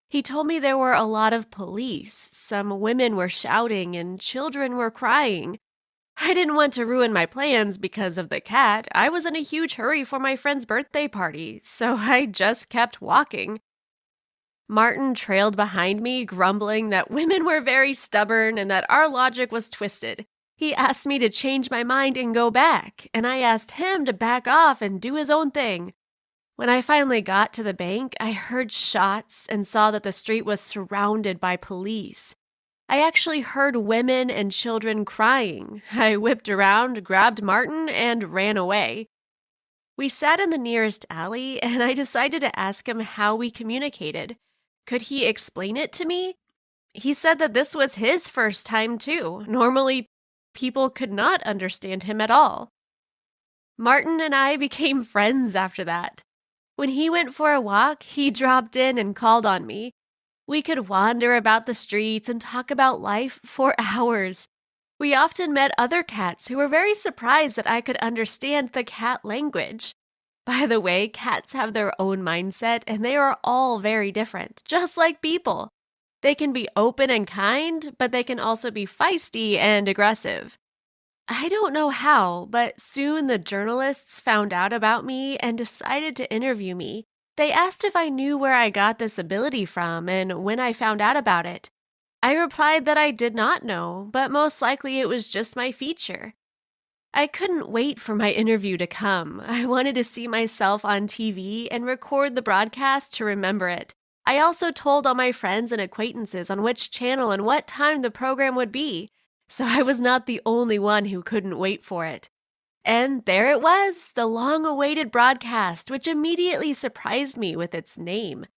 He 0.09 0.21
told 0.21 0.47
me 0.47 0.59
there 0.59 0.77
were 0.77 0.93
a 0.93 1.03
lot 1.03 1.33
of 1.33 1.51
police, 1.51 2.29
some 2.33 2.81
women 2.81 3.15
were 3.15 3.29
shouting, 3.29 3.95
and 3.95 4.19
children 4.19 4.75
were 4.75 4.91
crying. 4.91 5.59
I 6.21 6.33
didn't 6.33 6.55
want 6.55 6.73
to 6.73 6.85
ruin 6.85 7.13
my 7.13 7.25
plans 7.25 7.77
because 7.77 8.17
of 8.17 8.29
the 8.29 8.41
cat. 8.41 8.87
I 8.93 9.09
was 9.09 9.25
in 9.25 9.35
a 9.35 9.41
huge 9.41 9.75
hurry 9.75 10.03
for 10.03 10.19
my 10.19 10.35
friend's 10.35 10.65
birthday 10.65 11.07
party, 11.07 11.61
so 11.63 11.95
I 11.97 12.25
just 12.25 12.69
kept 12.69 13.01
walking. 13.01 13.59
Martin 14.67 15.13
trailed 15.13 15.57
behind 15.57 16.01
me, 16.01 16.23
grumbling 16.23 16.89
that 16.89 17.11
women 17.11 17.45
were 17.45 17.59
very 17.59 17.93
stubborn 17.93 18.57
and 18.57 18.71
that 18.71 18.85
our 18.89 19.09
logic 19.09 19.51
was 19.51 19.69
twisted. 19.69 20.25
He 20.55 20.73
asked 20.73 21.05
me 21.05 21.19
to 21.19 21.29
change 21.29 21.69
my 21.69 21.83
mind 21.83 22.17
and 22.17 22.33
go 22.33 22.51
back, 22.51 23.09
and 23.13 23.25
I 23.25 23.39
asked 23.39 23.71
him 23.71 24.05
to 24.05 24.13
back 24.13 24.47
off 24.47 24.81
and 24.81 25.01
do 25.01 25.15
his 25.15 25.29
own 25.29 25.51
thing. 25.51 25.93
When 26.55 26.69
I 26.69 26.83
finally 26.83 27.21
got 27.21 27.51
to 27.53 27.63
the 27.63 27.73
bank, 27.73 28.15
I 28.19 28.33
heard 28.33 28.71
shots 28.71 29.47
and 29.49 29.67
saw 29.67 29.89
that 29.91 30.03
the 30.03 30.11
street 30.11 30.45
was 30.45 30.61
surrounded 30.61 31.39
by 31.39 31.57
police. 31.57 32.35
I 32.91 32.99
actually 32.99 33.39
heard 33.39 33.77
women 33.77 34.29
and 34.29 34.51
children 34.51 35.05
crying. 35.05 35.81
I 35.93 36.17
whipped 36.17 36.49
around, 36.49 37.05
grabbed 37.05 37.41
Martin, 37.41 37.87
and 37.87 38.33
ran 38.33 38.57
away. 38.57 39.07
We 39.97 40.09
sat 40.09 40.41
in 40.41 40.49
the 40.49 40.57
nearest 40.57 41.05
alley, 41.09 41.63
and 41.63 41.81
I 41.81 41.93
decided 41.93 42.41
to 42.41 42.59
ask 42.59 42.89
him 42.89 42.99
how 42.99 43.33
we 43.33 43.49
communicated. 43.49 44.35
Could 44.85 45.03
he 45.03 45.25
explain 45.25 45.77
it 45.77 45.93
to 45.93 46.05
me? 46.05 46.35
He 46.93 47.13
said 47.13 47.39
that 47.39 47.53
this 47.53 47.73
was 47.73 47.95
his 47.95 48.27
first 48.27 48.65
time, 48.65 48.97
too. 48.97 49.45
Normally, 49.47 50.07
people 50.53 50.89
could 50.89 51.13
not 51.13 51.41
understand 51.43 52.03
him 52.03 52.19
at 52.19 52.29
all. 52.29 52.67
Martin 53.77 54.19
and 54.19 54.35
I 54.35 54.57
became 54.57 55.01
friends 55.01 55.55
after 55.55 55.85
that. 55.85 56.23
When 56.75 56.89
he 56.89 57.09
went 57.09 57.33
for 57.33 57.53
a 57.53 57.61
walk, 57.61 58.03
he 58.03 58.31
dropped 58.31 58.75
in 58.75 58.97
and 58.97 59.15
called 59.15 59.45
on 59.45 59.65
me. 59.65 59.93
We 60.51 60.61
could 60.61 60.89
wander 60.89 61.37
about 61.37 61.65
the 61.65 61.73
streets 61.73 62.27
and 62.27 62.41
talk 62.41 62.71
about 62.71 62.99
life 62.99 63.39
for 63.45 63.73
hours. 63.79 64.49
We 64.99 65.15
often 65.15 65.53
met 65.53 65.71
other 65.77 66.03
cats 66.03 66.49
who 66.49 66.57
were 66.57 66.67
very 66.67 66.93
surprised 66.93 67.55
that 67.55 67.69
I 67.69 67.79
could 67.79 67.95
understand 68.01 68.67
the 68.67 68.83
cat 68.83 69.23
language. 69.23 69.93
By 70.45 70.65
the 70.65 70.81
way, 70.81 71.07
cats 71.07 71.53
have 71.53 71.71
their 71.71 71.93
own 72.01 72.21
mindset 72.21 72.83
and 72.85 73.05
they 73.05 73.15
are 73.15 73.39
all 73.45 73.79
very 73.79 74.11
different, 74.11 74.61
just 74.65 74.97
like 74.97 75.21
people. 75.21 75.69
They 76.21 76.35
can 76.35 76.51
be 76.51 76.67
open 76.75 77.09
and 77.09 77.25
kind, 77.25 77.95
but 77.97 78.11
they 78.11 78.21
can 78.21 78.37
also 78.37 78.71
be 78.71 78.85
feisty 78.85 79.55
and 79.55 79.87
aggressive. 79.87 80.57
I 81.29 81.47
don't 81.47 81.71
know 81.71 81.91
how, 81.91 82.47
but 82.49 82.81
soon 82.81 83.27
the 83.27 83.37
journalists 83.37 84.19
found 84.19 84.51
out 84.51 84.73
about 84.73 85.05
me 85.05 85.37
and 85.37 85.57
decided 85.57 86.17
to 86.17 86.29
interview 86.29 86.75
me. 86.75 87.05
They 87.37 87.51
asked 87.51 87.83
if 87.83 87.95
I 87.95 88.09
knew 88.09 88.37
where 88.37 88.53
I 88.53 88.69
got 88.69 88.99
this 88.99 89.17
ability 89.17 89.65
from 89.65 90.09
and 90.09 90.43
when 90.43 90.59
I 90.59 90.73
found 90.73 91.01
out 91.01 91.17
about 91.17 91.45
it. 91.45 91.69
I 92.23 92.33
replied 92.33 92.85
that 92.85 92.97
I 92.97 93.11
did 93.11 93.33
not 93.33 93.63
know, 93.63 94.07
but 94.11 94.31
most 94.31 94.61
likely 94.61 94.99
it 94.99 95.09
was 95.09 95.29
just 95.29 95.55
my 95.55 95.71
feature. 95.71 96.35
I 97.13 97.27
couldn't 97.27 97.69
wait 97.69 97.99
for 97.99 98.15
my 98.15 98.31
interview 98.31 98.77
to 98.77 98.87
come. 98.87 99.41
I 99.45 99.65
wanted 99.65 99.95
to 99.95 100.03
see 100.03 100.27
myself 100.27 100.85
on 100.85 101.07
TV 101.07 101.67
and 101.71 101.85
record 101.85 102.35
the 102.35 102.41
broadcast 102.41 103.13
to 103.15 103.25
remember 103.25 103.69
it. 103.69 103.93
I 104.25 104.37
also 104.39 104.71
told 104.71 105.07
all 105.07 105.15
my 105.15 105.31
friends 105.31 105.71
and 105.71 105.81
acquaintances 105.81 106.49
on 106.49 106.61
which 106.61 106.91
channel 106.91 107.31
and 107.31 107.43
what 107.43 107.65
time 107.65 108.01
the 108.01 108.11
program 108.11 108.55
would 108.55 108.71
be, 108.71 109.09
so 109.49 109.65
I 109.65 109.81
was 109.81 109.99
not 109.99 110.25
the 110.25 110.41
only 110.45 110.77
one 110.77 111.05
who 111.05 111.23
couldn't 111.23 111.57
wait 111.57 111.83
for 111.83 112.05
it. 112.05 112.29
And 112.83 113.23
there 113.25 113.51
it 113.51 113.61
was, 113.61 114.09
the 114.15 114.25
long 114.25 114.65
awaited 114.65 115.11
broadcast, 115.11 115.91
which 115.91 116.07
immediately 116.07 116.73
surprised 116.73 117.37
me 117.37 117.55
with 117.55 117.75
its 117.75 117.97
name. 117.97 118.47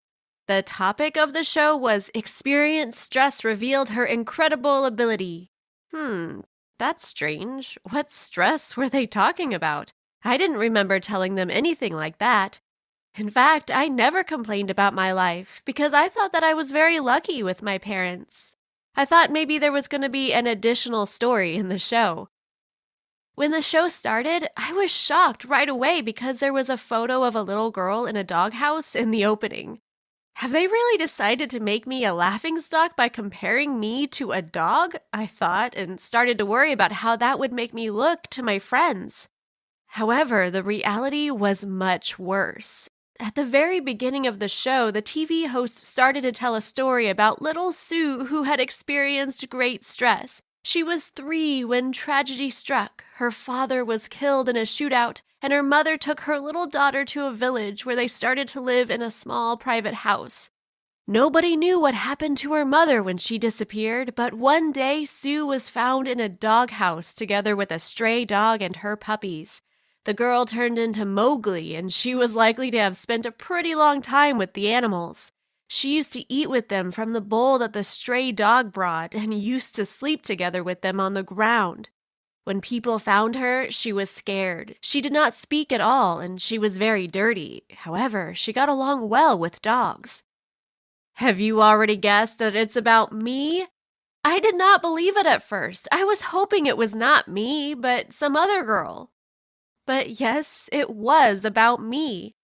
The 0.47 0.63
topic 0.63 1.17
of 1.17 1.33
the 1.33 1.45
show 1.45 1.77
was 1.77 2.11
Experience 2.15 2.99
Stress 2.99 3.45
Revealed 3.45 3.91
Her 3.91 4.05
Incredible 4.05 4.85
Ability. 4.85 5.51
Hmm, 5.93 6.41
that's 6.79 7.07
strange. 7.07 7.79
What 7.91 8.11
stress 8.11 8.77
were 8.77 8.89
they 8.89 9.07
talking 9.07 9.55
about? 9.55 9.93
I 10.23 10.37
didn't 10.37 10.57
remember 10.57 11.01
telling 11.01 11.35
them 11.35 11.51
anything 11.51 11.95
like 11.95 12.19
that. 12.19 12.61
In 13.17 13.31
fact, 13.31 13.71
I 13.71 13.89
never 13.89 14.25
complained 14.25 14.71
about 14.71 14.93
my 14.93 15.13
life 15.13 15.63
because 15.65 15.95
I 15.95 16.09
thought 16.09 16.33
that 16.33 16.43
I 16.43 16.53
was 16.53 16.73
very 16.73 16.99
lucky 16.99 17.43
with 17.43 17.63
my 17.63 17.79
parents. 17.79 18.57
I 18.97 19.05
thought 19.05 19.31
maybe 19.31 19.59
there 19.59 19.73
was 19.73 19.89
going 19.89 20.03
to 20.03 20.09
be 20.09 20.33
an 20.33 20.47
additional 20.47 21.07
story 21.07 21.57
in 21.57 21.69
the 21.69 21.79
show. 21.79 22.29
When 23.37 23.51
the 23.51 23.63
show 23.63 23.89
started, 23.89 24.49
I 24.57 24.73
was 24.75 24.93
shocked 24.93 25.45
right 25.45 25.69
away 25.69 26.01
because 26.01 26.39
there 26.39 26.53
was 26.53 26.71
a 26.71 26.77
photo 26.77 27.25
of 27.25 27.35
a 27.35 27.43
little 27.43 27.73
girl 27.73 28.07
in 28.07 28.15
a 28.15 28.23
doghouse 28.23 28.95
in 28.95 29.11
the 29.11 29.25
opening. 29.25 29.81
Have 30.37 30.53
they 30.53 30.69
really 30.69 30.99
decided 30.99 31.51
to 31.51 31.59
make 31.59 31.85
me 31.85 32.05
a 32.05 32.15
laughingstock 32.15 32.97
by 32.97 33.09
comparing 33.09 33.81
me 33.81 34.07
to 34.09 34.31
a 34.31 34.41
dog? 34.41 34.95
I 35.13 35.27
thought, 35.27 35.75
and 35.75 35.99
started 35.99 36.39
to 36.39 36.47
worry 36.47 36.71
about 36.71 36.93
how 36.93 37.17
that 37.17 37.41
would 37.41 37.53
make 37.53 37.75
me 37.75 37.91
look 37.91 38.29
to 38.31 38.43
my 38.43 38.61
friends. 38.61 39.27
However, 39.89 40.49
the 40.49 40.63
reality 40.63 41.29
was 41.29 41.67
much 41.67 42.19
worse. 42.19 42.89
At 43.19 43.35
the 43.35 43.45
very 43.45 43.81
beginning 43.81 44.29
of 44.29 44.39
the 44.39 44.49
show, 44.49 44.93
the 44.93 45.03
TV 45.03 45.49
host 45.49 45.79
started 45.79 46.23
to 46.23 46.33
tell 46.33 46.55
a 46.55 46.61
story 46.61 47.09
about 47.09 47.43
little 47.43 47.73
Sue 47.73 48.27
who 48.27 48.45
had 48.45 48.61
experienced 48.61 49.49
great 49.51 49.85
stress. 49.85 50.41
She 50.67 50.83
was 50.83 51.09
three 51.09 51.63
when 51.63 51.93
tragedy 51.93 52.49
struck. 52.49 53.05
Her 53.17 53.31
father 53.31 53.85
was 53.85 54.09
killed 54.09 54.49
in 54.49 54.57
a 54.57 54.63
shootout, 54.63 55.21
and 55.43 55.53
her 55.53 55.63
mother 55.63 55.99
took 55.99 56.21
her 56.21 56.41
little 56.41 56.67
daughter 56.67 57.05
to 57.05 57.27
a 57.27 57.35
village 57.35 57.85
where 57.85 57.95
they 57.95 58.09
started 58.09 58.49
to 58.49 58.63
live 58.63 58.91
in 58.91 59.03
a 59.03 59.11
small 59.11 59.59
private 59.59 59.93
house. 59.93 60.49
Nobody 61.07 61.55
knew 61.55 61.79
what 61.79 61.93
happened 61.93 62.39
to 62.39 62.55
her 62.55 62.65
mother 62.65 63.03
when 63.03 63.19
she 63.19 63.39
disappeared, 63.39 64.15
but 64.15 64.33
one 64.33 64.73
day 64.73 65.05
Sue 65.05 65.45
was 65.47 65.69
found 65.69 66.09
in 66.09 66.19
a 66.19 66.31
doghouse 66.31 67.13
together 67.13 67.55
with 67.55 67.71
a 67.71 67.79
stray 67.79 68.25
dog 68.25 68.63
and 68.63 68.77
her 68.77 68.97
puppies. 68.97 69.61
The 70.05 70.15
girl 70.15 70.47
turned 70.47 70.79
into 70.79 71.05
Mowgli, 71.05 71.75
and 71.75 71.93
she 71.93 72.15
was 72.15 72.35
likely 72.35 72.71
to 72.71 72.79
have 72.79 72.97
spent 72.97 73.27
a 73.27 73.31
pretty 73.31 73.75
long 73.75 74.01
time 74.01 74.39
with 74.39 74.55
the 74.55 74.71
animals. 74.71 75.31
She 75.67 75.95
used 75.95 76.13
to 76.13 76.33
eat 76.33 76.51
with 76.51 76.69
them 76.69 76.91
from 76.91 77.13
the 77.13 77.21
bowl 77.21 77.59
that 77.59 77.73
the 77.73 77.85
stray 77.85 78.33
dog 78.33 78.73
brought 78.73 79.15
and 79.15 79.35
used 79.35 79.75
to 79.77 79.87
sleep 79.87 80.23
together 80.23 80.63
with 80.63 80.83
them 80.83 81.01
on 81.01 81.15
the 81.15 81.23
ground. 81.23 81.89
When 82.45 82.61
people 82.61 82.99
found 82.99 83.37
her, 83.37 83.71
she 83.71 83.93
was 83.93 84.11
scared. 84.11 84.77
She 84.83 85.01
did 85.01 85.13
not 85.13 85.35
speak 85.35 85.73
at 85.73 85.81
all, 85.81 86.21
and 86.21 86.41
she 86.41 86.59
was 86.59 86.77
very 86.77 87.07
dirty. 87.07 87.65
However, 87.73 88.35
she 88.35 88.53
got 88.53 88.69
along 88.69 89.09
well 89.09 89.39
with 89.39 89.63
dogs. 89.63 90.23
Have 91.15 91.41
you 91.41 91.63
already 91.63 91.97
guessed 91.97 92.39
that 92.39 92.55
it's 92.55 92.77
about 92.77 93.13
me? 93.13 93.67
I 94.23 94.41
did 94.41 94.57
not 94.57 94.83
believe 94.83 95.17
it 95.17 95.27
at 95.27 95.43
first. 95.43 95.89
I 95.91 96.05
was 96.05 96.23
hoping 96.23 96.67
it 96.67 96.77
was 96.77 96.95
not 96.95 97.29
me, 97.29 97.73
but 97.73 98.13
some 98.13 98.37
other 98.37 98.63
girl. 98.63 99.11
But 99.87 100.21
yes, 100.21 100.69
it 100.73 100.91
was 100.91 101.45
about 101.45 101.83
me. 101.83 102.35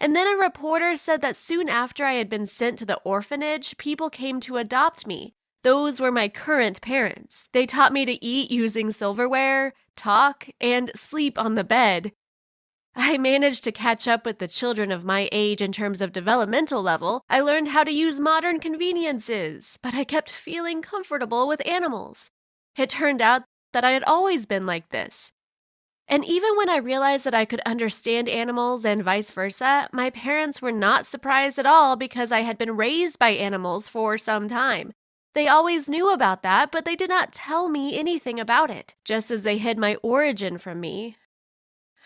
And 0.00 0.14
then 0.14 0.26
a 0.26 0.36
reporter 0.36 0.94
said 0.96 1.22
that 1.22 1.36
soon 1.36 1.68
after 1.68 2.04
I 2.04 2.14
had 2.14 2.28
been 2.28 2.46
sent 2.46 2.78
to 2.78 2.86
the 2.86 3.00
orphanage, 3.04 3.76
people 3.78 4.10
came 4.10 4.40
to 4.40 4.56
adopt 4.56 5.06
me. 5.06 5.34
Those 5.64 6.00
were 6.00 6.12
my 6.12 6.28
current 6.28 6.80
parents. 6.80 7.48
They 7.52 7.66
taught 7.66 7.92
me 7.92 8.04
to 8.04 8.24
eat 8.24 8.50
using 8.50 8.92
silverware, 8.92 9.74
talk, 9.96 10.48
and 10.60 10.92
sleep 10.94 11.36
on 11.36 11.56
the 11.56 11.64
bed. 11.64 12.12
I 12.94 13.18
managed 13.18 13.64
to 13.64 13.72
catch 13.72 14.08
up 14.08 14.24
with 14.24 14.38
the 14.38 14.48
children 14.48 14.90
of 14.90 15.04
my 15.04 15.28
age 15.30 15.60
in 15.60 15.72
terms 15.72 16.00
of 16.00 16.12
developmental 16.12 16.82
level. 16.82 17.22
I 17.28 17.40
learned 17.40 17.68
how 17.68 17.84
to 17.84 17.92
use 17.92 18.18
modern 18.18 18.60
conveniences, 18.60 19.78
but 19.82 19.94
I 19.94 20.04
kept 20.04 20.30
feeling 20.30 20.82
comfortable 20.82 21.46
with 21.46 21.66
animals. 21.66 22.30
It 22.76 22.90
turned 22.90 23.20
out 23.20 23.42
that 23.72 23.84
I 23.84 23.92
had 23.92 24.04
always 24.04 24.46
been 24.46 24.66
like 24.66 24.88
this. 24.90 25.32
And 26.08 26.24
even 26.24 26.56
when 26.56 26.70
I 26.70 26.78
realized 26.78 27.24
that 27.24 27.34
I 27.34 27.44
could 27.44 27.60
understand 27.66 28.28
animals 28.28 28.84
and 28.86 29.04
vice 29.04 29.30
versa, 29.30 29.88
my 29.92 30.08
parents 30.08 30.62
were 30.62 30.72
not 30.72 31.06
surprised 31.06 31.58
at 31.58 31.66
all 31.66 31.96
because 31.96 32.32
I 32.32 32.40
had 32.40 32.56
been 32.56 32.76
raised 32.76 33.18
by 33.18 33.30
animals 33.30 33.88
for 33.88 34.16
some 34.16 34.48
time. 34.48 34.92
They 35.34 35.48
always 35.48 35.88
knew 35.88 36.10
about 36.10 36.42
that, 36.42 36.72
but 36.72 36.86
they 36.86 36.96
did 36.96 37.10
not 37.10 37.34
tell 37.34 37.68
me 37.68 37.98
anything 37.98 38.40
about 38.40 38.70
it, 38.70 38.94
just 39.04 39.30
as 39.30 39.42
they 39.42 39.58
hid 39.58 39.76
my 39.76 39.96
origin 39.96 40.56
from 40.56 40.80
me. 40.80 41.16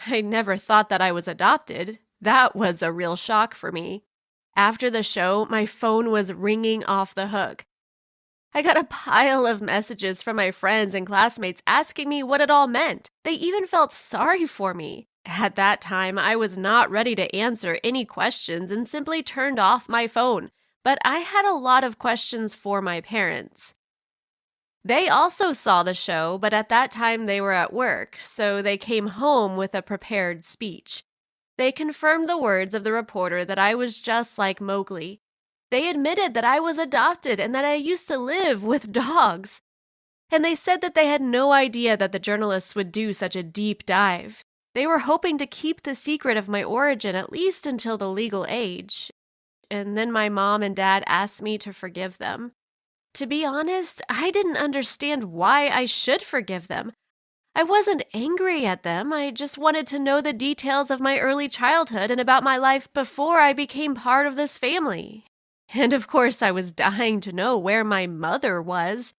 I 0.07 0.21
never 0.21 0.57
thought 0.57 0.89
that 0.89 1.01
I 1.01 1.13
was 1.13 1.29
adopted. 1.29 2.01
That 2.21 2.57
was 2.57 2.83
a 2.83 2.93
real 2.93 3.15
shock 3.15 3.55
for 3.55 3.71
me. 3.71 4.03
After 4.57 4.91
the 4.91 5.05
show, 5.05 5.47
my 5.49 5.65
phone 5.65 6.11
was 6.11 6.33
ringing 6.33 6.85
off 6.85 7.15
the 7.15 7.29
hook. 7.29 7.65
I 8.55 8.61
got 8.61 8.77
a 8.77 8.85
pile 8.85 9.47
of 9.47 9.63
messages 9.63 10.23
from 10.23 10.37
my 10.37 10.51
friends 10.51 10.95
and 10.95 11.07
classmates 11.07 11.63
asking 11.67 12.11
me 12.11 12.23
what 12.23 12.43
it 12.43 12.51
all 12.51 12.67
meant. 12.67 13.11
They 13.25 13.33
even 13.33 13.67
felt 13.67 13.93
sorry 13.93 14.45
for 14.45 14.75
me. 14.75 15.09
At 15.25 15.57
that 15.57 15.81
time, 15.81 16.19
I 16.19 16.37
was 16.37 16.59
not 16.59 16.91
ready 16.91 17.15
to 17.15 17.35
answer 17.35 17.79
any 17.83 18.05
questions 18.05 18.71
and 18.71 18.87
simply 18.87 19.23
turned 19.23 19.59
off 19.59 19.89
my 19.89 20.07
phone, 20.07 20.51
but 20.85 20.99
I 21.05 21.21
had 21.21 21.47
a 21.47 21.55
lot 21.55 21.83
of 21.83 21.99
questions 21.99 22.55
for 22.55 22.83
my 22.83 23.01
parents. 23.01 23.75
They 24.85 25.09
also 25.09 25.53
saw 25.53 25.83
the 25.83 25.95
show, 25.95 26.39
but 26.39 26.53
at 26.53 26.69
that 26.69 26.91
time 26.91 27.27
they 27.27 27.41
were 27.41 27.53
at 27.53 27.73
work, 27.73 28.19
so 28.21 28.61
they 28.61 28.77
came 28.77 29.07
home 29.07 29.57
with 29.57 29.75
a 29.75 29.81
prepared 29.81 30.45
speech. 30.45 31.05
They 31.57 31.71
confirmed 31.71 32.29
the 32.29 32.39
words 32.39 32.75
of 32.75 32.83
the 32.83 32.93
reporter 32.93 33.45
that 33.45 33.59
I 33.59 33.75
was 33.75 34.01
just 34.01 34.39
like 34.39 34.61
Mowgli. 34.61 35.21
They 35.73 35.89
admitted 35.89 36.35
that 36.35 36.45
I 36.45 36.61
was 36.61 36.77
adopted 36.77 37.41
and 37.41 37.55
that 37.55 37.65
I 37.65 37.77
used 37.77 38.07
to 38.09 38.19
live 38.19 38.63
with 38.63 38.93
dogs. 38.93 39.63
And 40.31 40.45
they 40.45 40.55
said 40.55 40.83
that 40.83 40.95
they 40.95 41.07
had 41.07 41.23
no 41.23 41.53
idea 41.53 41.97
that 41.97 42.13
the 42.13 42.19
journalists 42.19 42.75
would 42.75 42.93
do 42.93 43.15
such 43.15 43.35
a 43.35 43.43
deep 43.43 43.87
dive. 43.87 44.43
They 44.75 44.87
were 44.87 44.99
hoping 44.99 45.39
to 45.39 45.47
keep 45.47 45.83
the 45.83 45.95
secret 45.95 46.37
of 46.37 46.47
my 46.47 46.63
origin 46.63 47.17
at 47.17 47.33
least 47.33 47.67
until 47.67 47.97
the 47.97 48.11
legal 48.11 48.45
age. 48.51 49.11
And 49.71 49.97
then 49.97 50.13
my 50.13 50.29
mom 50.29 50.63
and 50.63 50.77
dad 50.77 51.05
asked 51.07 51.41
me 51.41 51.57
to 51.59 51.73
forgive 51.73 52.19
them. 52.19 52.53
To 53.15 53.27
be 53.27 53.43
honest, 53.43 54.03
I 54.11 54.31
didn't 54.31 54.59
understand 54.59 55.33
why 55.33 55.71
I 55.71 55.87
should 55.87 56.21
forgive 56.21 56.69
them. 56.69 56.93
I 57.55 57.63
wasn't 57.63 58.05
angry 58.13 58.67
at 58.67 58.83
them. 58.83 59.11
I 59.11 59.31
just 59.31 59.57
wanted 59.57 59.87
to 59.87 59.99
know 59.99 60.21
the 60.21 60.35
details 60.35 60.91
of 60.91 61.01
my 61.01 61.19
early 61.19 61.49
childhood 61.49 62.11
and 62.11 62.21
about 62.21 62.43
my 62.43 62.59
life 62.59 62.93
before 62.93 63.41
I 63.41 63.55
became 63.55 63.95
part 63.95 64.27
of 64.27 64.37
this 64.37 64.59
family. 64.59 65.25
And 65.75 65.93
of 65.93 66.07
course, 66.07 66.43
I 66.43 66.51
was 66.51 66.73
dying 66.73 67.21
to 67.23 67.33
know 67.33 67.57
where 67.57 67.85
my 67.85 68.07
mother 68.07 68.61
was. 68.61 69.15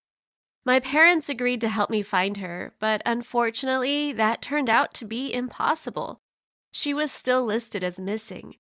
My 0.66 0.80
parents 0.80 1.28
agreed 1.28 1.62
to 1.62 1.70
help 1.70 1.89
me 1.89 2.01
find 2.01 2.38
her, 2.38 2.74
but 2.80 3.01
unfortunately, 3.06 4.14
that 4.14 4.41
turned 4.41 4.70
out 4.70 4.93
to 4.95 5.06
be 5.06 5.34
impossible. 5.34 6.22
She 6.72 6.93
was 6.93 7.12
still 7.12 7.43
listed 7.43 7.84
as 7.84 7.99
missing. 7.99 8.56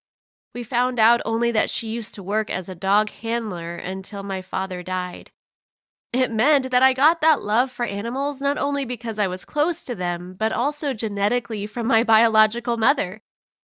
We 0.53 0.63
found 0.63 0.99
out 0.99 1.21
only 1.25 1.51
that 1.51 1.69
she 1.69 1.87
used 1.87 2.13
to 2.15 2.23
work 2.23 2.49
as 2.49 2.67
a 2.67 2.75
dog 2.75 3.09
handler 3.09 3.75
until 3.75 4.21
my 4.21 4.41
father 4.41 4.83
died. 4.83 5.31
It 6.11 6.31
meant 6.31 6.69
that 6.69 6.83
I 6.83 6.93
got 6.93 7.21
that 7.21 7.41
love 7.41 7.71
for 7.71 7.85
animals 7.85 8.39
not 8.39 8.59
only 8.59 8.85
because 8.85 9.17
I 9.17 9.27
was 9.27 9.45
close 9.45 9.81
to 9.83 9.95
them, 9.95 10.35
but 10.37 10.51
also 10.51 10.93
genetically 10.93 11.65
from 11.65 11.87
my 11.87 12.03
biological 12.03 12.77
mother. 12.77 13.21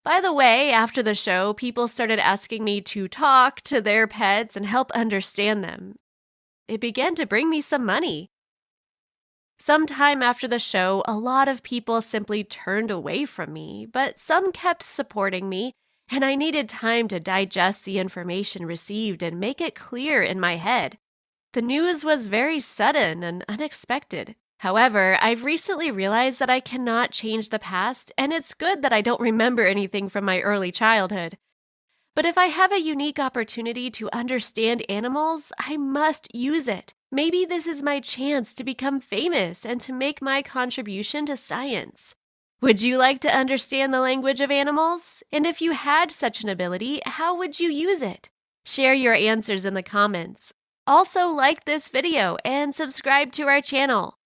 By 0.04 0.20
the 0.20 0.34
way, 0.34 0.70
after 0.70 1.02
the 1.02 1.14
show, 1.14 1.54
people 1.54 1.88
started 1.88 2.18
asking 2.18 2.62
me 2.62 2.82
to 2.82 3.08
talk 3.08 3.62
to 3.62 3.80
their 3.80 4.06
pets 4.06 4.54
and 4.54 4.66
help 4.66 4.90
understand 4.90 5.64
them. 5.64 5.96
It 6.68 6.80
began 6.80 7.14
to 7.14 7.26
bring 7.26 7.48
me 7.48 7.62
some 7.62 7.86
money. 7.86 8.28
Sometime 9.58 10.22
after 10.22 10.46
the 10.46 10.58
show, 10.58 11.02
a 11.06 11.16
lot 11.16 11.48
of 11.48 11.62
people 11.62 12.02
simply 12.02 12.44
turned 12.44 12.90
away 12.90 13.24
from 13.24 13.52
me, 13.52 13.86
but 13.90 14.18
some 14.18 14.52
kept 14.52 14.82
supporting 14.82 15.48
me, 15.48 15.72
and 16.10 16.22
I 16.22 16.34
needed 16.34 16.68
time 16.68 17.08
to 17.08 17.18
digest 17.18 17.86
the 17.86 17.98
information 17.98 18.66
received 18.66 19.22
and 19.22 19.40
make 19.40 19.62
it 19.62 19.74
clear 19.74 20.22
in 20.22 20.38
my 20.38 20.56
head. 20.56 20.98
The 21.54 21.62
news 21.62 22.04
was 22.04 22.28
very 22.28 22.60
sudden 22.60 23.22
and 23.22 23.42
unexpected. 23.48 24.36
However, 24.64 25.18
I've 25.20 25.44
recently 25.44 25.90
realized 25.90 26.38
that 26.38 26.48
I 26.48 26.58
cannot 26.58 27.10
change 27.10 27.50
the 27.50 27.58
past, 27.58 28.10
and 28.16 28.32
it's 28.32 28.54
good 28.54 28.80
that 28.80 28.94
I 28.94 29.02
don't 29.02 29.20
remember 29.20 29.66
anything 29.66 30.08
from 30.08 30.24
my 30.24 30.40
early 30.40 30.72
childhood. 30.72 31.36
But 32.16 32.24
if 32.24 32.38
I 32.38 32.46
have 32.46 32.72
a 32.72 32.80
unique 32.80 33.18
opportunity 33.18 33.90
to 33.90 34.08
understand 34.10 34.82
animals, 34.88 35.52
I 35.58 35.76
must 35.76 36.34
use 36.34 36.66
it. 36.66 36.94
Maybe 37.12 37.44
this 37.44 37.66
is 37.66 37.82
my 37.82 38.00
chance 38.00 38.54
to 38.54 38.64
become 38.64 39.00
famous 39.00 39.66
and 39.66 39.82
to 39.82 39.92
make 39.92 40.22
my 40.22 40.40
contribution 40.40 41.26
to 41.26 41.36
science. 41.36 42.14
Would 42.62 42.80
you 42.80 42.96
like 42.96 43.20
to 43.20 43.36
understand 43.36 43.92
the 43.92 44.00
language 44.00 44.40
of 44.40 44.50
animals? 44.50 45.22
And 45.30 45.44
if 45.44 45.60
you 45.60 45.72
had 45.72 46.10
such 46.10 46.42
an 46.42 46.48
ability, 46.48 47.02
how 47.04 47.36
would 47.36 47.60
you 47.60 47.70
use 47.70 48.00
it? 48.00 48.30
Share 48.64 48.94
your 48.94 49.12
answers 49.12 49.66
in 49.66 49.74
the 49.74 49.82
comments. 49.82 50.54
Also, 50.86 51.26
like 51.26 51.66
this 51.66 51.90
video 51.90 52.38
and 52.46 52.74
subscribe 52.74 53.30
to 53.32 53.42
our 53.42 53.60
channel. 53.60 54.16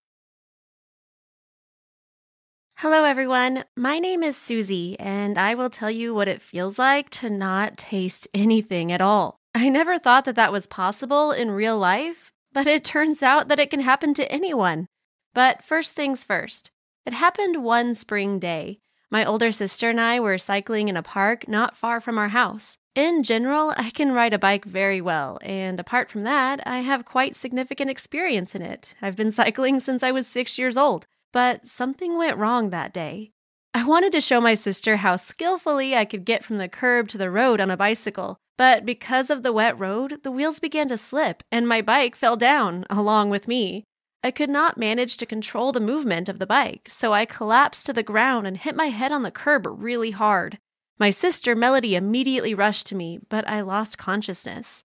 Hello, 2.83 3.03
everyone. 3.03 3.65
My 3.77 3.99
name 3.99 4.23
is 4.23 4.37
Susie, 4.37 4.97
and 5.01 5.37
I 5.37 5.57
will 5.57 5.69
tell 5.69 5.91
you 5.91 6.15
what 6.15 6.29
it 6.29 6.41
feels 6.41 6.79
like 6.79 7.11
to 7.11 7.29
not 7.29 7.77
taste 7.77 8.29
anything 8.35 8.93
at 8.93 9.01
all. 9.01 9.41
I 9.53 9.69
never 9.69 9.99
thought 9.99 10.25
that 10.27 10.37
that 10.37 10.53
was 10.53 10.69
possible 10.69 11.33
in 11.33 11.51
real 11.51 11.77
life, 11.77 12.31
but 12.53 12.69
it 12.69 12.85
turns 12.85 13.21
out 13.21 13.49
that 13.49 13.59
it 13.59 13.71
can 13.71 13.81
happen 13.81 14.15
to 14.15 14.31
anyone. 14.31 14.87
But 15.35 15.65
first 15.65 15.97
things 15.97 16.23
first, 16.23 16.71
it 17.05 17.15
happened 17.15 17.65
one 17.65 17.97
spring 17.97 18.39
day. 18.39 18.79
My 19.11 19.25
older 19.25 19.51
sister 19.51 19.91
and 19.91 20.01
I 20.01 20.21
were 20.21 20.39
cycling 20.39 20.87
in 20.87 20.97
a 20.97 21.03
park 21.03 21.49
not 21.49 21.77
far 21.77 22.01
from 22.01 22.17
our 22.17 22.29
house. 22.29 22.79
In 22.95 23.25
general, 23.25 23.75
I 23.77 23.91
can 23.91 24.13
ride 24.13 24.35
a 24.35 24.39
bike 24.39 24.65
very 24.65 25.01
well, 25.01 25.41
and 25.43 25.81
apart 25.81 26.13
from 26.13 26.23
that, 26.23 26.65
I 26.65 26.83
have 26.83 27.05
quite 27.05 27.35
significant 27.35 27.91
experience 27.91 28.55
in 28.55 28.63
it. 28.63 28.95
I've 29.03 29.17
been 29.17 29.33
cycling 29.43 29.81
since 29.81 30.05
I 30.05 30.13
was 30.13 30.29
six 30.29 30.61
years 30.61 30.77
old, 30.77 31.09
but 31.33 31.69
something 31.69 32.17
went 32.17 32.37
wrong 32.37 32.71
that 32.71 32.93
day. 32.93 33.31
I 33.75 33.85
wanted 33.85 34.13
to 34.13 34.21
show 34.21 34.41
my 34.41 34.55
sister 34.55 34.97
how 34.97 35.17
skillfully 35.17 35.95
I 35.95 36.05
could 36.05 36.25
get 36.25 36.45
from 36.45 36.59
the 36.59 36.69
curb 36.69 37.09
to 37.09 37.19
the 37.19 37.31
road 37.31 37.61
on 37.61 37.71
a 37.71 37.77
bicycle, 37.77 38.39
but 38.57 38.85
because 38.85 39.31
of 39.31 39.43
the 39.43 39.53
wet 39.53 39.79
road, 39.79 40.23
the 40.25 40.33
wheels 40.33 40.59
began 40.59 40.89
to 40.89 40.97
slip 40.97 41.43
and 41.53 41.69
my 41.69 41.81
bike 41.81 42.17
fell 42.17 42.37
down 42.37 42.85
along 42.91 43.31
with 43.31 43.47
me. 43.47 43.85
I 44.23 44.33
could 44.33 44.51
not 44.51 44.79
manage 44.79 45.17
to 45.19 45.27
control 45.27 45.71
the 45.71 45.81
movement 45.81 46.29
of 46.29 46.41
the 46.41 46.47
bike, 46.47 46.89
so 46.89 47.13
I 47.13 47.25
collapsed 47.25 47.87
to 47.87 47.93
the 47.93 48.03
ground 48.03 48.47
and 48.47 48.57
hit 48.57 48.75
my 48.75 48.87
head 48.87 49.13
on 49.13 49.23
the 49.23 49.31
curb 49.31 49.65
really 49.69 50.11
hard. 50.11 50.59
My 50.99 51.11
sister, 51.11 51.55
Melody, 51.55 51.95
immediately 51.95 52.55
rushed 52.55 52.87
to 52.87 52.97
me, 52.97 53.21
but 53.29 53.49
I 53.49 53.61
lost 53.61 53.97
consciousness. 53.97 54.83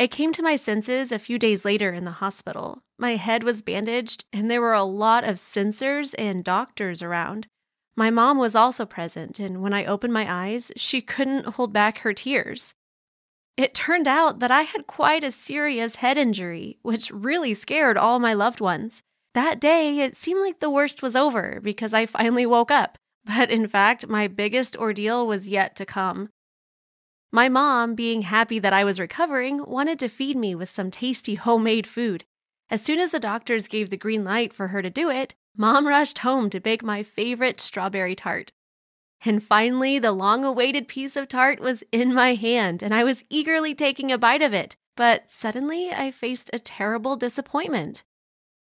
I 0.00 0.08
came 0.08 0.32
to 0.32 0.42
my 0.42 0.56
senses 0.56 1.12
a 1.12 1.20
few 1.20 1.38
days 1.38 1.64
later 1.64 1.92
in 1.92 2.04
the 2.04 2.10
hospital. 2.10 2.82
My 2.98 3.16
head 3.16 3.42
was 3.42 3.62
bandaged, 3.62 4.24
and 4.32 4.50
there 4.50 4.60
were 4.60 4.72
a 4.72 4.84
lot 4.84 5.24
of 5.24 5.36
sensors 5.36 6.14
and 6.16 6.44
doctors 6.44 7.02
around. 7.02 7.48
My 7.96 8.10
mom 8.10 8.38
was 8.38 8.54
also 8.54 8.86
present, 8.86 9.38
and 9.38 9.62
when 9.62 9.72
I 9.72 9.84
opened 9.84 10.12
my 10.12 10.26
eyes, 10.32 10.72
she 10.76 11.00
couldn't 11.00 11.46
hold 11.54 11.72
back 11.72 11.98
her 11.98 12.12
tears. 12.12 12.74
It 13.56 13.74
turned 13.74 14.08
out 14.08 14.40
that 14.40 14.50
I 14.50 14.62
had 14.62 14.86
quite 14.86 15.22
a 15.22 15.30
serious 15.30 15.96
head 15.96 16.16
injury, 16.16 16.78
which 16.82 17.12
really 17.12 17.54
scared 17.54 17.96
all 17.96 18.18
my 18.18 18.34
loved 18.34 18.60
ones. 18.60 19.02
That 19.34 19.60
day, 19.60 20.00
it 20.00 20.16
seemed 20.16 20.40
like 20.40 20.60
the 20.60 20.70
worst 20.70 21.02
was 21.02 21.14
over 21.14 21.60
because 21.62 21.94
I 21.94 22.06
finally 22.06 22.46
woke 22.46 22.70
up. 22.70 22.98
But 23.26 23.50
in 23.50 23.66
fact, 23.66 24.06
my 24.06 24.28
biggest 24.28 24.76
ordeal 24.76 25.26
was 25.26 25.48
yet 25.48 25.76
to 25.76 25.86
come. 25.86 26.28
My 27.32 27.48
mom, 27.48 27.94
being 27.94 28.20
happy 28.20 28.58
that 28.58 28.74
I 28.74 28.84
was 28.84 29.00
recovering, 29.00 29.64
wanted 29.64 29.98
to 30.00 30.08
feed 30.08 30.36
me 30.36 30.54
with 30.54 30.68
some 30.68 30.90
tasty 30.90 31.36
homemade 31.36 31.86
food. 31.86 32.24
As 32.70 32.82
soon 32.82 32.98
as 32.98 33.12
the 33.12 33.20
doctors 33.20 33.68
gave 33.68 33.90
the 33.90 33.96
green 33.96 34.24
light 34.24 34.52
for 34.52 34.68
her 34.68 34.82
to 34.82 34.90
do 34.90 35.10
it, 35.10 35.34
Mom 35.56 35.86
rushed 35.86 36.18
home 36.18 36.50
to 36.50 36.60
bake 36.60 36.82
my 36.82 37.02
favorite 37.02 37.60
strawberry 37.60 38.16
tart. 38.16 38.52
And 39.24 39.42
finally, 39.42 39.98
the 39.98 40.12
long 40.12 40.44
awaited 40.44 40.88
piece 40.88 41.16
of 41.16 41.28
tart 41.28 41.60
was 41.60 41.84
in 41.92 42.12
my 42.12 42.34
hand, 42.34 42.82
and 42.82 42.94
I 42.94 43.04
was 43.04 43.24
eagerly 43.30 43.74
taking 43.74 44.10
a 44.10 44.18
bite 44.18 44.42
of 44.42 44.52
it. 44.52 44.76
But 44.96 45.30
suddenly, 45.30 45.92
I 45.92 46.10
faced 46.10 46.50
a 46.52 46.58
terrible 46.58 47.16
disappointment. 47.16 48.02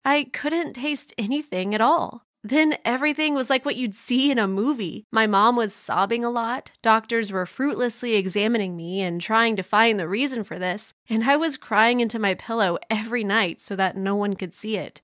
I 0.05 0.25
couldn't 0.33 0.75
taste 0.75 1.13
anything 1.19 1.75
at 1.75 1.81
all. 1.81 2.26
Then 2.49 2.79
everything 2.85 3.35
was 3.35 3.51
like 3.51 3.65
what 3.65 3.75
you'd 3.75 3.97
see 3.97 4.31
in 4.31 4.39
a 4.39 4.47
movie. 4.47 5.05
My 5.11 5.27
mom 5.27 5.57
was 5.57 5.75
sobbing 5.75 6.25
a 6.25 6.31
lot. 6.31 6.71
Doctors 6.81 7.33
were 7.33 7.45
fruitlessly 7.45 8.15
examining 8.15 8.77
me 8.77 9.03
and 9.03 9.21
trying 9.21 9.57
to 9.57 9.65
find 9.65 9.99
the 9.99 10.07
reason 10.07 10.45
for 10.45 10.57
this. 10.57 10.95
And 11.09 11.25
I 11.25 11.35
was 11.35 11.57
crying 11.57 11.99
into 11.99 12.21
my 12.21 12.35
pillow 12.35 12.79
every 12.89 13.25
night 13.25 13.61
so 13.61 13.75
that 13.75 13.97
no 13.97 14.15
one 14.15 14.35
could 14.35 14.55
see 14.55 14.77
it. 14.77 15.03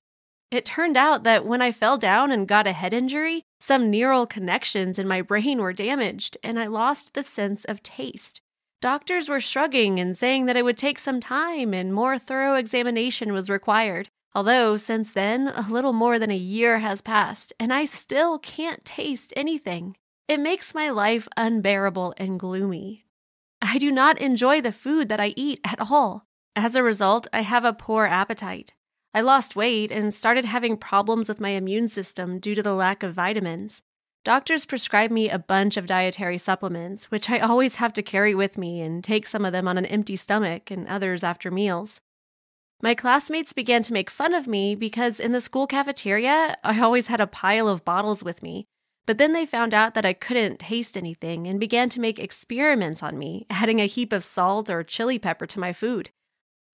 It 0.51 0.63
turned 0.63 0.95
out 0.95 1.23
that 1.23 1.45
when 1.45 1.61
I 1.61 1.73
fell 1.73 1.97
down 1.97 2.31
and 2.31 2.47
got 2.47 2.65
a 2.65 2.71
head 2.71 2.93
injury, 2.93 3.43
some 3.59 3.91
neural 3.91 4.25
connections 4.25 4.97
in 4.97 5.05
my 5.05 5.21
brain 5.21 5.59
were 5.59 5.73
damaged 5.73 6.37
and 6.43 6.57
I 6.57 6.67
lost 6.67 7.13
the 7.13 7.25
sense 7.25 7.65
of 7.65 7.83
taste. 7.83 8.39
Doctors 8.81 9.27
were 9.27 9.41
shrugging 9.41 9.99
and 9.99 10.17
saying 10.17 10.45
that 10.45 10.55
it 10.55 10.63
would 10.63 10.77
take 10.77 10.97
some 10.97 11.19
time 11.19 11.73
and 11.73 11.93
more 11.93 12.17
thorough 12.17 12.55
examination 12.55 13.33
was 13.33 13.49
required. 13.49 14.07
Although, 14.35 14.77
since 14.77 15.11
then, 15.11 15.47
a 15.47 15.67
little 15.69 15.93
more 15.93 16.17
than 16.17 16.31
a 16.31 16.35
year 16.35 16.79
has 16.79 17.01
passed, 17.01 17.53
and 17.59 17.71
I 17.71 17.85
still 17.85 18.39
can't 18.39 18.83
taste 18.83 19.31
anything. 19.35 19.95
It 20.27 20.39
makes 20.39 20.73
my 20.73 20.89
life 20.89 21.27
unbearable 21.37 22.13
and 22.17 22.39
gloomy. 22.39 23.05
I 23.61 23.77
do 23.77 23.91
not 23.91 24.17
enjoy 24.19 24.61
the 24.61 24.71
food 24.71 25.07
that 25.09 25.19
I 25.19 25.33
eat 25.35 25.59
at 25.63 25.79
all. 25.79 26.25
As 26.55 26.75
a 26.75 26.83
result, 26.83 27.27
I 27.31 27.41
have 27.41 27.63
a 27.63 27.73
poor 27.73 28.05
appetite. 28.05 28.73
I 29.13 29.21
lost 29.21 29.55
weight 29.55 29.91
and 29.91 30.13
started 30.13 30.45
having 30.45 30.77
problems 30.77 31.29
with 31.29 31.39
my 31.39 31.49
immune 31.49 31.87
system 31.87 32.39
due 32.39 32.55
to 32.55 32.63
the 32.63 32.73
lack 32.73 33.03
of 33.03 33.13
vitamins. 33.13 33.83
Doctors 34.25 34.65
prescribe 34.65 35.11
me 35.11 35.29
a 35.29 35.37
bunch 35.37 35.77
of 35.77 35.85
dietary 35.85 36.37
supplements, 36.37 37.11
which 37.11 37.29
I 37.29 37.39
always 37.39 37.75
have 37.75 37.93
to 37.93 38.01
carry 38.01 38.33
with 38.33 38.57
me 38.57 38.81
and 38.81 39.03
take 39.03 39.27
some 39.27 39.45
of 39.45 39.51
them 39.51 39.67
on 39.67 39.77
an 39.77 39.85
empty 39.85 40.15
stomach 40.15 40.71
and 40.71 40.87
others 40.87 41.23
after 41.23 41.51
meals. 41.51 42.01
My 42.83 42.95
classmates 42.95 43.53
began 43.53 43.81
to 43.83 43.93
make 43.93 44.09
fun 44.09 44.33
of 44.33 44.45
me 44.45 44.75
because 44.75 45.21
in 45.21 45.31
the 45.31 45.39
school 45.39 45.67
cafeteria, 45.67 46.57
I 46.65 46.81
always 46.81 47.07
had 47.07 47.21
a 47.21 47.27
pile 47.27 47.69
of 47.69 47.85
bottles 47.85 48.25
with 48.25 48.43
me. 48.43 48.65
But 49.05 49.17
then 49.17 49.31
they 49.31 49.45
found 49.45 49.73
out 49.73 49.93
that 49.93 50.05
I 50.05 50.11
couldn't 50.11 50.59
taste 50.59 50.97
anything 50.97 51.47
and 51.47 51.61
began 51.61 51.87
to 51.89 52.01
make 52.01 52.19
experiments 52.19 53.01
on 53.01 53.17
me, 53.17 53.45
adding 53.49 53.79
a 53.79 53.85
heap 53.85 54.11
of 54.11 54.25
salt 54.25 54.69
or 54.69 54.83
chili 54.83 55.17
pepper 55.17 55.45
to 55.45 55.61
my 55.61 55.71
food. 55.71 56.09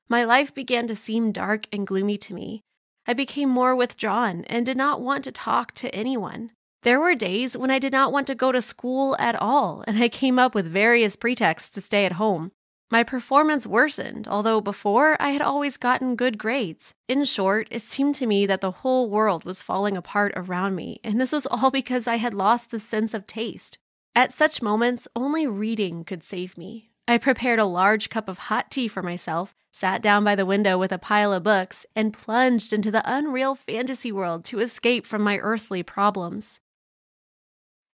My 0.07 0.23
life 0.23 0.51
began 0.51 0.87
to 0.87 0.95
seem 0.95 1.31
dark 1.31 1.67
and 1.71 1.85
gloomy 1.85 2.17
to 2.17 2.33
me. 2.33 2.63
I 3.05 3.13
became 3.13 3.49
more 3.49 3.75
withdrawn 3.75 4.45
and 4.45 4.65
did 4.65 4.77
not 4.77 5.01
want 5.01 5.23
to 5.25 5.31
talk 5.31 5.73
to 5.73 5.93
anyone. 5.93 6.49
There 6.81 6.99
were 6.99 7.13
days 7.13 7.55
when 7.55 7.69
I 7.69 7.77
did 7.77 7.91
not 7.91 8.11
want 8.11 8.25
to 8.27 8.35
go 8.35 8.51
to 8.51 8.63
school 8.63 9.15
at 9.19 9.39
all, 9.39 9.83
and 9.85 10.01
I 10.01 10.09
came 10.09 10.39
up 10.39 10.55
with 10.55 10.65
various 10.65 11.15
pretexts 11.15 11.69
to 11.75 11.81
stay 11.81 12.07
at 12.07 12.13
home. 12.13 12.51
My 12.91 13.03
performance 13.03 13.67
worsened, 13.67 14.27
although 14.27 14.61
before 14.61 15.15
I 15.21 15.29
had 15.29 15.43
always 15.43 15.77
gotten 15.77 16.15
good 16.15 16.39
grades. 16.39 16.95
In 17.07 17.23
short, 17.23 17.67
it 17.69 17.83
seemed 17.83 18.15
to 18.15 18.25
me 18.25 18.47
that 18.47 18.61
the 18.61 18.71
whole 18.71 19.09
world 19.09 19.43
was 19.43 19.61
falling 19.61 19.95
apart 19.95 20.33
around 20.35 20.75
me, 20.75 20.99
and 21.03 21.21
this 21.21 21.31
was 21.31 21.45
all 21.45 21.69
because 21.79 22.07
I 22.07 22.15
had 22.15 22.33
lost 22.33 22.71
the 22.71 22.79
sense 22.79 23.13
of 23.13 23.27
taste. 23.27 23.77
At 24.15 24.33
such 24.33 24.63
moments, 24.63 25.07
only 25.15 25.45
reading 25.45 26.03
could 26.03 26.23
save 26.23 26.57
me. 26.57 26.89
I 27.07 27.19
prepared 27.19 27.59
a 27.59 27.65
large 27.65 28.09
cup 28.09 28.27
of 28.27 28.37
hot 28.37 28.71
tea 28.71 28.87
for 28.87 29.03
myself, 29.03 29.55
sat 29.71 30.01
down 30.01 30.23
by 30.23 30.35
the 30.35 30.45
window 30.45 30.77
with 30.77 30.91
a 30.91 30.97
pile 30.97 31.31
of 31.31 31.43
books, 31.43 31.85
and 31.95 32.13
plunged 32.13 32.73
into 32.73 32.89
the 32.89 33.03
unreal 33.05 33.53
fantasy 33.53 34.11
world 34.11 34.43
to 34.45 34.59
escape 34.59 35.05
from 35.05 35.21
my 35.21 35.37
earthly 35.37 35.83
problems. 35.83 36.59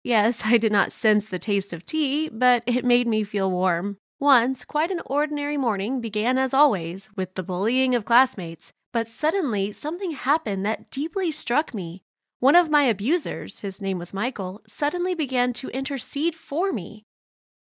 Yes, 0.05 0.43
I 0.45 0.57
did 0.57 0.71
not 0.71 0.93
sense 0.93 1.29
the 1.29 1.39
taste 1.39 1.73
of 1.73 1.85
tea, 1.85 2.29
but 2.29 2.63
it 2.67 2.85
made 2.85 3.09
me 3.09 3.25
feel 3.25 3.51
warm. 3.51 3.99
Once, 4.25 4.64
quite 4.64 4.91
an 4.91 5.03
ordinary 5.05 5.59
morning 5.59 6.01
began 6.01 6.39
as 6.39 6.55
always 6.55 7.11
with 7.14 7.35
the 7.35 7.43
bullying 7.43 7.95
of 7.95 8.07
classmates, 8.07 8.72
but 8.91 9.07
suddenly 9.07 9.70
something 9.70 10.12
happened 10.12 10.64
that 10.64 10.91
deeply 10.91 11.31
struck 11.31 11.75
me. 11.75 12.03
One 12.41 12.57
of 12.57 12.70
my 12.70 12.85
abusers, 12.85 13.61
his 13.61 13.83
name 13.83 13.99
was 13.99 14.14
Michael, 14.14 14.62
suddenly 14.66 15.14
began 15.14 15.53
to 15.53 15.68
intercede 15.68 16.35
for 16.35 16.72
me. 16.72 17.05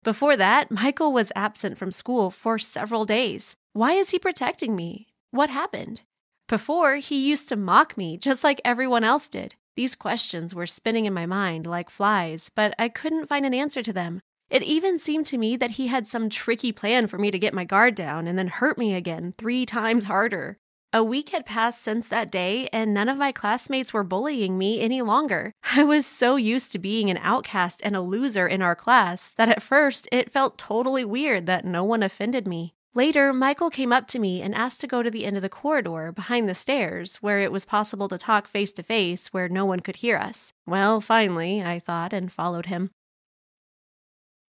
Before 0.05 0.37
that, 0.37 0.71
Michael 0.71 1.11
was 1.11 1.33
absent 1.35 1.77
from 1.77 1.91
school 1.91 2.31
for 2.31 2.57
several 2.57 3.03
days. 3.03 3.57
Why 3.73 3.91
is 3.95 4.11
he 4.11 4.17
protecting 4.17 4.73
me? 4.73 5.07
What 5.31 5.49
happened? 5.49 6.03
Before, 6.47 6.95
he 6.95 7.27
used 7.27 7.49
to 7.49 7.57
mock 7.57 7.97
me 7.97 8.15
just 8.15 8.41
like 8.45 8.61
everyone 8.63 9.03
else 9.03 9.27
did. 9.27 9.55
These 9.75 9.95
questions 9.95 10.55
were 10.55 10.65
spinning 10.65 11.03
in 11.03 11.13
my 11.13 11.25
mind 11.25 11.67
like 11.67 11.89
flies, 11.89 12.49
but 12.55 12.73
I 12.79 12.87
couldn't 12.87 13.27
find 13.27 13.45
an 13.45 13.53
answer 13.53 13.83
to 13.83 13.91
them. 13.91 14.21
It 14.49 14.63
even 14.63 14.97
seemed 14.97 15.25
to 15.27 15.37
me 15.37 15.57
that 15.57 15.71
he 15.71 15.87
had 15.87 16.07
some 16.07 16.29
tricky 16.29 16.71
plan 16.71 17.07
for 17.07 17.17
me 17.17 17.31
to 17.31 17.39
get 17.39 17.53
my 17.53 17.65
guard 17.65 17.95
down 17.95 18.27
and 18.27 18.39
then 18.39 18.47
hurt 18.47 18.77
me 18.77 18.93
again 18.93 19.33
three 19.37 19.65
times 19.65 20.05
mm. 20.05 20.07
harder. 20.07 20.57
A 20.93 21.03
week 21.03 21.29
had 21.29 21.45
passed 21.45 21.81
since 21.81 22.07
that 22.07 22.31
day, 22.31 22.69
and 22.71 22.93
none 22.93 23.09
of 23.09 23.17
my 23.17 23.33
classmates 23.33 23.93
were 23.93 24.05
bullying 24.05 24.57
me 24.57 24.79
any 24.79 25.01
longer. 25.01 25.51
I 25.75 25.83
was 25.83 26.05
so 26.05 26.37
used 26.37 26.71
to 26.71 26.79
being 26.79 27.09
an 27.09 27.19
outcast 27.21 27.81
and 27.83 27.93
a 27.93 28.01
loser 28.01 28.47
in 28.47 28.61
our 28.61 28.75
class 28.75 29.31
that 29.35 29.49
at 29.49 29.61
first 29.61 30.07
it 30.13 30.31
felt 30.31 30.57
totally 30.57 31.03
weird 31.03 31.45
that 31.45 31.65
no 31.65 31.83
one 31.83 32.01
offended 32.01 32.47
me. 32.47 32.73
Later, 32.95 33.33
Michael 33.33 33.69
came 33.69 33.91
up 33.91 34.07
to 34.07 34.17
me 34.17 34.41
and 34.41 34.55
asked 34.55 34.79
to 34.79 34.87
go 34.87 35.03
to 35.03 35.11
the 35.11 35.25
end 35.25 35.35
of 35.35 35.43
the 35.43 35.49
corridor 35.49 36.13
behind 36.13 36.47
the 36.47 36.55
stairs, 36.55 37.17
where 37.17 37.41
it 37.41 37.51
was 37.51 37.65
possible 37.65 38.07
to 38.07 38.17
talk 38.17 38.47
face 38.47 38.71
to 38.71 38.81
face 38.81 39.27
where 39.27 39.49
no 39.49 39.65
one 39.65 39.81
could 39.81 39.97
hear 39.97 40.17
us. 40.17 40.53
Well, 40.65 41.01
finally, 41.01 41.61
I 41.61 41.79
thought, 41.79 42.13
and 42.13 42.31
followed 42.31 42.67
him. 42.67 42.91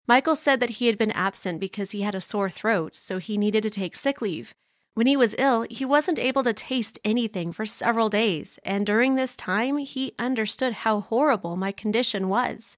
Michael 0.08 0.38
said 0.38 0.60
that 0.62 0.72
he 0.72 0.88
had 0.88 0.98
been 0.98 1.12
absent 1.12 1.60
because 1.60 1.92
he 1.92 2.02
had 2.02 2.16
a 2.16 2.22
sore 2.22 2.50
throat, 2.50 2.96
so 2.96 3.18
he 3.18 3.38
needed 3.38 3.64
to 3.64 3.70
take 3.70 3.96
sick 3.96 4.22
leave. 4.22 4.54
When 4.94 5.06
he 5.06 5.18
was 5.18 5.36
ill, 5.38 5.66
he 5.70 5.86
wasn't 5.86 6.18
able 6.18 6.44
to 6.44 6.54
taste 6.54 6.98
anything 7.04 7.52
for 7.52 7.66
several 7.66 8.10
days, 8.10 8.58
and 8.64 8.86
during 8.86 9.16
this 9.16 9.36
time, 9.36 9.78
he 9.78 10.14
understood 10.18 10.74
how 10.74 11.02
horrible 11.02 11.56
my 11.58 11.72
condition 11.72 12.30
was. 12.30 12.78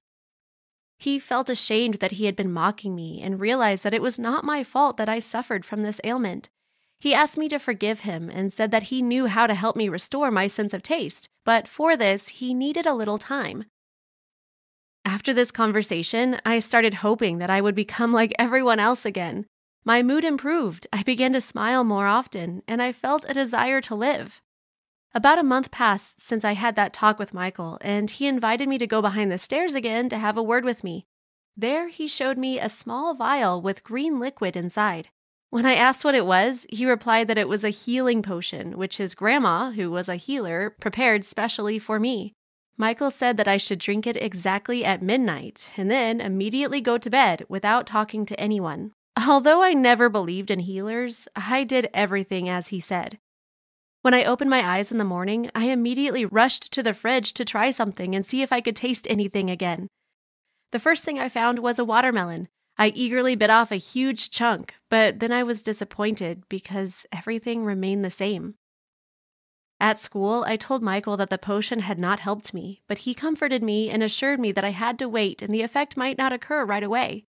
He 0.98 1.18
felt 1.18 1.48
ashamed 1.48 1.94
that 1.94 2.12
he 2.12 2.26
had 2.26 2.36
been 2.36 2.52
mocking 2.52 2.94
me 2.94 3.22
and 3.22 3.40
realized 3.40 3.84
that 3.84 3.94
it 3.94 4.02
was 4.02 4.18
not 4.18 4.44
my 4.44 4.62
fault 4.62 4.98
that 4.98 5.08
I 5.08 5.18
suffered 5.18 5.64
from 5.64 5.82
this 5.82 6.00
ailment. 6.04 6.50
He 6.98 7.14
asked 7.14 7.38
me 7.38 7.48
to 7.48 7.58
forgive 7.58 8.00
him 8.00 8.28
and 8.28 8.52
said 8.52 8.70
that 8.72 8.84
he 8.84 9.00
knew 9.00 9.26
how 9.26 9.46
to 9.46 9.54
help 9.54 9.76
me 9.76 9.88
restore 9.88 10.30
my 10.30 10.46
sense 10.46 10.74
of 10.74 10.82
taste, 10.82 11.30
but 11.46 11.66
for 11.66 11.96
this, 11.96 12.28
he 12.28 12.52
needed 12.52 12.84
a 12.84 12.92
little 12.92 13.16
time. 13.16 13.64
After 15.04 15.32
this 15.32 15.50
conversation, 15.50 16.38
I 16.44 16.58
started 16.58 16.94
hoping 16.94 17.38
that 17.38 17.50
I 17.50 17.60
would 17.60 17.74
become 17.74 18.12
like 18.12 18.32
everyone 18.38 18.78
else 18.78 19.04
again. 19.04 19.46
My 19.84 20.02
mood 20.02 20.24
improved, 20.24 20.86
I 20.92 21.02
began 21.02 21.32
to 21.32 21.40
smile 21.40 21.84
more 21.84 22.06
often, 22.06 22.62
and 22.68 22.82
I 22.82 22.92
felt 22.92 23.24
a 23.28 23.34
desire 23.34 23.80
to 23.82 23.94
live. 23.94 24.40
About 25.14 25.38
a 25.38 25.42
month 25.42 25.70
passed 25.70 26.20
since 26.20 26.44
I 26.44 26.52
had 26.52 26.76
that 26.76 26.92
talk 26.92 27.18
with 27.18 27.34
Michael, 27.34 27.78
and 27.80 28.10
he 28.10 28.26
invited 28.28 28.68
me 28.68 28.78
to 28.78 28.86
go 28.86 29.02
behind 29.02 29.32
the 29.32 29.38
stairs 29.38 29.74
again 29.74 30.08
to 30.10 30.18
have 30.18 30.36
a 30.36 30.42
word 30.42 30.64
with 30.64 30.84
me. 30.84 31.06
There, 31.56 31.88
he 31.88 32.06
showed 32.06 32.38
me 32.38 32.60
a 32.60 32.68
small 32.68 33.14
vial 33.14 33.60
with 33.60 33.82
green 33.82 34.20
liquid 34.20 34.56
inside. 34.56 35.08
When 35.48 35.66
I 35.66 35.74
asked 35.74 36.04
what 36.04 36.14
it 36.14 36.26
was, 36.26 36.66
he 36.70 36.86
replied 36.86 37.26
that 37.26 37.38
it 37.38 37.48
was 37.48 37.64
a 37.64 37.70
healing 37.70 38.22
potion, 38.22 38.78
which 38.78 38.98
his 38.98 39.16
grandma, 39.16 39.72
who 39.72 39.90
was 39.90 40.08
a 40.08 40.14
healer, 40.14 40.76
prepared 40.78 41.24
specially 41.24 41.78
for 41.78 41.98
me. 41.98 42.34
Michael 42.80 43.10
said 43.10 43.36
that 43.36 43.46
I 43.46 43.58
should 43.58 43.78
drink 43.78 44.06
it 44.06 44.16
exactly 44.16 44.86
at 44.86 45.02
midnight 45.02 45.70
and 45.76 45.90
then 45.90 46.18
immediately 46.18 46.80
go 46.80 46.96
to 46.96 47.10
bed 47.10 47.44
without 47.46 47.86
talking 47.86 48.24
to 48.24 48.40
anyone. 48.40 48.92
Although 49.28 49.62
I 49.62 49.74
never 49.74 50.08
believed 50.08 50.50
in 50.50 50.60
healers, 50.60 51.28
I 51.36 51.64
did 51.64 51.90
everything 51.92 52.48
as 52.48 52.68
he 52.68 52.80
said. 52.80 53.18
When 54.00 54.14
I 54.14 54.24
opened 54.24 54.48
my 54.48 54.66
eyes 54.66 54.90
in 54.90 54.96
the 54.96 55.04
morning, 55.04 55.50
I 55.54 55.66
immediately 55.66 56.24
rushed 56.24 56.72
to 56.72 56.82
the 56.82 56.94
fridge 56.94 57.34
to 57.34 57.44
try 57.44 57.70
something 57.70 58.14
and 58.14 58.24
see 58.24 58.40
if 58.40 58.50
I 58.50 58.62
could 58.62 58.76
taste 58.76 59.06
anything 59.10 59.50
again. 59.50 59.86
The 60.72 60.78
first 60.78 61.04
thing 61.04 61.18
I 61.18 61.28
found 61.28 61.58
was 61.58 61.78
a 61.78 61.84
watermelon. 61.84 62.48
I 62.78 62.94
eagerly 62.96 63.34
bit 63.34 63.50
off 63.50 63.70
a 63.70 63.76
huge 63.76 64.30
chunk, 64.30 64.72
but 64.88 65.20
then 65.20 65.32
I 65.32 65.42
was 65.42 65.60
disappointed 65.60 66.44
because 66.48 67.04
everything 67.12 67.62
remained 67.62 68.06
the 68.06 68.10
same. 68.10 68.54
At 69.80 69.98
school, 69.98 70.44
I 70.46 70.56
told 70.56 70.82
Michael 70.82 71.16
that 71.16 71.30
the 71.30 71.38
potion 71.38 71.80
had 71.80 71.98
not 71.98 72.20
helped 72.20 72.52
me, 72.52 72.82
but 72.86 72.98
he 72.98 73.14
comforted 73.14 73.62
me 73.62 73.88
and 73.88 74.02
assured 74.02 74.38
me 74.38 74.52
that 74.52 74.64
I 74.64 74.70
had 74.70 74.98
to 74.98 75.08
wait 75.08 75.40
and 75.40 75.54
the 75.54 75.62
effect 75.62 75.96
might 75.96 76.18
not 76.18 76.34
occur 76.34 76.66
right 76.66 76.82
away. 76.82 77.24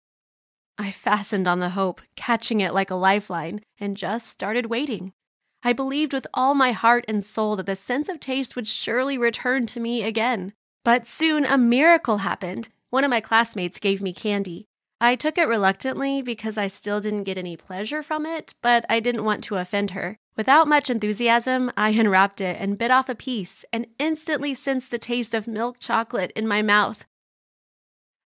I 0.77 0.89
fastened 0.89 1.47
on 1.47 1.59
the 1.59 1.71
hope, 1.71 2.01
catching 2.15 2.59
it 2.59 2.73
like 2.73 2.89
a 2.89 2.95
lifeline, 2.95 3.61
and 3.79 3.95
just 3.95 4.27
started 4.27 4.65
waiting. 4.65 5.13
I 5.61 5.73
believed 5.73 6.13
with 6.13 6.25
all 6.33 6.55
my 6.55 6.71
heart 6.71 7.05
and 7.07 7.23
soul 7.23 7.55
that 7.57 7.65
the 7.65 7.75
sense 7.75 8.09
of 8.09 8.19
taste 8.19 8.55
would 8.55 8.67
surely 8.67 9.17
return 9.17 9.67
to 9.67 9.79
me 9.79 10.03
again. 10.03 10.53
But 10.83 11.05
soon 11.05 11.45
a 11.45 11.57
miracle 11.57 12.19
happened. 12.19 12.69
One 12.89 13.03
of 13.03 13.09
my 13.11 13.19
classmates 13.19 13.79
gave 13.79 14.01
me 14.01 14.13
candy. 14.13 14.65
I 15.01 15.15
took 15.15 15.37
it 15.37 15.47
reluctantly 15.47 16.21
because 16.21 16.57
I 16.57 16.67
still 16.67 16.99
didn't 16.99 17.23
get 17.23 17.37
any 17.37 17.55
pleasure 17.55 18.01
from 18.01 18.25
it, 18.25 18.53
but 18.61 18.85
I 18.89 18.99
didn't 18.99 19.23
want 19.23 19.43
to 19.45 19.57
offend 19.57 19.91
her. 19.91 20.17
Without 20.39 20.69
much 20.69 20.89
enthusiasm, 20.89 21.69
I 21.75 21.89
unwrapped 22.01 22.39
it 22.39 22.55
and 22.61 22.77
bit 22.77 22.91
off 22.91 23.09
a 23.09 23.13
piece 23.13 23.65
and 23.73 23.87
instantly 23.99 24.53
sensed 24.53 24.89
the 24.89 24.97
taste 24.97 25.35
of 25.35 25.49
milk 25.49 25.79
chocolate 25.81 26.31
in 26.33 26.47
my 26.47 26.61
mouth. 26.61 27.05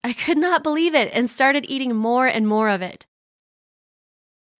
I 0.03 0.13
could 0.13 0.37
not 0.37 0.61
believe 0.61 0.93
it 0.93 1.09
and 1.11 1.27
started 1.27 1.65
eating 1.67 1.95
more 1.95 2.27
and 2.27 2.47
more 2.47 2.69
of 2.69 2.83
it. 2.83 3.07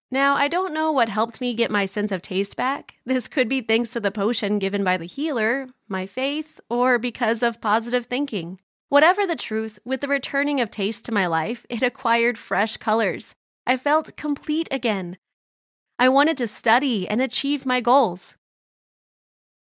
Now, 0.10 0.34
I 0.34 0.48
don't 0.48 0.74
know 0.74 0.92
what 0.92 1.10
helped 1.10 1.42
me 1.42 1.54
get 1.54 1.70
my 1.70 1.86
sense 1.86 2.12
of 2.12 2.24
taste 2.24 2.56
back. 2.56 2.96
This 3.06 3.28
could 3.28 3.48
be 3.48 3.62
thanks 3.62 3.92
to 3.92 4.00
the 4.00 4.10
potion 4.10 4.58
given 4.58 4.84
by 4.84 4.98
the 4.98 5.06
healer, 5.06 5.68
my 5.88 6.08
faith, 6.08 6.60
or 6.72 6.98
because 6.98 7.44
of 7.44 7.62
positive 7.62 8.08
thinking. 8.08 8.60
Whatever 8.90 9.28
the 9.28 9.36
truth, 9.36 9.78
with 9.86 10.02
the 10.02 10.08
returning 10.08 10.60
of 10.60 10.72
taste 10.72 11.06
to 11.06 11.12
my 11.12 11.28
life, 11.28 11.68
it 11.70 11.84
acquired 11.84 12.40
fresh 12.40 12.78
colors. 12.78 13.36
I 13.68 13.78
felt 13.78 14.18
complete 14.18 14.68
again, 14.72 15.18
I 16.00 16.10
wanted 16.10 16.38
to 16.40 16.48
study 16.48 17.08
and 17.08 17.22
achieve 17.22 17.66
my 17.66 17.82
goals. 17.82 18.36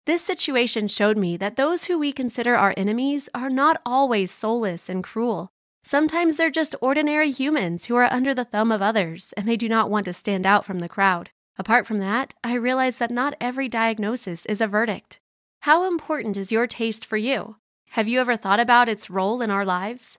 This 0.07 0.23
situation 0.23 0.89
showed 0.89 1.17
me 1.17 1.37
that 1.37 1.57
those 1.57 1.85
who 1.85 1.99
we 1.99 2.13
consider 2.13 2.57
our 2.57 2.75
enemies 2.77 3.29
are 3.35 3.51
not 3.51 3.81
always 3.87 4.31
soulless 4.31 4.89
and 4.89 5.05
cruel. 5.05 5.51
Sometimes 5.85 6.37
they're 6.37 6.51
just 6.51 6.75
ordinary 6.81 7.31
humans 7.31 7.87
who 7.87 7.97
are 7.97 8.13
under 8.13 8.35
the 8.35 8.45
thumb 8.45 8.71
of 8.71 8.83
others 8.83 9.33
and 9.37 9.49
they 9.49 9.57
do 9.57 9.69
not 9.69 9.91
want 9.91 10.05
to 10.07 10.13
stand 10.13 10.47
out 10.47 10.65
from 10.65 10.81
the 10.81 10.89
crowd. 10.89 11.31
Apart 11.59 11.87
from 11.87 11.99
that, 11.99 12.35
I 12.43 12.55
realize 12.55 12.99
that 12.99 13.11
not 13.11 13.35
every 13.41 13.69
diagnosis 13.69 14.47
is 14.47 14.61
a 14.61 14.67
verdict. 14.67 15.19
How 15.61 15.87
important 15.87 16.37
is 16.37 16.53
your 16.53 16.67
taste 16.67 17.05
for 17.05 17.17
you? 17.17 17.57
Have 17.91 18.09
you 18.09 18.21
ever 18.21 18.37
thought 18.37 18.61
about 18.61 18.89
its 18.89 19.11
role 19.11 19.43
in 19.43 19.51
our 19.51 19.65
lives? 19.65 20.19